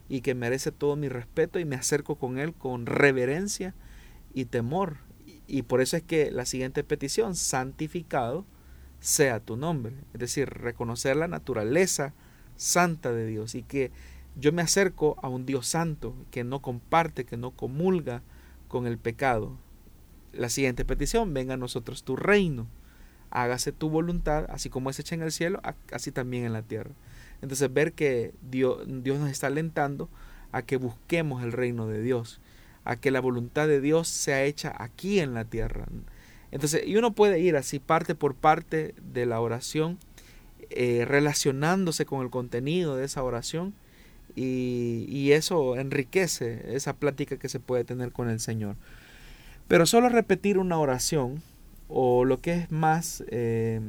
y 0.09 0.21
que 0.23 0.35
merece 0.35 0.73
todo 0.73 0.97
mi 0.97 1.09
respeto 1.09 1.59
y 1.59 1.65
me 1.65 1.77
acerco 1.77 2.17
con 2.17 2.39
Él 2.39 2.55
con 2.55 2.87
reverencia 2.87 3.75
y 4.35 4.47
temor. 4.47 4.97
Y 5.47 5.63
por 5.63 5.81
eso 5.81 5.97
es 5.97 6.03
que 6.03 6.31
la 6.31 6.45
siguiente 6.45 6.85
petición, 6.85 7.35
santificado 7.35 8.45
sea 9.01 9.41
tu 9.41 9.57
nombre. 9.57 9.95
Es 10.15 10.21
decir, 10.21 10.49
reconocer 10.49 11.17
la 11.17 11.29
naturaleza 11.29 12.15
santa 12.57 13.13
de 13.13 13.27
Dios 13.27 13.55
y 13.55 13.63
que 13.63 13.91
yo 14.39 14.53
me 14.53 14.63
acerco 14.63 15.17
a 15.23 15.29
un 15.29 15.47
Dios 15.47 15.67
santo 15.67 16.15
que 16.31 16.45
no 16.45 16.61
comparte, 16.61 17.25
que 17.25 17.37
no 17.37 17.53
comulga 17.53 18.23
con 18.69 18.87
el 18.87 18.99
pecado. 18.99 19.57
La 20.33 20.51
siguiente 20.51 20.85
petición, 20.85 21.33
venga 21.33 21.55
a 21.55 21.59
nosotros 21.59 22.03
tu 22.03 22.17
reino, 22.17 22.67
hágase 23.31 23.73
tu 23.73 23.89
voluntad, 23.89 24.47
así 24.51 24.69
como 24.69 24.91
es 24.91 24.99
hecha 24.99 25.15
en 25.15 25.23
el 25.23 25.33
cielo, 25.33 25.61
así 25.93 26.13
también 26.13 26.45
en 26.45 26.53
la 26.53 26.63
tierra. 26.63 26.91
Entonces 27.41 27.73
ver 27.73 27.93
que 27.93 28.35
Dios, 28.43 28.83
Dios 28.87 29.19
nos 29.19 29.31
está 29.31 29.47
alentando 29.47 30.09
a 30.53 30.63
que 30.63 30.77
busquemos 30.77 31.43
el 31.43 31.53
reino 31.53 31.87
de 31.87 32.03
Dios, 32.03 32.41
a 32.87 32.97
que 32.97 33.11
la 33.11 33.21
voluntad 33.21 33.69
de 33.69 33.81
Dios 33.81 34.09
sea 34.09 34.45
hecha 34.45 34.75
aquí 34.79 35.21
en 35.21 35.35
la 35.35 35.45
tierra. 35.45 35.87
Entonces, 36.51 36.83
y 36.87 36.97
uno 36.97 37.13
puede 37.13 37.41
ir 37.41 37.57
así 37.57 37.79
parte 37.79 38.15
por 38.15 38.35
parte 38.35 38.95
de 39.13 39.27
la 39.27 39.41
oración, 39.41 39.99
eh, 40.71 41.05
relacionándose 41.07 42.07
con 42.07 42.23
el 42.23 42.31
contenido 42.31 42.97
de 42.97 43.05
esa 43.05 43.23
oración 43.23 43.75
y, 44.35 45.33
eso 45.33 45.77
enriquece 45.77 46.75
esa 46.75 46.95
plática 46.95 47.37
que 47.37 47.49
se 47.49 47.61
puede 47.61 47.85
tener 47.85 48.13
con 48.13 48.29
el 48.29 48.41
Señor. 48.41 48.77
Pero 49.69 49.87
solo 49.87 50.09
repetir 50.09 50.59
una 50.59 50.79
oración, 50.79 51.43
o 51.89 52.25
lo 52.25 52.41
que 52.41 52.53
es 52.53 52.71
más, 52.71 53.25
eh, 53.29 53.81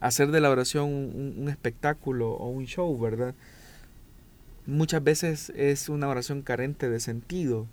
hacer 0.00 0.30
de 0.30 0.40
la 0.40 0.50
oración 0.50 0.88
un, 0.88 1.48
espectáculo 1.48 2.32
o 2.32 2.48
un 2.48 2.66
show, 2.66 2.98
¿verdad? 2.98 3.34
Muchas 4.66 5.02
veces 5.02 5.52
es 5.56 5.88
una 5.88 6.08
oración 6.08 6.42
carente 6.42 6.88
de 6.88 7.00
sentido, 7.00 7.66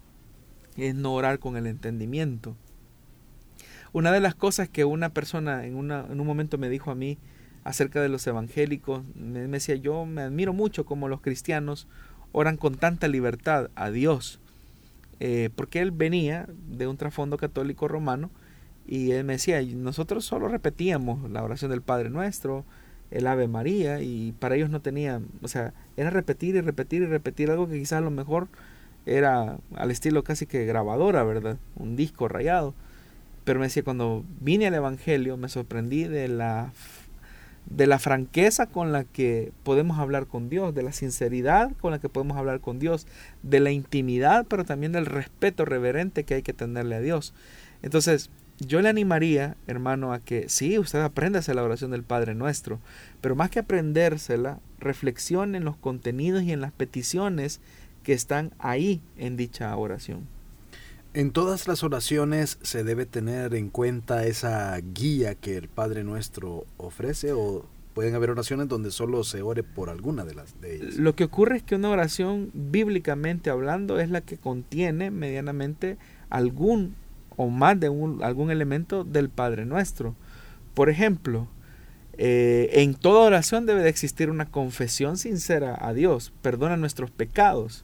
es 0.86 0.96
no 0.96 1.14
orar 1.14 1.40
con 1.40 1.58
el 1.58 1.68
entendimiento. 1.68 2.56
Una 3.94 4.12
de 4.12 4.20
las 4.20 4.36
cosas 4.36 4.70
que 4.70 4.86
una 4.86 5.10
persona 5.10 5.66
en, 5.66 5.78
en 5.92 6.20
un 6.20 6.28
momento 6.28 6.58
me 6.58 6.70
dijo 6.70 6.92
a 6.92 6.96
mí, 6.96 7.18
acerca 7.68 8.02
de 8.02 8.08
los 8.08 8.26
evangélicos. 8.26 9.04
Me, 9.14 9.46
decía, 9.46 9.76
yo 9.76 10.06
me 10.06 10.22
admiro 10.22 10.54
mucho 10.54 10.86
como 10.86 11.10
los 11.10 11.20
cristianos 11.20 11.86
oran 12.32 12.56
con 12.56 12.76
tanta 12.76 13.10
libertad 13.10 13.70
a 13.76 13.92
Dios. 13.92 14.40
Eh, 15.20 15.50
porque 15.54 15.82
él 15.82 15.92
venía 15.92 16.48
de 16.70 16.88
un 16.88 16.96
trasfondo 16.96 17.36
católico 17.36 17.90
romano 17.90 18.32
y 18.88 19.12
él 19.12 19.26
me 19.26 19.34
decía, 19.34 19.62
nosotros 19.62 20.24
solo 20.24 20.48
repetíamos 20.48 21.30
la 21.30 21.44
oración 21.44 21.70
del 21.70 21.82
Padre 21.82 22.10
Nuestro, 22.10 22.64
el 23.12 23.28
Ave 23.28 23.50
María, 23.50 24.02
y 24.02 24.32
para 24.40 24.56
ellos 24.56 24.70
no 24.70 24.80
tenía, 24.80 25.20
o 25.42 25.50
sea, 25.50 25.74
era 25.98 26.10
repetir 26.10 26.56
y 26.56 26.62
repetir 26.62 27.02
y 27.02 27.06
repetir 27.08 27.52
algo 27.52 27.68
que 27.68 27.80
quizás 27.80 27.98
a 27.98 28.02
lo 28.02 28.12
mejor 28.12 28.48
era 29.08 29.58
al 29.76 29.92
estilo 29.92 30.24
casi 30.24 30.46
que 30.46 30.66
grabadora, 30.66 31.24
¿verdad? 31.24 31.58
Un 31.76 31.96
disco 31.96 32.28
rayado. 32.28 32.74
Pero 33.44 33.60
me 33.60 33.68
decía, 33.68 33.84
cuando 33.84 34.26
vine 34.42 34.68
al 34.68 34.74
Evangelio 34.74 35.38
me 35.38 35.50
sorprendí 35.50 36.04
de 36.04 36.28
la 36.28 36.74
de 37.70 37.86
la 37.86 38.00
franqueza 38.00 38.68
con 38.68 38.92
la 38.92 39.04
que 39.04 39.52
podemos 39.64 40.00
hablar 40.00 40.28
con 40.28 40.50
Dios, 40.50 40.74
de 40.74 40.84
la 40.84 40.94
sinceridad 40.94 41.72
con 41.82 41.92
la 41.92 42.00
que 42.00 42.10
podemos 42.10 42.38
hablar 42.38 42.62
con 42.62 42.80
Dios, 42.80 43.08
de 43.44 43.60
la 43.60 43.72
intimidad, 43.72 44.46
pero 44.48 44.64
también 44.64 44.94
del 44.94 45.06
respeto 45.06 45.66
reverente 45.66 46.24
que 46.24 46.36
hay 46.36 46.42
que 46.44 46.54
tenerle 46.54 46.96
a 46.96 47.02
Dios. 47.02 47.34
Entonces, 47.82 48.30
yo 48.60 48.82
le 48.82 48.90
animaría, 48.90 49.56
hermano, 49.68 50.14
a 50.14 50.20
que 50.20 50.50
sí, 50.50 50.80
usted 50.80 51.02
aprenda 51.02 51.42
la 51.46 51.64
oración 51.64 51.92
del 51.92 52.04
Padre 52.04 52.34
Nuestro, 52.34 52.80
pero 53.22 53.36
más 53.36 53.50
que 53.50 53.60
aprendérsela, 53.60 54.60
reflexione 54.80 55.58
en 55.58 55.66
los 55.66 55.78
contenidos 55.78 56.44
y 56.44 56.54
en 56.54 56.62
las 56.62 56.72
peticiones 56.72 57.60
que 58.08 58.14
están 58.14 58.54
ahí 58.58 59.02
en 59.18 59.36
dicha 59.36 59.76
oración. 59.76 60.30
En 61.14 61.32
todas 61.32 61.68
las 61.68 61.84
oraciones 61.84 62.58
se 62.62 62.86
debe 62.86 63.06
tener 63.06 63.54
en 63.54 63.68
cuenta 63.70 64.26
esa 64.26 64.78
guía 64.78 65.36
que 65.36 65.58
el 65.58 65.68
Padre 65.68 66.06
Nuestro 66.06 66.64
ofrece 66.78 67.34
o 67.34 67.66
pueden 67.94 68.16
haber 68.16 68.30
oraciones 68.30 68.70
donde 68.70 68.92
solo 68.92 69.26
se 69.26 69.42
ore 69.42 69.64
por 69.64 69.90
alguna 69.90 70.24
de 70.24 70.36
las 70.36 70.62
de 70.62 70.78
ellas. 70.78 70.96
Lo 70.96 71.18
que 71.18 71.26
ocurre 71.26 71.58
es 71.58 71.64
que 71.64 71.76
una 71.76 71.90
oración, 71.90 72.50
bíblicamente 72.54 73.50
hablando, 73.50 74.00
es 74.00 74.10
la 74.10 74.22
que 74.22 74.38
contiene 74.38 75.12
medianamente 75.12 75.98
algún 76.30 76.96
o 77.36 77.50
más 77.50 77.78
de 77.78 77.90
un, 77.90 78.24
algún 78.24 78.52
elemento 78.52 79.04
del 79.04 79.28
Padre 79.28 79.66
Nuestro. 79.66 80.16
Por 80.74 80.90
ejemplo, 80.90 81.50
eh, 82.18 82.70
en 82.72 82.96
toda 82.96 83.28
oración 83.28 83.66
debe 83.66 83.84
de 83.84 83.90
existir 83.90 84.30
una 84.30 84.46
confesión 84.46 85.18
sincera 85.18 85.78
a 85.78 85.94
Dios, 85.94 86.32
perdona 86.42 86.78
nuestros 86.78 87.12
pecados. 87.12 87.84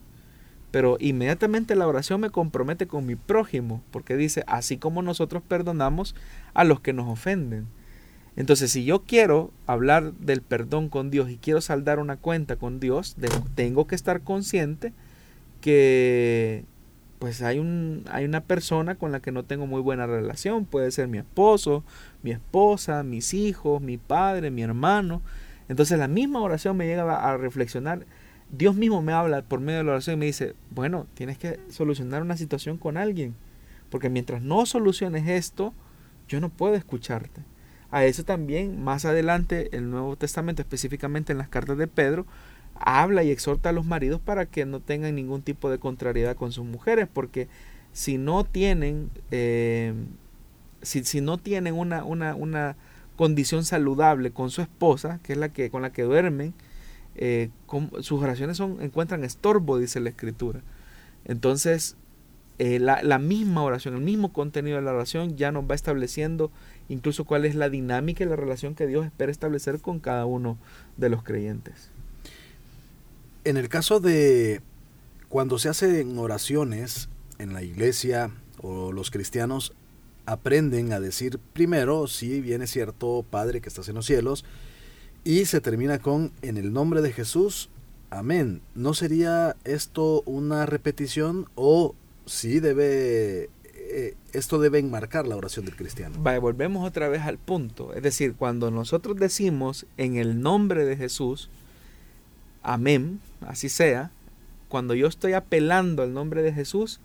Pero 0.73 0.97
inmediatamente 0.99 1.75
la 1.75 1.85
oración 1.85 2.19
me 2.19 2.31
compromete 2.31 2.87
con 2.87 3.05
mi 3.05 3.15
prójimo, 3.15 3.83
porque 3.91 4.17
dice, 4.17 4.43
así 4.47 4.77
como 4.77 5.03
nosotros 5.03 5.43
perdonamos 5.47 6.15
a 6.55 6.63
los 6.63 6.79
que 6.79 6.93
nos 6.93 7.07
ofenden. 7.07 7.67
Entonces, 8.35 8.71
si 8.71 8.83
yo 8.83 9.03
quiero 9.03 9.51
hablar 9.67 10.13
del 10.13 10.41
perdón 10.41 10.89
con 10.89 11.11
Dios 11.11 11.29
y 11.29 11.37
quiero 11.37 11.61
saldar 11.61 11.99
una 11.99 12.17
cuenta 12.17 12.55
con 12.55 12.79
Dios, 12.79 13.15
tengo 13.53 13.85
que 13.85 13.93
estar 13.93 14.21
consciente 14.21 14.93
que 15.61 16.65
pues 17.19 17.43
hay, 17.43 17.59
un, 17.59 18.03
hay 18.09 18.25
una 18.25 18.41
persona 18.41 18.95
con 18.95 19.11
la 19.11 19.19
que 19.19 19.31
no 19.31 19.43
tengo 19.43 19.67
muy 19.67 19.79
buena 19.79 20.07
relación. 20.07 20.65
Puede 20.65 20.89
ser 20.89 21.07
mi 21.07 21.19
esposo, 21.19 21.83
mi 22.23 22.31
esposa, 22.31 23.03
mis 23.03 23.35
hijos, 23.35 23.79
mi 23.79 23.99
padre, 23.99 24.49
mi 24.49 24.63
hermano. 24.63 25.21
Entonces 25.69 25.99
la 25.99 26.07
misma 26.07 26.41
oración 26.41 26.75
me 26.77 26.87
llega 26.87 27.29
a 27.29 27.37
reflexionar. 27.37 28.07
Dios 28.55 28.75
mismo 28.75 29.01
me 29.01 29.13
habla 29.13 29.41
por 29.41 29.59
medio 29.61 29.79
de 29.79 29.83
la 29.83 29.91
oración 29.93 30.13
y 30.15 30.19
me 30.19 30.25
dice, 30.27 30.53
bueno, 30.69 31.07
tienes 31.15 31.39
que 31.39 31.59
solucionar 31.69 32.21
una 32.21 32.37
situación 32.37 32.77
con 32.77 32.97
alguien. 32.97 33.33
Porque 33.89 34.09
mientras 34.09 34.43
no 34.43 34.67
soluciones 34.67 35.27
esto, 35.27 35.73
yo 36.27 36.39
no 36.39 36.49
puedo 36.49 36.75
escucharte. 36.75 37.41
A 37.89 38.05
eso 38.05 38.23
también, 38.23 38.83
más 38.83 39.05
adelante, 39.05 39.75
el 39.75 39.89
Nuevo 39.89 40.15
Testamento, 40.17 40.61
específicamente 40.61 41.31
en 41.31 41.39
las 41.39 41.47
cartas 41.47 41.79
de 41.79 41.87
Pedro, 41.87 42.27
habla 42.75 43.23
y 43.23 43.31
exhorta 43.31 43.69
a 43.69 43.71
los 43.73 43.85
maridos 43.85 44.21
para 44.21 44.45
que 44.45 44.65
no 44.65 44.79
tengan 44.79 45.15
ningún 45.15 45.41
tipo 45.41 45.71
de 45.71 45.79
contrariedad 45.79 46.35
con 46.35 46.51
sus 46.51 46.65
mujeres, 46.65 47.07
porque 47.11 47.47
si 47.91 48.19
no 48.19 48.43
tienen, 48.43 49.09
eh, 49.31 49.93
si, 50.83 51.21
no 51.21 51.39
tienen 51.39 51.73
una, 51.73 52.03
una, 52.03 52.35
una, 52.35 52.75
condición 53.15 53.63
saludable 53.63 54.31
con 54.31 54.49
su 54.49 54.61
esposa, 54.61 55.19
que 55.21 55.33
es 55.33 55.39
la 55.39 55.49
que, 55.49 55.69
con 55.69 55.83
la 55.83 55.91
que 55.91 56.01
duermen, 56.01 56.55
eh, 57.15 57.49
sus 58.01 58.21
oraciones 58.21 58.57
son, 58.57 58.81
encuentran 58.81 59.23
estorbo, 59.23 59.77
dice 59.77 59.99
la 59.99 60.09
escritura. 60.09 60.61
Entonces, 61.25 61.95
eh, 62.59 62.79
la, 62.79 63.17
misma 63.17 63.63
oración, 63.63 63.95
el 63.95 64.01
mismo 64.01 64.31
contenido 64.31 64.77
de 64.77 64.83
la 64.83 64.93
oración 64.93 65.35
ya 65.35 65.51
nos 65.51 65.69
va 65.69 65.73
estableciendo 65.73 66.51
incluso 66.87 67.25
cuál 67.25 67.45
es 67.45 67.55
la 67.55 67.69
dinámica 67.69 68.23
y 68.23 68.27
la 68.27 68.35
relación 68.35 68.75
que 68.75 68.85
Dios 68.85 69.05
espera 69.05 69.31
establecer 69.31 69.79
con 69.79 69.99
cada 69.99 70.25
uno 70.25 70.57
de 70.97 71.09
los 71.09 71.23
creyentes. 71.23 71.89
En 73.43 73.57
el 73.57 73.69
caso 73.69 73.99
de 73.99 74.61
cuando 75.29 75.57
se 75.57 75.69
hacen 75.69 76.17
oraciones 76.19 77.09
en 77.39 77.53
la 77.53 77.63
iglesia 77.63 78.29
o 78.61 78.91
los 78.91 79.09
cristianos 79.09 79.73
aprenden 80.25 80.93
a 80.93 80.99
decir 80.99 81.39
primero, 81.53 82.07
si 82.07 82.39
bien 82.39 82.61
es 82.61 82.69
cierto, 82.69 83.25
Padre 83.29 83.61
que 83.61 83.69
estás 83.69 83.89
en 83.89 83.95
los 83.95 84.05
cielos, 84.05 84.45
y 85.23 85.45
se 85.45 85.61
termina 85.61 85.99
con 85.99 86.31
en 86.41 86.57
el 86.57 86.73
nombre 86.73 87.01
de 87.01 87.13
Jesús, 87.13 87.69
amén. 88.09 88.61
¿No 88.75 88.93
sería 88.93 89.55
esto 89.63 90.21
una 90.25 90.65
repetición 90.65 91.47
o 91.55 91.95
si 92.25 92.59
debe 92.59 93.49
eh, 93.75 94.15
esto 94.33 94.59
debe 94.59 94.79
enmarcar 94.79 95.27
la 95.27 95.35
oración 95.35 95.65
del 95.65 95.75
cristiano? 95.75 96.17
volvemos 96.39 96.87
otra 96.87 97.07
vez 97.07 97.21
al 97.21 97.37
punto, 97.37 97.93
es 97.93 98.03
decir, 98.03 98.33
cuando 98.35 98.71
nosotros 98.71 99.17
decimos 99.17 99.85
en 99.97 100.15
el 100.15 100.41
nombre 100.41 100.85
de 100.85 100.97
Jesús, 100.97 101.49
amén, 102.61 103.19
así 103.41 103.69
sea, 103.69 104.11
cuando 104.67 104.95
yo 104.95 105.07
estoy 105.07 105.33
apelando 105.33 106.01
al 106.01 106.13
nombre 106.13 106.41
de 106.41 106.53
Jesús, 106.53 106.99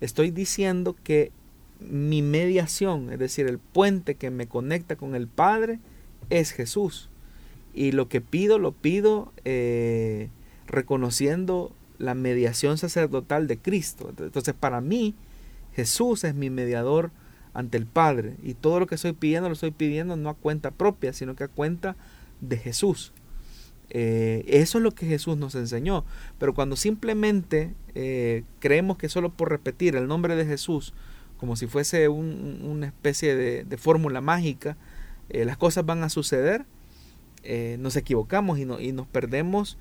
estoy 0.00 0.30
diciendo 0.30 0.96
que 1.04 1.30
mi 1.78 2.22
mediación, 2.22 3.12
es 3.12 3.18
decir, 3.18 3.46
el 3.46 3.58
puente 3.58 4.14
que 4.14 4.30
me 4.30 4.46
conecta 4.46 4.96
con 4.96 5.14
el 5.14 5.28
Padre, 5.28 5.78
es 6.30 6.52
Jesús. 6.52 7.10
Y 7.74 7.92
lo 7.92 8.08
que 8.08 8.20
pido, 8.20 8.58
lo 8.58 8.72
pido 8.72 9.32
eh, 9.44 10.28
reconociendo 10.66 11.74
la 11.98 12.14
mediación 12.14 12.78
sacerdotal 12.78 13.46
de 13.46 13.58
Cristo. 13.58 14.12
Entonces, 14.18 14.54
para 14.54 14.80
mí, 14.80 15.14
Jesús 15.74 16.24
es 16.24 16.34
mi 16.34 16.50
mediador 16.50 17.10
ante 17.54 17.78
el 17.78 17.86
Padre. 17.86 18.36
Y 18.42 18.54
todo 18.54 18.80
lo 18.80 18.86
que 18.86 18.96
estoy 18.96 19.12
pidiendo, 19.12 19.48
lo 19.48 19.54
estoy 19.54 19.70
pidiendo 19.70 20.16
no 20.16 20.28
a 20.28 20.34
cuenta 20.34 20.70
propia, 20.70 21.12
sino 21.12 21.34
que 21.34 21.44
a 21.44 21.48
cuenta 21.48 21.96
de 22.40 22.58
Jesús. 22.58 23.12
Eh, 23.90 24.44
eso 24.46 24.78
es 24.78 24.84
lo 24.84 24.92
que 24.92 25.06
Jesús 25.06 25.36
nos 25.36 25.54
enseñó. 25.54 26.04
Pero 26.38 26.54
cuando 26.54 26.76
simplemente 26.76 27.74
eh, 27.94 28.44
creemos 28.58 28.98
que 28.98 29.08
solo 29.08 29.30
por 29.30 29.50
repetir 29.50 29.96
el 29.96 30.08
nombre 30.08 30.36
de 30.36 30.44
Jesús, 30.44 30.92
como 31.38 31.56
si 31.56 31.66
fuese 31.66 32.08
una 32.08 32.86
especie 32.86 33.34
de, 33.34 33.76
fórmula 33.76 34.20
mágica, 34.20 34.76
las 35.28 35.56
cosas 35.56 35.84
van 35.84 36.04
a 36.04 36.08
suceder, 36.08 36.66
nos 37.78 37.96
equivocamos 37.96 38.58
y, 38.58 38.62
y 38.62 38.92
nos 38.92 39.06
perdemos 39.06 39.78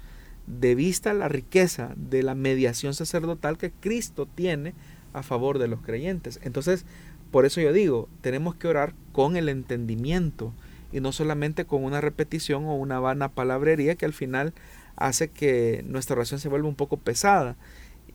de 0.48 0.76
vista 0.76 1.14
la 1.14 1.28
riqueza 1.28 1.94
de 1.96 2.24
la 2.24 2.36
mediación 2.36 2.94
sacerdotal 2.94 3.58
que 3.58 3.72
Cristo 3.72 4.28
tiene 4.34 4.74
a 5.14 5.24
favor 5.24 5.60
de 5.60 5.68
los 5.68 5.82
creyentes. 5.82 6.40
Entonces, 6.44 6.86
por 7.32 7.46
eso 7.46 7.62
yo 7.62 7.72
digo, 7.74 8.10
tenemos 8.22 8.56
que 8.56 8.68
orar 8.68 8.94
con 9.12 9.38
el 9.38 9.50
entendimiento 9.50 10.54
y 10.92 11.00
no 11.00 11.12
solamente 11.12 11.66
con 11.66 11.84
una 11.84 12.02
repetición 12.02 12.66
o 12.66 12.76
una 12.76 13.00
vana 13.00 13.30
palabrería 13.30 13.96
que 13.96 14.06
al 14.06 14.14
final 14.14 14.54
hace 14.98 15.30
que 15.30 15.84
nuestra 15.88 16.16
oración 16.16 16.40
se 16.40 16.50
vuelva 16.50 16.68
un 16.68 16.76
poco 16.76 16.98
pesada 16.98 17.56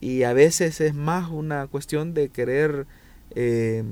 y 0.01 0.25
a 0.25 0.33
veces 0.33 0.81
es 0.81 0.95
más 0.95 1.31
una 1.31 1.67
cuestión 1.67 2.13
de 2.13 2.29
querer 2.29 2.87
eh, 3.35 3.83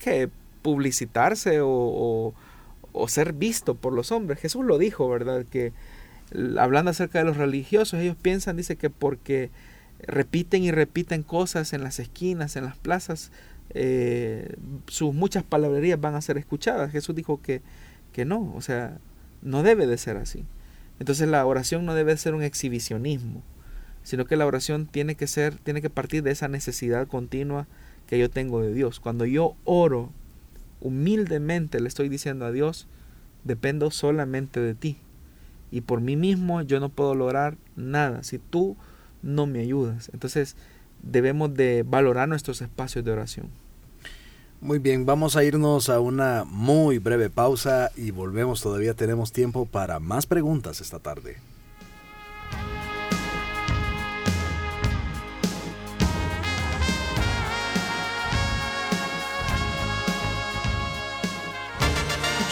que 0.00 0.28
publicitarse 0.62 1.60
o, 1.62 2.34
ser 3.08 3.32
visto 3.32 3.74
por 3.74 3.92
los 3.92 4.12
hombres. 4.12 4.38
Jesús 4.38 4.64
lo 4.64 4.78
dijo, 4.78 5.08
¿verdad? 5.08 5.44
Que 5.44 5.72
hablando 6.58 6.90
acerca 6.90 7.18
de 7.18 7.24
los 7.24 7.36
religiosos, 7.36 8.00
ellos 8.00 8.16
piensan, 8.20 8.56
dice 8.56 8.76
que 8.76 8.90
porque 8.90 9.50
repiten 10.06 10.62
y 10.62 10.70
repiten 10.70 11.22
cosas 11.22 11.72
en 11.72 11.82
las 11.82 11.98
esquinas, 11.98 12.56
en 12.56 12.64
las 12.64 12.76
plazas, 12.76 13.30
eh, 13.70 14.56
sus 14.86 15.14
muchas 15.14 15.42
palabrerías 15.42 16.00
van 16.00 16.14
a 16.14 16.20
ser 16.20 16.38
escuchadas. 16.38 16.92
Jesús 16.92 17.14
dijo 17.14 17.40
que, 17.40 17.62
que 18.12 18.24
no, 18.24 18.52
o 18.54 18.60
sea, 18.60 18.98
no 19.42 19.62
debe 19.62 19.86
de 19.86 19.98
ser 19.98 20.16
así. 20.16 20.44
Entonces 20.98 21.28
la 21.28 21.44
oración 21.44 21.84
no 21.84 21.94
debe 21.94 22.16
ser 22.16 22.34
un 22.34 22.42
exhibicionismo, 22.42 23.42
sino 24.02 24.26
que 24.26 24.36
la 24.36 24.46
oración 24.46 24.86
tiene 24.86 25.16
que 25.16 25.26
ser, 25.26 25.56
tiene 25.56 25.82
que 25.82 25.90
partir 25.90 26.22
de 26.22 26.30
esa 26.30 26.48
necesidad 26.48 27.08
continua 27.08 27.66
que 28.06 28.18
yo 28.18 28.30
tengo 28.30 28.60
de 28.62 28.72
Dios. 28.72 29.00
Cuando 29.00 29.24
yo 29.24 29.56
oro 29.64 30.12
humildemente 30.84 31.80
le 31.80 31.88
estoy 31.88 32.08
diciendo 32.08 32.44
a 32.44 32.52
Dios, 32.52 32.86
dependo 33.42 33.90
solamente 33.90 34.60
de 34.60 34.74
ti. 34.74 34.98
Y 35.72 35.80
por 35.80 36.00
mí 36.00 36.14
mismo 36.14 36.62
yo 36.62 36.78
no 36.78 36.90
puedo 36.90 37.16
lograr 37.16 37.56
nada 37.74 38.22
si 38.22 38.38
tú 38.38 38.76
no 39.22 39.46
me 39.46 39.60
ayudas. 39.60 40.10
Entonces, 40.12 40.54
debemos 41.02 41.54
de 41.54 41.82
valorar 41.82 42.28
nuestros 42.28 42.62
espacios 42.62 43.04
de 43.04 43.10
oración. 43.10 43.48
Muy 44.60 44.78
bien, 44.78 45.04
vamos 45.04 45.36
a 45.36 45.44
irnos 45.44 45.88
a 45.88 46.00
una 46.00 46.44
muy 46.44 46.98
breve 46.98 47.28
pausa 47.28 47.90
y 47.96 48.12
volvemos. 48.12 48.62
Todavía 48.62 48.94
tenemos 48.94 49.32
tiempo 49.32 49.66
para 49.66 49.98
más 49.98 50.26
preguntas 50.26 50.80
esta 50.80 51.00
tarde. 51.00 51.36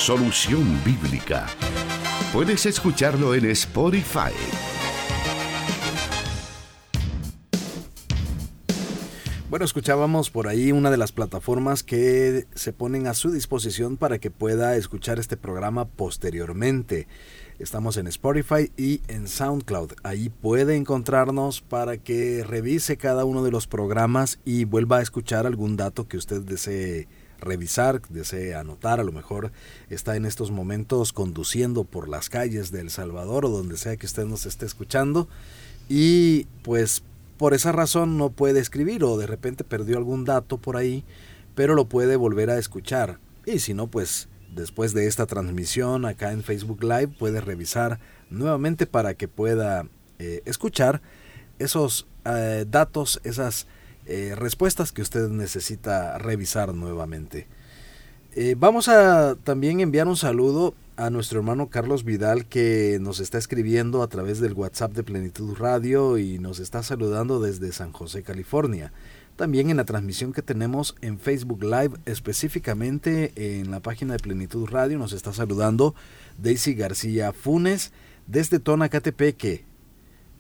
Solución 0.03 0.82
Bíblica. 0.84 1.46
Puedes 2.32 2.66
escucharlo 2.66 3.36
en 3.36 3.44
Spotify 3.50 4.32
Bueno, 9.48 9.66
escuchábamos 9.66 10.30
por 10.30 10.48
ahí 10.48 10.72
una 10.72 10.90
de 10.90 10.96
las 10.96 11.12
plataformas 11.12 11.82
que 11.82 12.46
se 12.55 12.72
ponen 12.72 13.07
a 13.07 13.12
su 13.12 13.30
disposición 13.30 13.98
para 13.98 14.18
que 14.18 14.30
pueda 14.30 14.76
escuchar 14.76 15.18
este 15.18 15.36
programa 15.36 15.84
posteriormente. 15.84 17.07
Estamos 17.59 17.98
en 17.98 18.07
Spotify 18.07 18.72
y 18.78 19.03
en 19.09 19.28
SoundCloud. 19.28 19.92
Ahí 20.05 20.30
puede 20.30 20.74
encontrarnos 20.74 21.61
para 21.61 21.98
que 21.98 22.44
revise 22.44 22.96
cada 22.96 23.26
uno 23.26 23.44
de 23.44 23.50
los 23.50 23.66
programas 23.66 24.40
y 24.46 24.64
vuelva 24.64 24.96
a 24.96 25.03
escuchar 25.03 25.46
algún 25.46 25.76
dato 25.76 26.09
que 26.09 26.16
usted 26.16 26.40
desee 26.40 27.09
revisar, 27.43 28.01
desee 28.09 28.55
anotar, 28.55 29.01
a 29.01 29.05
lo 29.05 29.12
mejor 29.12 29.53
está 29.90 30.16
en 30.16 30.24
estos 30.24 30.51
momentos 30.51 31.12
conduciendo 31.12 31.84
por 31.84 32.09
las 32.09 32.30
calles 32.30 32.70
de 32.70 32.80
El 32.80 32.90
Salvador 32.90 33.45
o 33.45 33.51
donde 33.51 33.76
sea 33.76 33.97
que 33.97 34.07
usted 34.07 34.24
nos 34.24 34.47
esté 34.47 34.64
escuchando 34.64 35.28
y 35.88 36.47
pues 36.62 37.03
por 37.36 37.55
esa 37.55 37.72
razón 37.72 38.16
no 38.16 38.30
puede 38.30 38.61
escribir 38.61 39.05
o 39.05 39.18
de 39.18 39.26
repente 39.26 39.64
perdió 39.64 39.99
algún 39.99 40.24
dato 40.24 40.59
por 40.59 40.76
ahí, 40.76 41.05
pero 41.55 41.74
lo 41.74 41.86
puede 41.86 42.16
volver 42.16 42.51
a 42.51 42.59
escuchar. 42.59 43.18
Y 43.45 43.59
si 43.59 43.74
no, 43.74 43.88
pues 43.88 44.28
después 44.55 44.95
de 44.95 45.07
esta 45.07 45.26
transmisión 45.26 46.05
acá 46.05 46.32
en 46.32 46.43
Facebook 46.43 46.82
Live, 46.82 47.09
puede 47.09 47.40
revisar 47.40 47.99
nuevamente 48.30 48.86
para 48.86 49.14
que 49.14 49.28
pueda 49.28 49.86
eh, 50.18 50.43
escuchar 50.45 51.03
esos 51.59 52.07
eh, 52.24 52.64
datos, 52.68 53.20
esas 53.24 53.66
eh, 54.07 54.34
respuestas 54.36 54.92
que 54.92 55.03
usted 55.03 55.28
necesita 55.28 56.18
revisar 56.18 56.74
nuevamente. 56.74 57.46
vamos 58.57 58.88
a 58.88 59.36
también 59.44 59.80
enviar 59.80 60.09
un 60.09 60.16
saludo 60.16 60.74
a 60.96 61.11
nuestro 61.11 61.40
hermano 61.40 61.68
Carlos 61.68 62.05
Vidal 62.05 62.46
que 62.46 62.98
nos 63.00 63.20
está 63.20 63.38
escribiendo 63.38 64.03
a 64.03 64.09
través 64.09 64.40
del 64.40 64.53
WhatsApp 64.53 64.92
de 64.92 65.03
Plenitud 65.03 65.57
Radio 65.57 66.18
y 66.18 66.38
nos 66.38 66.61
está 66.61 66.82
saludando 66.82 67.40
desde 67.40 67.72
San 67.72 67.92
José, 67.92 68.22
California. 68.22 68.92
También 69.36 69.70
en 69.70 69.78
la 69.78 69.84
transmisión 69.84 70.32
que 70.32 70.42
tenemos 70.42 70.94
en 71.00 71.18
Facebook 71.18 71.64
Live, 71.64 71.96
específicamente 72.05 73.32
en 73.34 73.70
la 73.70 73.80
página 73.80 74.12
de 74.12 74.18
Plenitud 74.18 74.68
Radio, 74.68 74.98
nos 74.98 75.12
está 75.12 75.32
saludando 75.32 75.94
Daisy 76.38 76.74
García 76.74 77.32
Funes 77.32 77.92
desde 78.26 78.59
Tonacatepeque. 78.59 79.64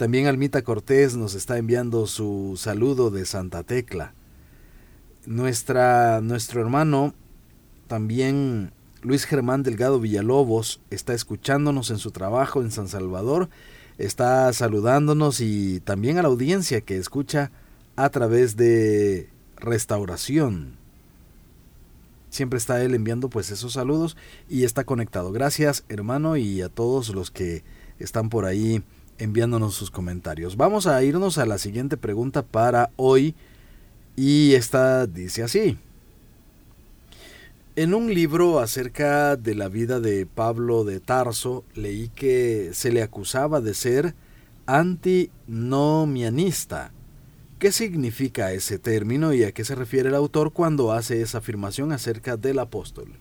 También 0.02 0.26
Almita 0.26 0.62
Cortés 0.62 1.14
nos 1.14 1.36
está 1.36 1.58
enviando 1.58 2.08
su 2.08 2.54
saludo 2.58 3.12
de 3.12 3.24
Santa 3.24 3.62
Tecla. 3.62 4.14
Nuestra, 5.26 6.20
nuestro 6.20 6.60
hermano, 6.60 7.14
también 7.86 8.72
Luis 9.02 9.26
Germán 9.26 9.62
Delgado 9.62 10.00
Villalobos, 10.00 10.80
está 10.90 11.14
escuchándonos 11.14 11.92
en 11.92 11.98
su 11.98 12.10
trabajo 12.10 12.62
en 12.62 12.72
San 12.72 12.88
Salvador, 12.88 13.48
está 13.96 14.52
saludándonos 14.52 15.40
y 15.40 15.78
también 15.78 16.18
a 16.18 16.22
la 16.22 16.28
audiencia 16.30 16.80
que 16.80 16.96
escucha 16.96 17.52
a 17.94 18.10
través 18.10 18.56
de 18.56 19.30
restauración. 19.54 20.78
Siempre 22.28 22.58
está 22.58 22.82
él 22.82 22.96
enviando 22.96 23.30
pues 23.30 23.52
esos 23.52 23.74
saludos 23.74 24.16
y 24.48 24.64
está 24.64 24.82
conectado. 24.82 25.30
Gracias 25.30 25.84
hermano 25.88 26.36
y 26.36 26.60
a 26.60 26.68
todos 26.68 27.10
los 27.10 27.30
que 27.30 27.62
están 28.00 28.30
por 28.30 28.46
ahí 28.46 28.82
enviándonos 29.18 29.74
sus 29.74 29.90
comentarios. 29.90 30.56
Vamos 30.56 30.86
a 30.86 31.02
irnos 31.02 31.38
a 31.38 31.46
la 31.46 31.58
siguiente 31.58 31.96
pregunta 31.96 32.42
para 32.42 32.90
hoy 32.96 33.34
y 34.16 34.54
esta 34.54 35.06
dice 35.06 35.42
así. 35.42 35.78
En 37.74 37.94
un 37.94 38.12
libro 38.12 38.60
acerca 38.60 39.36
de 39.36 39.54
la 39.54 39.68
vida 39.68 39.98
de 40.00 40.26
Pablo 40.26 40.84
de 40.84 41.00
Tarso 41.00 41.64
leí 41.74 42.08
que 42.08 42.70
se 42.72 42.92
le 42.92 43.02
acusaba 43.02 43.60
de 43.60 43.74
ser 43.74 44.14
antinomianista 44.66 46.92
¿Qué 47.62 47.70
significa 47.70 48.50
ese 48.50 48.80
término 48.80 49.32
y 49.32 49.44
a 49.44 49.52
qué 49.52 49.64
se 49.64 49.76
refiere 49.76 50.08
el 50.08 50.16
autor 50.16 50.52
cuando 50.52 50.90
hace 50.90 51.22
esa 51.22 51.38
afirmación 51.38 51.92
acerca 51.92 52.36
del 52.36 52.58
apóstol? 52.58 53.12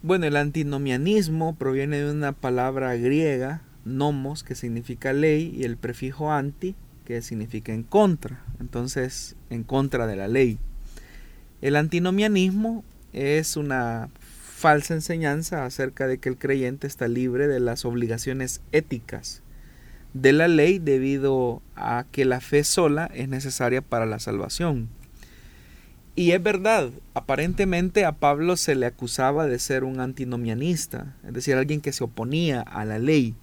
Bueno, 0.00 0.26
el 0.26 0.36
antinomianismo 0.36 1.56
proviene 1.56 2.00
de 2.00 2.12
una 2.12 2.30
palabra 2.30 2.94
griega, 2.94 3.62
nomos, 3.84 4.42
que 4.42 4.54
significa 4.54 5.12
ley, 5.12 5.54
y 5.56 5.64
el 5.64 5.76
prefijo 5.76 6.32
anti, 6.32 6.74
que 7.04 7.22
significa 7.22 7.72
en 7.72 7.82
contra, 7.82 8.42
entonces 8.60 9.36
en 9.50 9.64
contra 9.64 10.06
de 10.06 10.16
la 10.16 10.28
ley. 10.28 10.58
El 11.60 11.76
antinomianismo 11.76 12.84
es 13.12 13.56
una 13.56 14.08
falsa 14.60 14.94
enseñanza 14.94 15.64
acerca 15.64 16.06
de 16.06 16.18
que 16.18 16.28
el 16.28 16.38
creyente 16.38 16.86
está 16.86 17.08
libre 17.08 17.48
de 17.48 17.60
las 17.60 17.84
obligaciones 17.84 18.60
éticas 18.72 19.42
de 20.12 20.32
la 20.32 20.48
ley 20.48 20.78
debido 20.78 21.62
a 21.76 22.04
que 22.10 22.24
la 22.24 22.40
fe 22.40 22.64
sola 22.64 23.10
es 23.14 23.28
necesaria 23.28 23.80
para 23.80 24.06
la 24.06 24.18
salvación. 24.18 24.88
Y 26.16 26.32
es 26.32 26.42
verdad, 26.42 26.90
aparentemente 27.14 28.04
a 28.04 28.12
Pablo 28.12 28.56
se 28.56 28.74
le 28.74 28.86
acusaba 28.86 29.46
de 29.46 29.58
ser 29.58 29.84
un 29.84 30.00
antinomianista, 30.00 31.14
es 31.26 31.32
decir, 31.32 31.54
alguien 31.54 31.80
que 31.80 31.92
se 31.92 32.04
oponía 32.04 32.60
a 32.60 32.84
la 32.84 32.98
ley. 32.98 33.34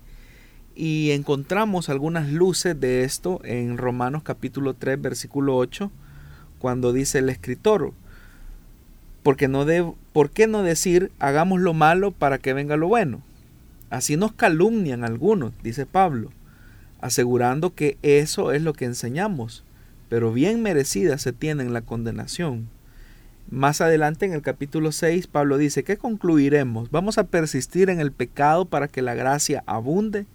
Y 0.80 1.10
encontramos 1.10 1.90
algunas 1.90 2.32
luces 2.32 2.80
de 2.80 3.04
esto 3.04 3.42
en 3.44 3.80
Romanos 3.80 4.22
capítulo 4.22 4.76
3 4.76 5.02
versículo 5.02 5.58
8, 5.58 5.92
cuando 6.60 6.94
dice 6.94 7.18
el 7.18 7.30
escritor, 7.30 7.94
porque 9.24 9.48
no 9.48 9.66
de, 9.66 9.92
¿por 10.14 10.30
qué 10.30 10.46
no 10.46 10.62
decir 10.62 11.12
hagamos 11.18 11.62
lo 11.62 11.74
malo 11.74 12.12
para 12.12 12.38
que 12.38 12.54
venga 12.54 12.78
lo 12.78 12.88
bueno? 12.88 13.24
Así 13.90 14.18
nos 14.18 14.34
calumnian 14.34 15.04
algunos, 15.04 15.52
dice 15.64 15.88
Pablo 15.88 16.30
asegurando 17.02 17.74
que 17.74 17.98
eso 18.02 18.52
es 18.52 18.62
lo 18.62 18.74
que 18.74 18.86
enseñamos, 18.86 19.64
pero 20.10 20.32
bien 20.32 20.62
merecida 20.62 21.18
se 21.18 21.34
tiene 21.34 21.64
en 21.64 21.74
la 21.74 21.82
condenación. 21.82 22.70
Más 23.50 23.82
adelante 23.82 24.26
en 24.26 24.34
el 24.34 24.42
capítulo 24.42 24.92
6 24.92 25.28
Pablo 25.28 25.58
dice, 25.58 25.84
¿qué 25.84 25.98
concluiremos? 25.98 26.92
¿Vamos 26.92 27.18
a 27.18 27.26
persistir 27.26 27.90
en 27.90 28.00
el 28.00 28.12
pecado 28.12 28.66
para 28.66 28.88
que 28.88 29.02
la 29.02 29.16
gracia 29.16 29.64
abunde? 29.66 30.26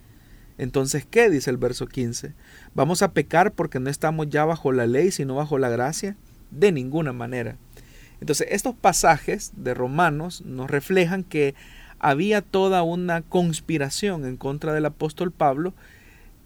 Entonces, 0.58 1.06
¿qué? 1.08 1.30
dice 1.30 1.50
el 1.50 1.56
verso 1.56 1.86
15. 1.86 2.34
¿Vamos 2.74 3.02
a 3.02 3.12
pecar 3.12 3.52
porque 3.52 3.80
no 3.80 3.90
estamos 3.90 4.28
ya 4.28 4.44
bajo 4.44 4.72
la 4.72 4.86
ley, 4.86 5.10
sino 5.10 5.34
bajo 5.34 5.58
la 5.58 5.68
gracia? 5.68 6.16
De 6.50 6.72
ninguna 6.72 7.12
manera. 7.12 7.56
Entonces, 8.20 8.48
estos 8.50 8.74
pasajes 8.74 9.52
de 9.56 9.74
Romanos 9.74 10.42
nos 10.42 10.70
reflejan 10.70 11.24
que 11.24 11.54
había 11.98 12.42
toda 12.42 12.82
una 12.82 13.22
conspiración 13.22 14.24
en 14.24 14.36
contra 14.36 14.72
del 14.72 14.86
apóstol 14.86 15.32
Pablo 15.32 15.74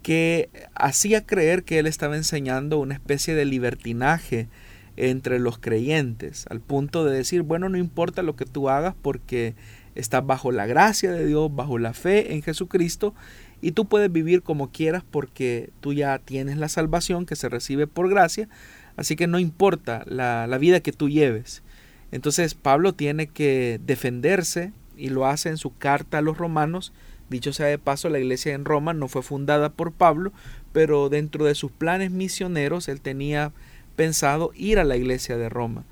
que 0.01 0.49
hacía 0.73 1.25
creer 1.25 1.63
que 1.63 1.79
él 1.79 1.87
estaba 1.87 2.15
enseñando 2.15 2.79
una 2.79 2.93
especie 2.93 3.35
de 3.35 3.45
libertinaje 3.45 4.47
entre 4.95 5.37
los 5.37 5.59
creyentes, 5.59 6.45
al 6.49 6.59
punto 6.59 7.05
de 7.05 7.15
decir, 7.15 7.41
bueno, 7.43 7.69
no 7.69 7.77
importa 7.77 8.23
lo 8.23 8.35
que 8.35 8.45
tú 8.45 8.69
hagas 8.69 8.95
porque 9.01 9.55
estás 9.95 10.25
bajo 10.25 10.51
la 10.51 10.65
gracia 10.65 11.11
de 11.11 11.25
Dios, 11.25 11.53
bajo 11.53 11.77
la 11.77 11.93
fe 11.93 12.33
en 12.33 12.41
Jesucristo, 12.41 13.13
y 13.61 13.71
tú 13.71 13.85
puedes 13.85 14.11
vivir 14.11 14.43
como 14.43 14.71
quieras 14.71 15.03
porque 15.09 15.71
tú 15.81 15.93
ya 15.93 16.19
tienes 16.19 16.57
la 16.57 16.69
salvación 16.69 17.25
que 17.25 17.35
se 17.35 17.49
recibe 17.49 17.87
por 17.87 18.09
gracia, 18.09 18.47
así 18.95 19.15
que 19.15 19.27
no 19.27 19.39
importa 19.39 20.03
la, 20.05 20.47
la 20.47 20.57
vida 20.57 20.79
que 20.79 20.91
tú 20.91 21.09
lleves. 21.09 21.63
Entonces 22.11 22.53
Pablo 22.53 22.93
tiene 22.93 23.27
que 23.27 23.79
defenderse 23.85 24.71
y 24.95 25.09
lo 25.09 25.25
hace 25.25 25.49
en 25.49 25.57
su 25.57 25.77
carta 25.77 26.19
a 26.19 26.21
los 26.21 26.37
romanos 26.37 26.93
Dicho 27.29 27.51
sea 27.51 27.67
de 27.67 27.77
paso, 27.77 28.09
la 28.09 28.19
iglesia 28.19 28.53
en 28.53 28.63
Roma 28.65 28.93
no 28.93 29.07
fue 29.07 29.21
fundada 29.21 29.69
por 29.69 29.91
Pablo, 29.91 30.31
pero 30.71 31.09
dentro 31.09 31.45
de 31.45 31.55
sus 31.55 31.71
planes 31.71 32.11
misioneros 32.11 32.87
él 32.87 33.01
tenía 33.01 33.51
pensado 33.95 34.51
ir 34.55 34.79
a 34.79 34.85
la 34.85 34.95
iglesia 34.95 35.37
de 35.37 35.49
Roma. 35.49 35.83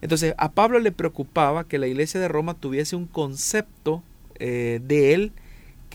Entonces 0.00 0.34
a 0.38 0.52
Pablo 0.52 0.78
le 0.78 0.92
preocupaba 0.92 1.66
que 1.66 1.78
la 1.78 1.88
iglesia 1.88 2.20
de 2.20 2.28
Roma 2.28 2.54
tuviese 2.54 2.94
un 2.94 3.06
concepto 3.06 4.02
eh, 4.38 4.80
de 4.84 5.14
él, 5.14 5.32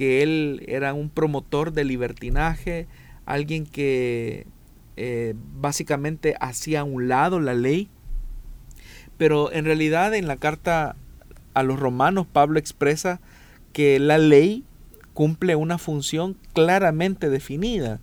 que 0.02 0.24
él 0.24 0.64
era 0.68 0.96
un 0.96 1.12
promotor 1.12 1.74
de 1.74 1.84
libertinaje, 1.84 2.88
alguien 3.28 3.68
que 3.68 4.48
eh, 4.98 5.36
básicamente 5.54 6.34
hacía 6.40 6.80
a 6.80 6.86
un 6.86 7.08
lado 7.08 7.40
la 7.40 7.54
ley. 7.54 7.88
Pero 9.20 9.52
en 9.52 9.64
realidad 9.64 10.16
en 10.16 10.28
la 10.28 10.38
carta 10.38 10.96
a 11.54 11.62
los 11.62 11.80
romanos 11.80 12.26
Pablo 12.26 12.58
expresa 12.58 13.22
que 13.74 14.00
la 14.00 14.18
ley 14.18 14.64
cumple 15.14 15.56
una 15.56 15.78
función 15.78 16.36
claramente 16.54 17.30
definida 17.30 18.00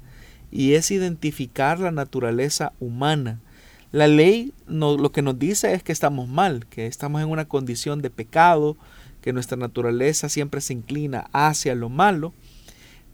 y 0.52 0.74
es 0.74 0.92
identificar 0.92 1.80
la 1.80 1.90
naturaleza 1.90 2.74
humana. 2.78 3.40
La 3.90 4.06
ley 4.06 4.52
lo 4.68 5.10
que 5.10 5.22
nos 5.22 5.36
dice 5.36 5.74
es 5.74 5.82
que 5.82 5.90
estamos 5.90 6.28
mal, 6.28 6.64
que 6.66 6.86
estamos 6.86 7.22
en 7.22 7.28
una 7.28 7.48
condición 7.48 8.02
de 8.02 8.10
pecado, 8.10 8.76
que 9.28 9.34
nuestra 9.34 9.58
naturaleza 9.58 10.30
siempre 10.30 10.62
se 10.62 10.72
inclina 10.72 11.28
hacia 11.34 11.74
lo 11.74 11.90
malo, 11.90 12.32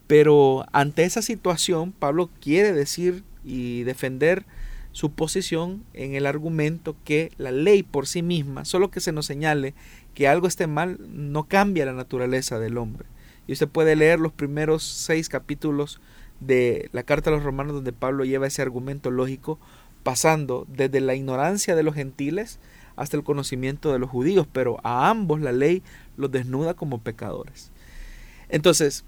pero 0.07 0.65
ante 0.71 1.03
esa 1.03 1.23
situación 1.23 1.91
Pablo 1.91 2.31
quiere 2.41 2.73
decir 2.73 3.25
y 3.43 3.83
defender 3.83 4.47
su 4.93 5.11
posición 5.11 5.83
en 5.93 6.15
el 6.15 6.27
argumento 6.27 6.95
que 7.03 7.33
la 7.37 7.51
ley 7.51 7.83
por 7.83 8.07
sí 8.07 8.23
misma, 8.23 8.65
solo 8.65 8.93
que 8.93 9.01
se 9.01 9.11
nos 9.11 9.27
señale 9.27 9.75
que 10.15 10.29
algo 10.29 10.47
esté 10.47 10.69
mal, 10.69 11.01
no 11.09 11.49
cambia 11.49 11.85
la 11.85 11.95
naturaleza 11.95 12.61
del 12.61 12.79
hombre. 12.79 13.07
Y 13.49 13.53
usted 13.55 13.67
puede 13.67 13.97
leer 13.97 14.21
los 14.21 14.31
primeros 14.31 14.85
seis 14.85 15.29
capítulos 15.29 16.01
de 16.39 16.91
la 16.93 17.03
carta 17.03 17.31
a 17.31 17.33
los 17.33 17.43
romanos 17.43 17.75
donde 17.75 17.93
Pablo 17.93 18.25
lleva 18.25 18.47
ese 18.47 18.63
argumento 18.63 19.11
lógico 19.11 19.59
pasando 20.05 20.65
desde 20.69 21.01
la 21.01 21.17
ignorancia 21.17 21.75
de 21.75 21.83
los 21.83 21.97
gentiles 21.97 22.61
hasta 22.97 23.17
el 23.17 23.25
conocimiento 23.25 23.93
de 23.93 23.99
los 23.99 24.11
judíos, 24.11 24.47
pero 24.53 24.79
a 24.85 25.09
ambos 25.11 25.41
la 25.41 25.53
ley 25.53 25.83
los 26.17 26.31
desnuda 26.31 26.75
como 26.75 26.99
pecadores. 26.99 27.71
Entonces, 28.49 29.05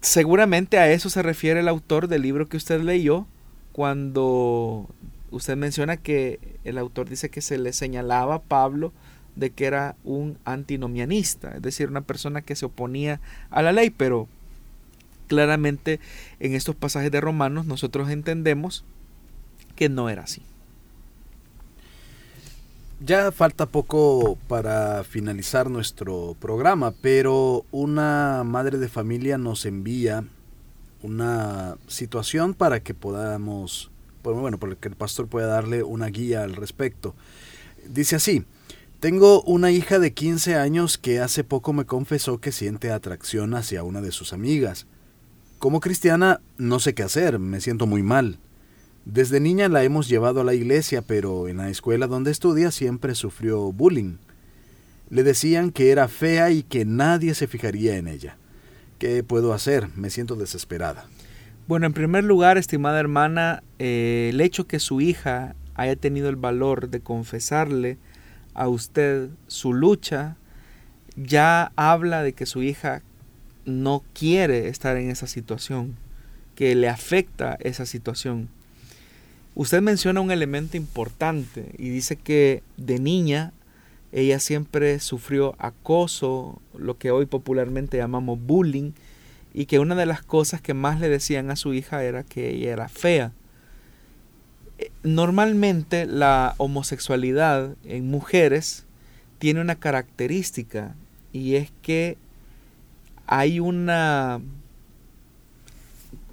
seguramente 0.00 0.78
a 0.78 0.90
eso 0.90 1.10
se 1.10 1.22
refiere 1.22 1.60
el 1.60 1.68
autor 1.68 2.08
del 2.08 2.22
libro 2.22 2.46
que 2.46 2.56
usted 2.56 2.80
leyó 2.80 3.26
cuando 3.72 4.88
usted 5.30 5.56
menciona 5.56 5.96
que 5.96 6.38
el 6.64 6.78
autor 6.78 7.08
dice 7.08 7.30
que 7.30 7.40
se 7.40 7.58
le 7.58 7.72
señalaba 7.72 8.36
a 8.36 8.42
Pablo 8.42 8.92
de 9.34 9.50
que 9.50 9.66
era 9.66 9.96
un 10.04 10.38
antinomianista, 10.44 11.56
es 11.56 11.62
decir, 11.62 11.88
una 11.88 12.00
persona 12.00 12.40
que 12.40 12.56
se 12.56 12.64
oponía 12.64 13.20
a 13.50 13.62
la 13.62 13.72
ley, 13.72 13.90
pero 13.90 14.28
claramente 15.28 16.00
en 16.40 16.54
estos 16.54 16.74
pasajes 16.74 17.10
de 17.10 17.20
Romanos 17.20 17.66
nosotros 17.66 18.08
entendemos 18.08 18.84
que 19.74 19.88
no 19.88 20.08
era 20.08 20.22
así. 20.22 20.42
Ya 23.00 23.30
falta 23.32 23.66
poco 23.66 24.38
para 24.48 25.04
finalizar 25.04 25.70
nuestro 25.70 26.36
programa, 26.40 26.94
pero 27.02 27.64
una 27.70 28.42
madre 28.44 28.78
de 28.78 28.88
familia 28.88 29.38
nos 29.38 29.66
envía 29.66 30.24
una 31.02 31.76
situación 31.86 32.54
para 32.54 32.80
que 32.80 32.94
podamos, 32.94 33.90
bueno, 34.22 34.58
para 34.58 34.76
que 34.76 34.88
el 34.88 34.96
pastor 34.96 35.28
pueda 35.28 35.46
darle 35.46 35.82
una 35.82 36.06
guía 36.06 36.42
al 36.42 36.56
respecto. 36.56 37.14
Dice 37.88 38.16
así, 38.16 38.44
tengo 38.98 39.42
una 39.42 39.70
hija 39.70 39.98
de 39.98 40.14
15 40.14 40.56
años 40.56 40.96
que 40.96 41.20
hace 41.20 41.44
poco 41.44 41.72
me 41.72 41.84
confesó 41.84 42.38
que 42.38 42.50
siente 42.50 42.90
atracción 42.90 43.54
hacia 43.54 43.82
una 43.82 44.00
de 44.00 44.10
sus 44.10 44.32
amigas. 44.32 44.86
Como 45.58 45.80
cristiana 45.80 46.40
no 46.56 46.80
sé 46.80 46.94
qué 46.94 47.02
hacer, 47.02 47.38
me 47.38 47.60
siento 47.60 47.86
muy 47.86 48.02
mal. 48.02 48.38
Desde 49.06 49.38
niña 49.38 49.68
la 49.68 49.84
hemos 49.84 50.08
llevado 50.08 50.40
a 50.40 50.44
la 50.44 50.52
iglesia, 50.52 51.00
pero 51.00 51.46
en 51.46 51.58
la 51.58 51.70
escuela 51.70 52.08
donde 52.08 52.32
estudia 52.32 52.72
siempre 52.72 53.14
sufrió 53.14 53.70
bullying. 53.70 54.16
Le 55.10 55.22
decían 55.22 55.70
que 55.70 55.92
era 55.92 56.08
fea 56.08 56.50
y 56.50 56.64
que 56.64 56.84
nadie 56.84 57.34
se 57.34 57.46
fijaría 57.46 57.98
en 57.98 58.08
ella. 58.08 58.36
¿Qué 58.98 59.22
puedo 59.22 59.52
hacer? 59.52 59.86
Me 59.94 60.10
siento 60.10 60.34
desesperada. 60.34 61.06
Bueno, 61.68 61.86
en 61.86 61.92
primer 61.92 62.24
lugar, 62.24 62.58
estimada 62.58 62.98
hermana, 62.98 63.62
eh, 63.78 64.30
el 64.32 64.40
hecho 64.40 64.66
que 64.66 64.80
su 64.80 65.00
hija 65.00 65.54
haya 65.76 65.94
tenido 65.94 66.28
el 66.28 66.36
valor 66.36 66.88
de 66.90 66.98
confesarle 66.98 67.98
a 68.54 68.66
usted 68.66 69.28
su 69.46 69.72
lucha, 69.72 70.36
ya 71.14 71.70
habla 71.76 72.24
de 72.24 72.32
que 72.32 72.44
su 72.44 72.60
hija 72.64 73.02
no 73.66 74.02
quiere 74.14 74.66
estar 74.66 74.96
en 74.96 75.10
esa 75.10 75.28
situación, 75.28 75.94
que 76.56 76.74
le 76.74 76.88
afecta 76.88 77.56
esa 77.60 77.86
situación. 77.86 78.48
Usted 79.56 79.80
menciona 79.80 80.20
un 80.20 80.30
elemento 80.30 80.76
importante 80.76 81.74
y 81.78 81.88
dice 81.88 82.16
que 82.16 82.62
de 82.76 82.98
niña 82.98 83.54
ella 84.12 84.38
siempre 84.38 85.00
sufrió 85.00 85.56
acoso, 85.58 86.60
lo 86.76 86.98
que 86.98 87.10
hoy 87.10 87.24
popularmente 87.24 87.96
llamamos 87.96 88.38
bullying, 88.38 88.92
y 89.54 89.64
que 89.64 89.78
una 89.78 89.94
de 89.94 90.04
las 90.04 90.20
cosas 90.20 90.60
que 90.60 90.74
más 90.74 91.00
le 91.00 91.08
decían 91.08 91.50
a 91.50 91.56
su 91.56 91.72
hija 91.72 92.04
era 92.04 92.22
que 92.22 92.50
ella 92.50 92.70
era 92.70 92.88
fea. 92.90 93.32
Eh, 94.78 94.90
normalmente 95.02 96.04
la 96.04 96.54
homosexualidad 96.58 97.74
en 97.86 98.10
mujeres 98.10 98.84
tiene 99.38 99.62
una 99.62 99.76
característica 99.76 100.94
y 101.32 101.54
es 101.54 101.72
que 101.80 102.18
hay 103.26 103.58
una 103.58 104.40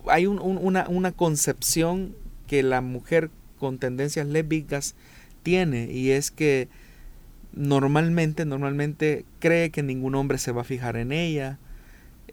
hay 0.08 0.28
una, 0.28 0.90
una 0.90 1.12
concepción 1.14 2.14
que 2.54 2.62
la 2.62 2.82
mujer 2.82 3.32
con 3.58 3.80
tendencias 3.80 4.28
lésbicas 4.28 4.94
tiene 5.42 5.92
y 5.92 6.12
es 6.12 6.30
que 6.30 6.68
normalmente, 7.52 8.46
normalmente 8.46 9.26
cree 9.40 9.72
que 9.72 9.82
ningún 9.82 10.14
hombre 10.14 10.38
se 10.38 10.52
va 10.52 10.62
a 10.62 10.64
fijar 10.64 10.96
en 10.96 11.12
ella. 11.12 11.58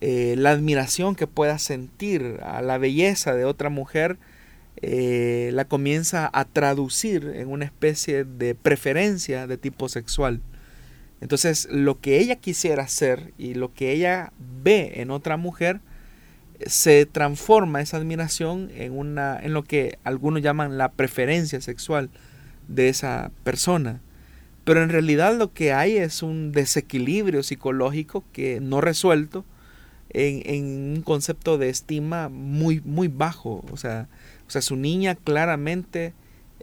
Eh, 0.03 0.35
la 0.37 0.51
admiración 0.51 1.15
que 1.15 1.27
pueda 1.27 1.59
sentir 1.59 2.39
a 2.43 2.61
la 2.61 2.77
belleza 2.77 3.35
de 3.35 3.47
otra 3.47 3.71
mujer 3.71 4.19
eh, 4.83 5.53
la 5.55 5.65
comienza 5.65 6.29
a 6.31 6.45
traducir 6.45 7.33
en 7.35 7.49
una 7.49 7.65
especie 7.65 8.25
de 8.25 8.55
preferencia 8.55 9.47
de 9.47 9.57
tipo 9.57 9.89
sexual. 9.89 10.43
Entonces, 11.23 11.67
lo 11.71 11.99
que 11.99 12.19
ella 12.19 12.37
quisiera 12.37 12.83
hacer 12.83 13.33
y 13.39 13.55
lo 13.55 13.73
que 13.73 13.93
ella 13.93 14.35
ve 14.63 14.93
en 14.97 15.11
otra 15.11 15.39
mujer 15.39 15.81
se 16.67 17.07
transforma 17.07 17.81
esa 17.81 17.97
admiración 17.97 18.71
en, 18.75 18.97
una, 18.97 19.39
en 19.41 19.53
lo 19.53 19.63
que 19.63 19.99
algunos 20.05 20.43
llaman 20.43 20.79
la 20.79 20.91
preferencia 20.93 21.61
sexual 21.61 22.11
de 22.69 22.89
esa 22.89 23.31
persona. 23.45 24.01
Pero 24.65 24.83
en 24.83 24.91
realidad 24.91 25.37
lo 25.37 25.53
que 25.53 25.73
hay 25.73 25.97
es 25.97 26.23
un 26.23 26.53
desequilibrio 26.53 27.43
psicológico 27.43 28.25
que 28.33 28.61
no 28.61 28.81
resuelto 28.81 29.45
en, 30.11 30.43
en 30.45 30.97
un 30.97 31.03
concepto 31.03 31.59
de 31.59 31.71
estima 31.71 32.29
muy, 32.29 32.81
muy 32.85 33.09
bajo. 33.09 33.65
O 33.73 33.77
sea, 33.77 34.09
o 34.47 34.51
sea, 34.51 34.63
su 34.63 34.77
niña 34.77 35.15
claramente 35.15 36.13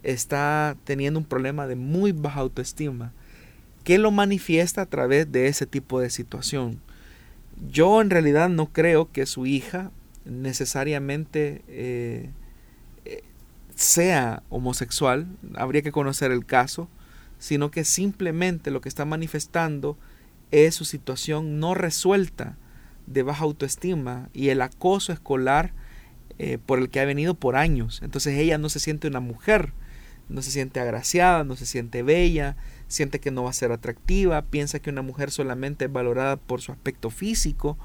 está 0.04 0.76
teniendo 0.84 1.20
un 1.20 1.26
problema 1.26 1.68
de 1.68 1.76
muy 1.76 2.12
baja 2.12 2.42
autoestima 2.42 3.14
que 3.86 3.98
lo 3.98 4.12
manifiesta 4.12 4.82
a 4.82 4.86
través 4.86 5.32
de 5.32 5.48
ese 5.48 5.66
tipo 5.66 6.02
de 6.02 6.10
situación. 6.10 6.82
Yo 7.70 8.02
en 8.02 8.10
realidad 8.10 8.50
no 8.50 8.68
creo 8.68 9.12
que 9.12 9.26
su 9.26 9.46
hija 9.46 9.92
necesariamente 10.26 11.64
eh, 11.68 12.30
eh, 13.06 13.24
sea 13.76 14.44
homosexual, 14.50 15.28
habría 15.56 15.82
que 15.82 15.92
conocer 15.92 16.32
el 16.32 16.46
caso, 16.46 16.90
sino 17.40 17.72
que 17.72 17.84
simplemente 17.84 18.72
lo 18.72 18.82
que 18.82 18.90
está 18.90 19.06
manifestando 19.06 19.98
es 20.52 20.76
su 20.76 20.86
situación 20.86 21.60
no 21.60 21.74
resuelta 21.74 22.58
de 23.06 23.24
baja 23.24 23.44
autoestima 23.44 24.30
y 24.34 24.50
el 24.50 24.62
acoso 24.62 25.14
escolar 25.14 25.74
eh, 26.40 26.58
por 26.64 26.80
el 26.80 26.90
que 26.90 27.00
ha 27.00 27.06
venido 27.06 27.34
por 27.34 27.56
años. 27.56 28.02
Entonces 28.04 28.38
ella 28.38 28.58
no 28.58 28.70
se 28.70 28.80
siente 28.80 29.08
una 29.08 29.20
mujer, 29.20 29.74
no 30.30 30.42
se 30.42 30.52
siente 30.52 30.80
agraciada, 30.80 31.44
no 31.44 31.56
se 31.56 31.66
siente 31.66 32.04
bella, 32.04 32.56
siente 32.88 33.20
que 33.20 33.32
no 33.32 33.44
va 33.44 33.50
a 33.50 33.54
ser 33.54 33.72
atractiva, 33.72 34.42
piensa 34.44 34.80
que 34.80 34.90
una 34.90 35.02
mujer 35.02 35.32
solamente 35.32 35.86
es 35.86 35.92
valorada 35.92 36.38
por 36.38 36.62
su 36.62 36.72
aspecto 36.72 37.10
físico, 37.10 37.78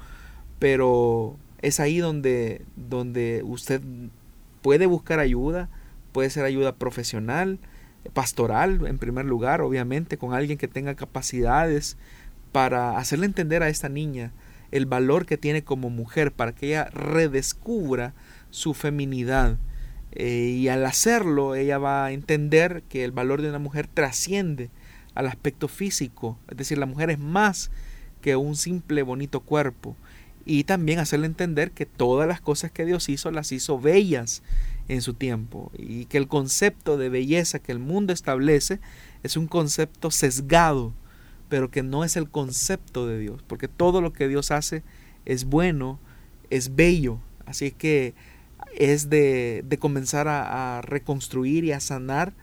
pero 0.59 1.37
es 1.61 1.79
ahí 1.79 1.99
donde, 1.99 2.65
donde 2.75 3.41
usted 3.45 3.81
puede 4.61 4.85
buscar 4.85 5.19
ayuda, 5.19 5.69
puede 6.11 6.29
ser 6.29 6.45
ayuda 6.45 6.75
profesional, 6.75 7.59
pastoral 8.11 8.85
en 8.85 8.97
primer 8.97 9.25
lugar, 9.25 9.61
obviamente, 9.61 10.17
con 10.17 10.33
alguien 10.33 10.57
que 10.57 10.67
tenga 10.67 10.95
capacidades 10.95 11.97
para 12.51 12.97
hacerle 12.97 13.25
entender 13.25 13.63
a 13.63 13.69
esta 13.69 13.89
niña 13.89 14.31
el 14.71 14.85
valor 14.87 15.25
que 15.25 15.37
tiene 15.37 15.63
como 15.63 15.89
mujer, 15.89 16.31
para 16.31 16.53
que 16.53 16.67
ella 16.67 16.85
redescubra 16.85 18.13
su 18.49 18.73
feminidad. 18.73 19.57
Eh, 20.15 20.57
y 20.59 20.67
al 20.67 20.85
hacerlo, 20.85 21.55
ella 21.55 21.79
va 21.79 22.05
a 22.05 22.11
entender 22.11 22.83
que 22.87 23.03
el 23.03 23.11
valor 23.11 23.41
de 23.41 23.49
una 23.49 23.59
mujer 23.59 23.87
trasciende 23.87 24.69
al 25.15 25.27
aspecto 25.27 25.67
físico, 25.67 26.37
es 26.49 26.57
decir, 26.57 26.77
la 26.77 26.85
mujer 26.85 27.09
es 27.09 27.19
más 27.19 27.71
que 28.21 28.35
un 28.35 28.55
simple 28.55 29.03
bonito 29.03 29.41
cuerpo. 29.41 29.95
Y 30.45 30.65
también 30.65 30.99
hacerle 30.99 31.27
entender 31.27 31.71
que 31.71 31.85
todas 31.85 32.27
las 32.27 32.41
cosas 32.41 32.69
que 32.71 32.85
Dios 32.85 33.07
hizo 33.07 33.31
las 33.31 33.51
hizo 33.51 33.79
bellas 33.79 34.43
en 34.89 35.01
su 35.01 35.13
tiempo 35.13 35.71
y 35.77 36.05
que 36.05 36.17
el 36.17 36.27
concepto 36.27 36.97
de 36.97 37.07
belleza 37.07 37.59
que 37.59 37.71
el 37.71 37.79
mundo 37.79 38.11
establece 38.11 38.81
es 39.23 39.37
un 39.37 39.47
concepto 39.47 40.11
sesgado, 40.11 40.93
pero 41.47 41.71
que 41.71 41.81
no 41.81 42.03
es 42.03 42.17
el 42.17 42.29
concepto 42.29 43.07
de 43.07 43.19
Dios, 43.19 43.41
porque 43.47 43.69
todo 43.69 44.01
lo 44.01 44.11
que 44.11 44.27
Dios 44.27 44.51
hace 44.51 44.83
es 45.25 45.45
bueno, 45.45 45.99
es 46.49 46.75
bello. 46.75 47.19
Así 47.45 47.71
que 47.71 48.13
es 48.77 49.09
de, 49.09 49.63
de 49.67 49.77
comenzar 49.77 50.27
a, 50.27 50.77
a 50.77 50.81
reconstruir 50.81 51.63
y 51.63 51.71
a 51.71 51.79
sanar 51.79 52.33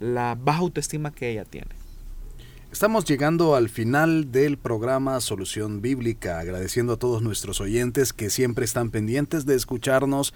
la 0.00 0.36
baja 0.40 0.60
autoestima 0.60 1.12
que 1.12 1.30
ella 1.30 1.44
tiene. 1.44 1.78
Estamos 2.70 3.06
llegando 3.06 3.54
al 3.54 3.70
final 3.70 4.30
del 4.30 4.58
programa 4.58 5.20
Solución 5.20 5.80
Bíblica, 5.80 6.38
agradeciendo 6.38 6.92
a 6.92 6.98
todos 6.98 7.22
nuestros 7.22 7.62
oyentes 7.62 8.12
que 8.12 8.28
siempre 8.28 8.66
están 8.66 8.90
pendientes 8.90 9.46
de 9.46 9.54
escucharnos 9.54 10.34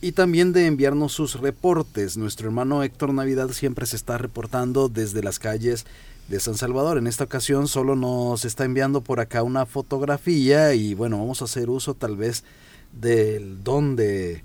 y 0.00 0.12
también 0.12 0.52
de 0.52 0.66
enviarnos 0.66 1.12
sus 1.12 1.40
reportes. 1.40 2.16
Nuestro 2.16 2.48
hermano 2.48 2.82
Héctor 2.82 3.14
Navidad 3.14 3.50
siempre 3.50 3.86
se 3.86 3.96
está 3.96 4.18
reportando 4.18 4.88
desde 4.88 5.22
las 5.22 5.38
calles 5.38 5.86
de 6.28 6.40
San 6.40 6.56
Salvador. 6.56 6.98
En 6.98 7.06
esta 7.06 7.24
ocasión 7.24 7.68
solo 7.68 7.96
nos 7.96 8.44
está 8.44 8.64
enviando 8.64 9.00
por 9.00 9.20
acá 9.20 9.42
una 9.42 9.64
fotografía 9.64 10.74
y 10.74 10.94
bueno, 10.94 11.18
vamos 11.18 11.42
a 11.42 11.46
hacer 11.46 11.70
uso 11.70 11.94
tal 11.94 12.16
vez 12.16 12.44
del 12.92 13.62
don 13.62 13.96
de... 13.96 14.42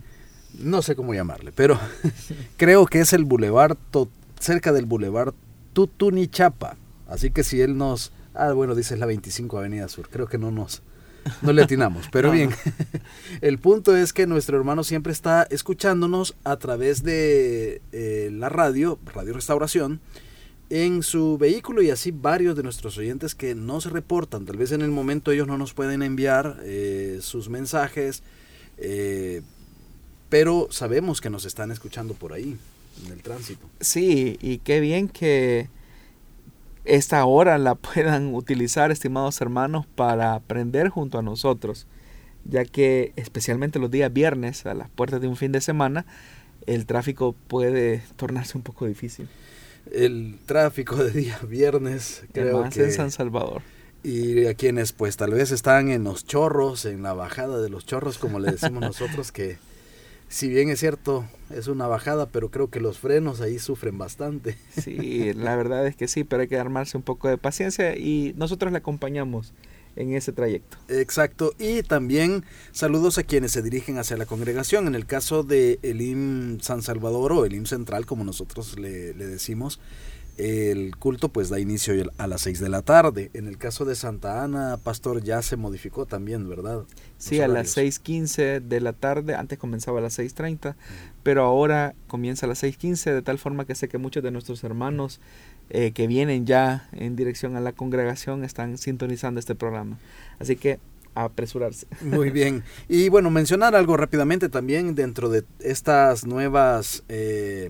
no 0.59 0.81
sé 0.81 0.95
cómo 0.95 1.13
llamarle, 1.13 1.51
pero 1.51 1.79
creo 2.57 2.85
que 2.85 2.99
es 2.99 3.13
el 3.13 3.25
bulevar, 3.25 3.77
cerca 4.39 4.71
del 4.71 4.85
bulevar 4.85 5.33
Tutunichapa 5.73 6.77
Así 7.07 7.31
que 7.31 7.43
si 7.43 7.61
él 7.61 7.77
nos... 7.77 8.11
Ah, 8.33 8.53
bueno, 8.53 8.73
dice 8.73 8.97
la 8.97 9.05
25 9.05 9.59
Avenida 9.59 9.87
Sur. 9.87 10.09
Creo 10.09 10.27
que 10.27 10.37
no 10.37 10.49
nos... 10.49 10.81
No 11.41 11.53
le 11.53 11.61
atinamos, 11.61 12.09
pero 12.11 12.31
bien. 12.31 12.49
El 13.41 13.59
punto 13.59 13.95
es 13.95 14.13
que 14.13 14.27
nuestro 14.27 14.57
hermano 14.57 14.83
siempre 14.83 15.13
está 15.13 15.43
escuchándonos 15.43 16.35
a 16.43 16.57
través 16.57 17.03
de 17.03 17.81
eh, 17.91 18.29
la 18.33 18.49
radio, 18.49 18.99
Radio 19.13 19.33
Restauración, 19.33 20.01
en 20.69 21.03
su 21.03 21.37
vehículo 21.37 21.81
y 21.81 21.91
así 21.91 22.11
varios 22.11 22.55
de 22.55 22.63
nuestros 22.63 22.97
oyentes 22.97 23.35
que 23.35 23.53
no 23.53 23.79
se 23.79 23.89
reportan. 23.89 24.45
Tal 24.45 24.57
vez 24.57 24.71
en 24.71 24.81
el 24.81 24.89
momento 24.89 25.31
ellos 25.31 25.47
no 25.47 25.57
nos 25.57 25.73
pueden 25.73 26.01
enviar 26.01 26.57
eh, 26.63 27.19
sus 27.21 27.47
mensajes, 27.47 28.23
eh, 28.77 29.43
pero 30.33 30.67
sabemos 30.71 31.21
que 31.21 31.29
nos 31.29 31.45
están 31.45 31.69
escuchando 31.69 32.15
por 32.15 32.33
ahí, 32.33 32.57
en 33.05 33.11
el 33.11 33.21
tránsito. 33.21 33.67
Sí, 33.79 34.39
y 34.41 34.57
qué 34.57 34.79
bien 34.79 35.07
que 35.07 35.69
esta 36.85 37.23
hora 37.25 37.59
la 37.59 37.75
puedan 37.93 38.33
utilizar, 38.33 38.89
estimados 38.89 39.39
hermanos, 39.41 39.85
para 39.85 40.33
aprender 40.33 40.89
junto 40.89 41.19
a 41.19 41.21
nosotros, 41.21 41.85
ya 42.45 42.65
que 42.65 43.13
especialmente 43.15 43.77
los 43.77 43.91
días 43.91 44.11
viernes, 44.11 44.65
a 44.65 44.73
las 44.73 44.89
puertas 44.89 45.21
de 45.21 45.27
un 45.27 45.37
fin 45.37 45.51
de 45.51 45.61
semana, 45.61 46.03
el 46.65 46.87
tráfico 46.87 47.35
puede 47.47 48.01
tornarse 48.15 48.57
un 48.57 48.63
poco 48.63 48.87
difícil. 48.87 49.29
el 49.91 50.39
tráfico 50.47 50.95
de 50.95 51.11
día 51.11 51.37
viernes. 51.47 52.23
Creo 52.33 52.67
que, 52.71 52.85
en 52.85 52.91
San 52.91 53.11
Salvador. 53.11 53.61
Y 54.01 54.47
a 54.47 54.55
quienes 54.55 54.93
pues 54.93 55.15
tal 55.15 55.29
vez 55.29 55.51
están 55.51 55.89
en 55.89 56.03
los 56.03 56.25
chorros, 56.25 56.85
en 56.85 57.03
la 57.03 57.13
bajada 57.13 57.61
de 57.61 57.69
los 57.69 57.85
chorros, 57.85 58.17
como 58.17 58.39
le 58.39 58.53
decimos 58.53 58.81
nosotros, 58.81 59.31
que 59.31 59.59
si 60.33 60.49
bien 60.49 60.69
es 60.69 60.79
cierto, 60.79 61.25
es 61.51 61.67
una 61.67 61.85
bajada, 61.85 62.27
pero 62.27 62.49
creo 62.49 62.71
que 62.71 62.79
los 62.79 62.97
frenos 62.97 63.39
ahí 63.39 63.59
sufren 63.59 63.99
bastante. 63.99 64.57
Sí, 64.81 65.31
la 65.35 65.55
verdad 65.55 65.85
es 65.85 65.95
que 65.95 66.07
sí, 66.07 66.23
pero 66.23 66.41
hay 66.41 66.47
que 66.47 66.57
armarse 66.57 66.97
un 66.97 67.03
poco 67.03 67.27
de 67.27 67.37
paciencia 67.37 67.95
y 67.95 68.33
nosotros 68.35 68.71
le 68.71 68.79
acompañamos 68.79 69.53
en 69.95 70.15
ese 70.15 70.31
trayecto. 70.31 70.79
Exacto, 70.87 71.53
y 71.59 71.83
también 71.83 72.45
saludos 72.71 73.19
a 73.19 73.23
quienes 73.23 73.51
se 73.51 73.61
dirigen 73.61 73.99
hacia 73.99 74.17
la 74.17 74.25
congregación. 74.25 74.87
En 74.87 74.95
el 74.95 75.05
caso 75.05 75.43
de 75.43 75.77
el 75.83 76.01
IM 76.01 76.59
San 76.61 76.81
Salvador 76.81 77.33
o 77.33 77.45
el 77.45 77.53
IM 77.53 77.67
Central, 77.67 78.07
como 78.07 78.23
nosotros 78.23 78.79
le, 78.79 79.13
le 79.13 79.27
decimos, 79.27 79.79
el 80.37 80.95
culto 80.97 81.29
pues 81.29 81.49
da 81.49 81.59
inicio 81.59 81.93
a 82.17 82.27
las 82.27 82.41
6 82.41 82.59
de 82.59 82.69
la 82.69 82.81
tarde. 82.81 83.29
En 83.33 83.47
el 83.47 83.57
caso 83.57 83.85
de 83.85 83.95
Santa 83.95 84.43
Ana, 84.43 84.77
Pastor, 84.83 85.23
ya 85.23 85.41
se 85.41 85.57
modificó 85.57 86.05
también, 86.05 86.49
¿verdad? 86.49 86.83
Sí, 87.17 87.39
a 87.39 87.47
las 87.47 87.77
6.15 87.77 88.61
de 88.61 88.81
la 88.81 88.93
tarde, 88.93 89.35
antes 89.35 89.59
comenzaba 89.59 89.99
a 89.99 90.01
las 90.01 90.17
6.30, 90.17 90.75
pero 91.21 91.43
ahora 91.43 91.93
comienza 92.07 92.45
a 92.45 92.49
las 92.49 92.63
6.15, 92.63 93.13
de 93.13 93.21
tal 93.21 93.37
forma 93.37 93.65
que 93.65 93.75
sé 93.75 93.87
que 93.87 93.97
muchos 93.97 94.23
de 94.23 94.31
nuestros 94.31 94.63
hermanos 94.63 95.19
eh, 95.69 95.91
que 95.91 96.07
vienen 96.07 96.45
ya 96.45 96.89
en 96.91 97.15
dirección 97.15 97.55
a 97.55 97.61
la 97.61 97.71
congregación 97.71 98.43
están 98.43 98.77
sintonizando 98.77 99.39
este 99.39 99.55
programa. 99.55 99.97
Así 100.39 100.55
que 100.55 100.79
a 101.15 101.25
apresurarse. 101.25 101.85
Muy 102.01 102.31
bien. 102.31 102.63
Y 102.89 103.09
bueno, 103.09 103.29
mencionar 103.29 103.75
algo 103.75 103.97
rápidamente 103.97 104.49
también 104.49 104.95
dentro 104.95 105.29
de 105.29 105.43
estas 105.59 106.25
nuevas... 106.25 107.03
Eh, 107.07 107.69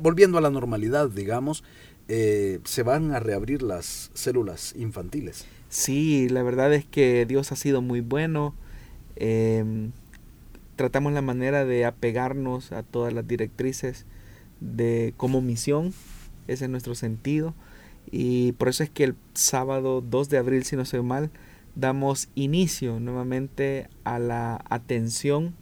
volviendo 0.00 0.38
a 0.38 0.40
la 0.40 0.50
normalidad, 0.50 1.08
digamos, 1.10 1.64
eh, 2.08 2.60
se 2.64 2.82
van 2.82 3.12
a 3.12 3.20
reabrir 3.20 3.62
las 3.62 4.10
células 4.14 4.74
infantiles. 4.76 5.46
Sí, 5.68 6.28
la 6.28 6.42
verdad 6.42 6.72
es 6.72 6.84
que 6.84 7.26
Dios 7.26 7.52
ha 7.52 7.56
sido 7.56 7.82
muy 7.82 8.00
bueno. 8.00 8.54
Em, 9.16 9.92
tratamos 10.76 11.12
la 11.12 11.22
manera 11.22 11.64
de 11.64 11.84
apegarnos 11.84 12.72
a 12.72 12.82
todas 12.82 13.12
las 13.12 13.26
directrices 13.26 14.06
de 14.60 15.14
como 15.16 15.40
misión, 15.40 15.92
ese 16.46 16.64
es 16.64 16.70
nuestro 16.70 16.94
sentido. 16.94 17.54
Y 18.10 18.52
por 18.52 18.68
eso 18.68 18.84
es 18.84 18.90
que 18.90 19.04
el 19.04 19.16
sábado 19.34 20.00
2 20.00 20.28
de 20.28 20.38
abril, 20.38 20.64
si 20.64 20.76
no 20.76 20.84
soy 20.84 21.02
mal, 21.02 21.30
damos 21.74 22.28
inicio 22.34 23.00
nuevamente 23.00 23.88
a 24.04 24.18
la 24.18 24.64
atención 24.68 25.54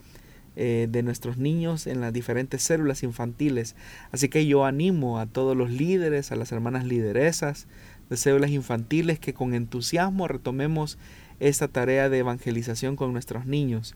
eh, 0.55 0.87
de 0.89 1.03
nuestros 1.03 1.37
niños 1.37 1.85
en 1.87 2.01
las 2.01 2.13
diferentes 2.13 2.63
células 2.63 3.03
infantiles. 3.03 3.75
Así 4.11 4.29
que 4.29 4.45
yo 4.45 4.65
animo 4.65 5.19
a 5.19 5.25
todos 5.25 5.55
los 5.55 5.69
líderes, 5.69 6.31
a 6.31 6.35
las 6.35 6.51
hermanas 6.51 6.85
lideresas 6.85 7.67
de 8.09 8.17
células 8.17 8.51
infantiles 8.51 9.19
que 9.19 9.33
con 9.33 9.53
entusiasmo 9.53 10.27
retomemos 10.27 10.97
esta 11.39 11.67
tarea 11.67 12.09
de 12.09 12.19
evangelización 12.19 12.95
con 12.95 13.11
nuestros 13.11 13.45
niños. 13.45 13.95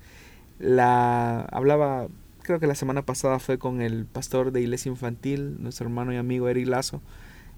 La 0.59 1.41
hablaba, 1.51 2.07
creo 2.41 2.59
que 2.59 2.67
la 2.67 2.75
semana 2.75 3.05
pasada 3.05 3.39
fue 3.39 3.57
con 3.57 3.81
el 3.81 4.05
pastor 4.05 4.51
de 4.51 4.61
iglesia 4.61 4.89
infantil, 4.89 5.61
nuestro 5.61 5.85
hermano 5.85 6.11
y 6.13 6.17
amigo 6.17 6.49
Eric 6.49 6.67
Lazo, 6.67 7.01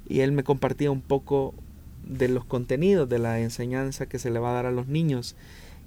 y 0.07 0.19
él 0.19 0.31
me 0.31 0.43
compartía 0.43 0.91
un 0.91 1.01
poco 1.01 1.55
de 2.03 2.27
los 2.27 2.45
contenidos 2.45 3.09
de 3.09 3.19
la 3.19 3.39
enseñanza 3.39 4.07
que 4.07 4.19
se 4.19 4.29
le 4.29 4.39
va 4.39 4.51
a 4.51 4.53
dar 4.53 4.65
a 4.65 4.71
los 4.71 4.87
niños. 4.87 5.35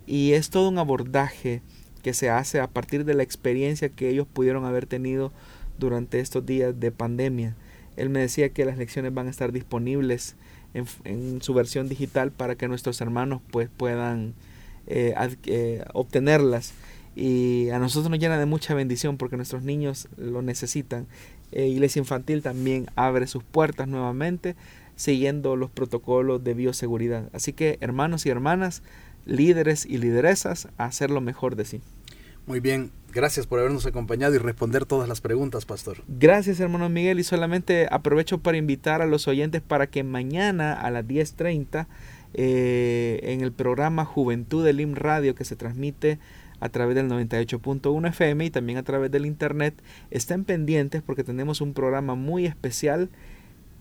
Y 0.06 0.32
es 0.32 0.50
todo 0.50 0.68
un 0.68 0.78
abordaje 0.78 1.62
que 2.04 2.12
se 2.12 2.28
hace 2.28 2.60
a 2.60 2.68
partir 2.68 3.06
de 3.06 3.14
la 3.14 3.22
experiencia 3.22 3.88
que 3.88 4.10
ellos 4.10 4.26
pudieron 4.30 4.66
haber 4.66 4.84
tenido 4.84 5.32
durante 5.78 6.20
estos 6.20 6.44
días 6.44 6.78
de 6.78 6.92
pandemia. 6.92 7.56
Él 7.96 8.10
me 8.10 8.20
decía 8.20 8.50
que 8.50 8.66
las 8.66 8.76
lecciones 8.76 9.14
van 9.14 9.26
a 9.26 9.30
estar 9.30 9.52
disponibles 9.52 10.36
en, 10.74 11.40
su 11.40 11.54
versión 11.54 11.88
digital 11.88 12.30
para 12.30 12.56
que 12.56 12.68
nuestros 12.68 13.00
hermanos 13.00 13.40
pues 13.50 13.70
puedan 13.74 14.34
eh, 14.86 15.14
eh, 15.46 15.82
obtenerlas 15.94 16.74
y 17.16 17.70
a 17.70 17.78
nosotros 17.78 18.10
nos 18.10 18.18
llena 18.18 18.38
de 18.38 18.44
mucha 18.44 18.74
bendición 18.74 19.16
porque 19.16 19.36
nuestros 19.36 19.62
niños 19.62 20.08
lo 20.18 20.42
necesitan. 20.42 21.06
Eh, 21.52 21.68
Iglesia 21.68 22.00
Infantil 22.00 22.42
también 22.42 22.86
abre 22.96 23.26
sus 23.28 23.42
puertas 23.42 23.88
nuevamente 23.88 24.56
siguiendo 24.96 25.56
los 25.56 25.70
protocolos 25.70 26.44
de 26.44 26.52
bioseguridad. 26.52 27.30
Así 27.32 27.54
que 27.54 27.78
hermanos 27.80 28.26
y 28.26 28.30
hermanas, 28.30 28.82
líderes 29.26 29.86
y 29.86 29.98
lideresas 29.98 30.68
a 30.78 30.84
hacer 30.84 31.10
lo 31.10 31.20
mejor 31.20 31.56
de 31.56 31.64
sí. 31.64 31.80
Muy 32.46 32.60
bien, 32.60 32.90
gracias 33.12 33.46
por 33.46 33.58
habernos 33.58 33.86
acompañado 33.86 34.34
y 34.34 34.38
responder 34.38 34.84
todas 34.84 35.08
las 35.08 35.22
preguntas, 35.22 35.64
pastor. 35.64 35.98
Gracias, 36.08 36.60
hermano 36.60 36.90
Miguel, 36.90 37.18
y 37.18 37.24
solamente 37.24 37.88
aprovecho 37.90 38.38
para 38.38 38.58
invitar 38.58 39.00
a 39.00 39.06
los 39.06 39.26
oyentes 39.28 39.62
para 39.62 39.86
que 39.86 40.04
mañana 40.04 40.74
a 40.74 40.90
las 40.90 41.06
10.30 41.06 41.86
eh, 42.34 43.20
en 43.22 43.40
el 43.40 43.52
programa 43.52 44.04
Juventud 44.04 44.64
del 44.64 44.80
IM 44.80 44.94
Radio 44.94 45.34
que 45.34 45.44
se 45.44 45.56
transmite 45.56 46.18
a 46.60 46.68
través 46.68 46.96
del 46.96 47.08
98.1 47.08 48.08
FM 48.08 48.44
y 48.44 48.50
también 48.50 48.78
a 48.78 48.82
través 48.82 49.10
del 49.10 49.26
internet, 49.26 49.74
estén 50.10 50.44
pendientes 50.44 51.02
porque 51.02 51.24
tenemos 51.24 51.60
un 51.60 51.74
programa 51.74 52.14
muy 52.14 52.46
especial 52.46 53.08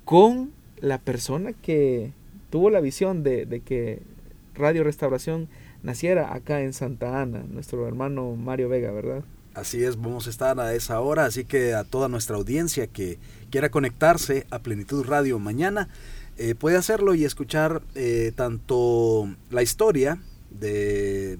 con 0.05 0.51
la 0.79 0.99
persona 0.99 1.53
que 1.53 2.11
tuvo 2.49 2.69
la 2.69 2.81
visión 2.81 3.23
de, 3.23 3.45
de 3.45 3.61
que 3.61 4.01
Radio 4.55 4.83
Restauración 4.83 5.49
naciera 5.81 6.33
acá 6.33 6.61
en 6.61 6.73
Santa 6.73 7.21
Ana, 7.21 7.43
nuestro 7.47 7.87
hermano 7.87 8.35
Mario 8.35 8.69
Vega, 8.69 8.91
¿verdad? 8.91 9.23
Así 9.53 9.83
es, 9.83 9.97
vamos 9.97 10.25
a 10.27 10.31
estar 10.31 10.59
a 10.59 10.73
esa 10.73 10.99
hora, 10.99 11.25
así 11.25 11.45
que 11.45 11.75
a 11.75 11.83
toda 11.83 12.07
nuestra 12.07 12.37
audiencia 12.37 12.87
que 12.87 13.19
quiera 13.51 13.69
conectarse 13.69 14.47
a 14.49 14.59
Plenitud 14.59 15.05
Radio 15.05 15.37
mañana, 15.37 15.89
eh, 16.37 16.55
puede 16.55 16.77
hacerlo 16.77 17.13
y 17.13 17.25
escuchar 17.25 17.83
eh, 17.93 18.31
tanto 18.35 19.27
la 19.51 19.61
historia 19.61 20.19
de 20.53 21.39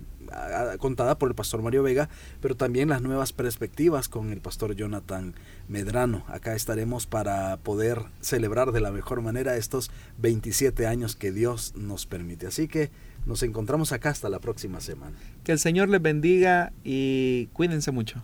contada 0.79 1.17
por 1.17 1.29
el 1.29 1.35
pastor 1.35 1.61
Mario 1.61 1.83
Vega, 1.83 2.09
pero 2.41 2.55
también 2.55 2.89
las 2.89 3.01
nuevas 3.01 3.33
perspectivas 3.33 4.09
con 4.09 4.31
el 4.31 4.41
pastor 4.41 4.75
Jonathan 4.75 5.35
Medrano. 5.67 6.23
Acá 6.27 6.55
estaremos 6.55 7.05
para 7.05 7.57
poder 7.57 7.99
celebrar 8.21 8.71
de 8.71 8.81
la 8.81 8.91
mejor 8.91 9.21
manera 9.21 9.57
estos 9.57 9.91
27 10.19 10.87
años 10.87 11.15
que 11.15 11.31
Dios 11.31 11.73
nos 11.75 12.05
permite. 12.05 12.47
Así 12.47 12.67
que 12.67 12.89
nos 13.25 13.43
encontramos 13.43 13.91
acá 13.91 14.09
hasta 14.09 14.29
la 14.29 14.39
próxima 14.39 14.81
semana. 14.81 15.15
Que 15.43 15.51
el 15.51 15.59
Señor 15.59 15.89
les 15.89 16.01
bendiga 16.01 16.73
y 16.83 17.47
cuídense 17.53 17.91
mucho. 17.91 18.21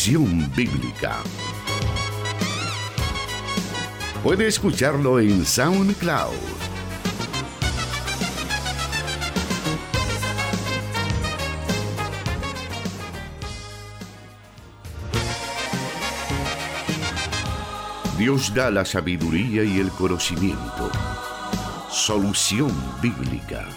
Solución 0.00 0.50
Bíblica. 0.56 1.18
Puede 4.22 4.46
escucharlo 4.46 5.20
en 5.20 5.44
SoundCloud. 5.44 6.32
Dios 18.16 18.54
da 18.54 18.70
la 18.70 18.86
sabiduría 18.86 19.64
y 19.64 19.80
el 19.80 19.90
conocimiento. 19.90 20.90
Solución 21.90 22.72
Bíblica. 23.02 23.68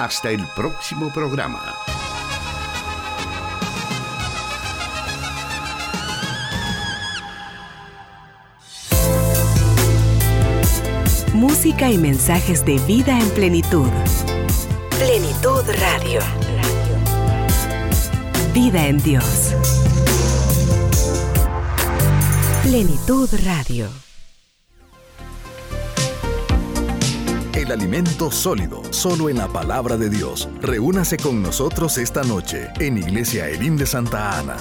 Hasta 0.00 0.30
el 0.30 0.44
próximo 0.56 1.12
programa. 1.14 1.83
Música 11.54 11.88
y 11.88 11.98
mensajes 11.98 12.64
de 12.64 12.78
vida 12.78 13.16
en 13.16 13.30
plenitud. 13.30 13.86
Plenitud 14.98 15.62
Radio. 15.78 16.20
Vida 18.52 18.88
en 18.88 18.98
Dios. 18.98 19.54
Plenitud 22.64 23.28
Radio. 23.44 23.88
el 27.64 27.72
alimento 27.72 28.30
sólido, 28.30 28.82
solo 28.90 29.30
en 29.30 29.38
la 29.38 29.48
palabra 29.48 29.96
de 29.96 30.10
Dios. 30.10 30.48
Reúnase 30.60 31.16
con 31.16 31.42
nosotros 31.42 31.96
esta 31.96 32.22
noche 32.22 32.68
en 32.78 32.98
Iglesia 32.98 33.48
Elim 33.48 33.76
de 33.76 33.86
Santa 33.86 34.38
Ana. 34.38 34.56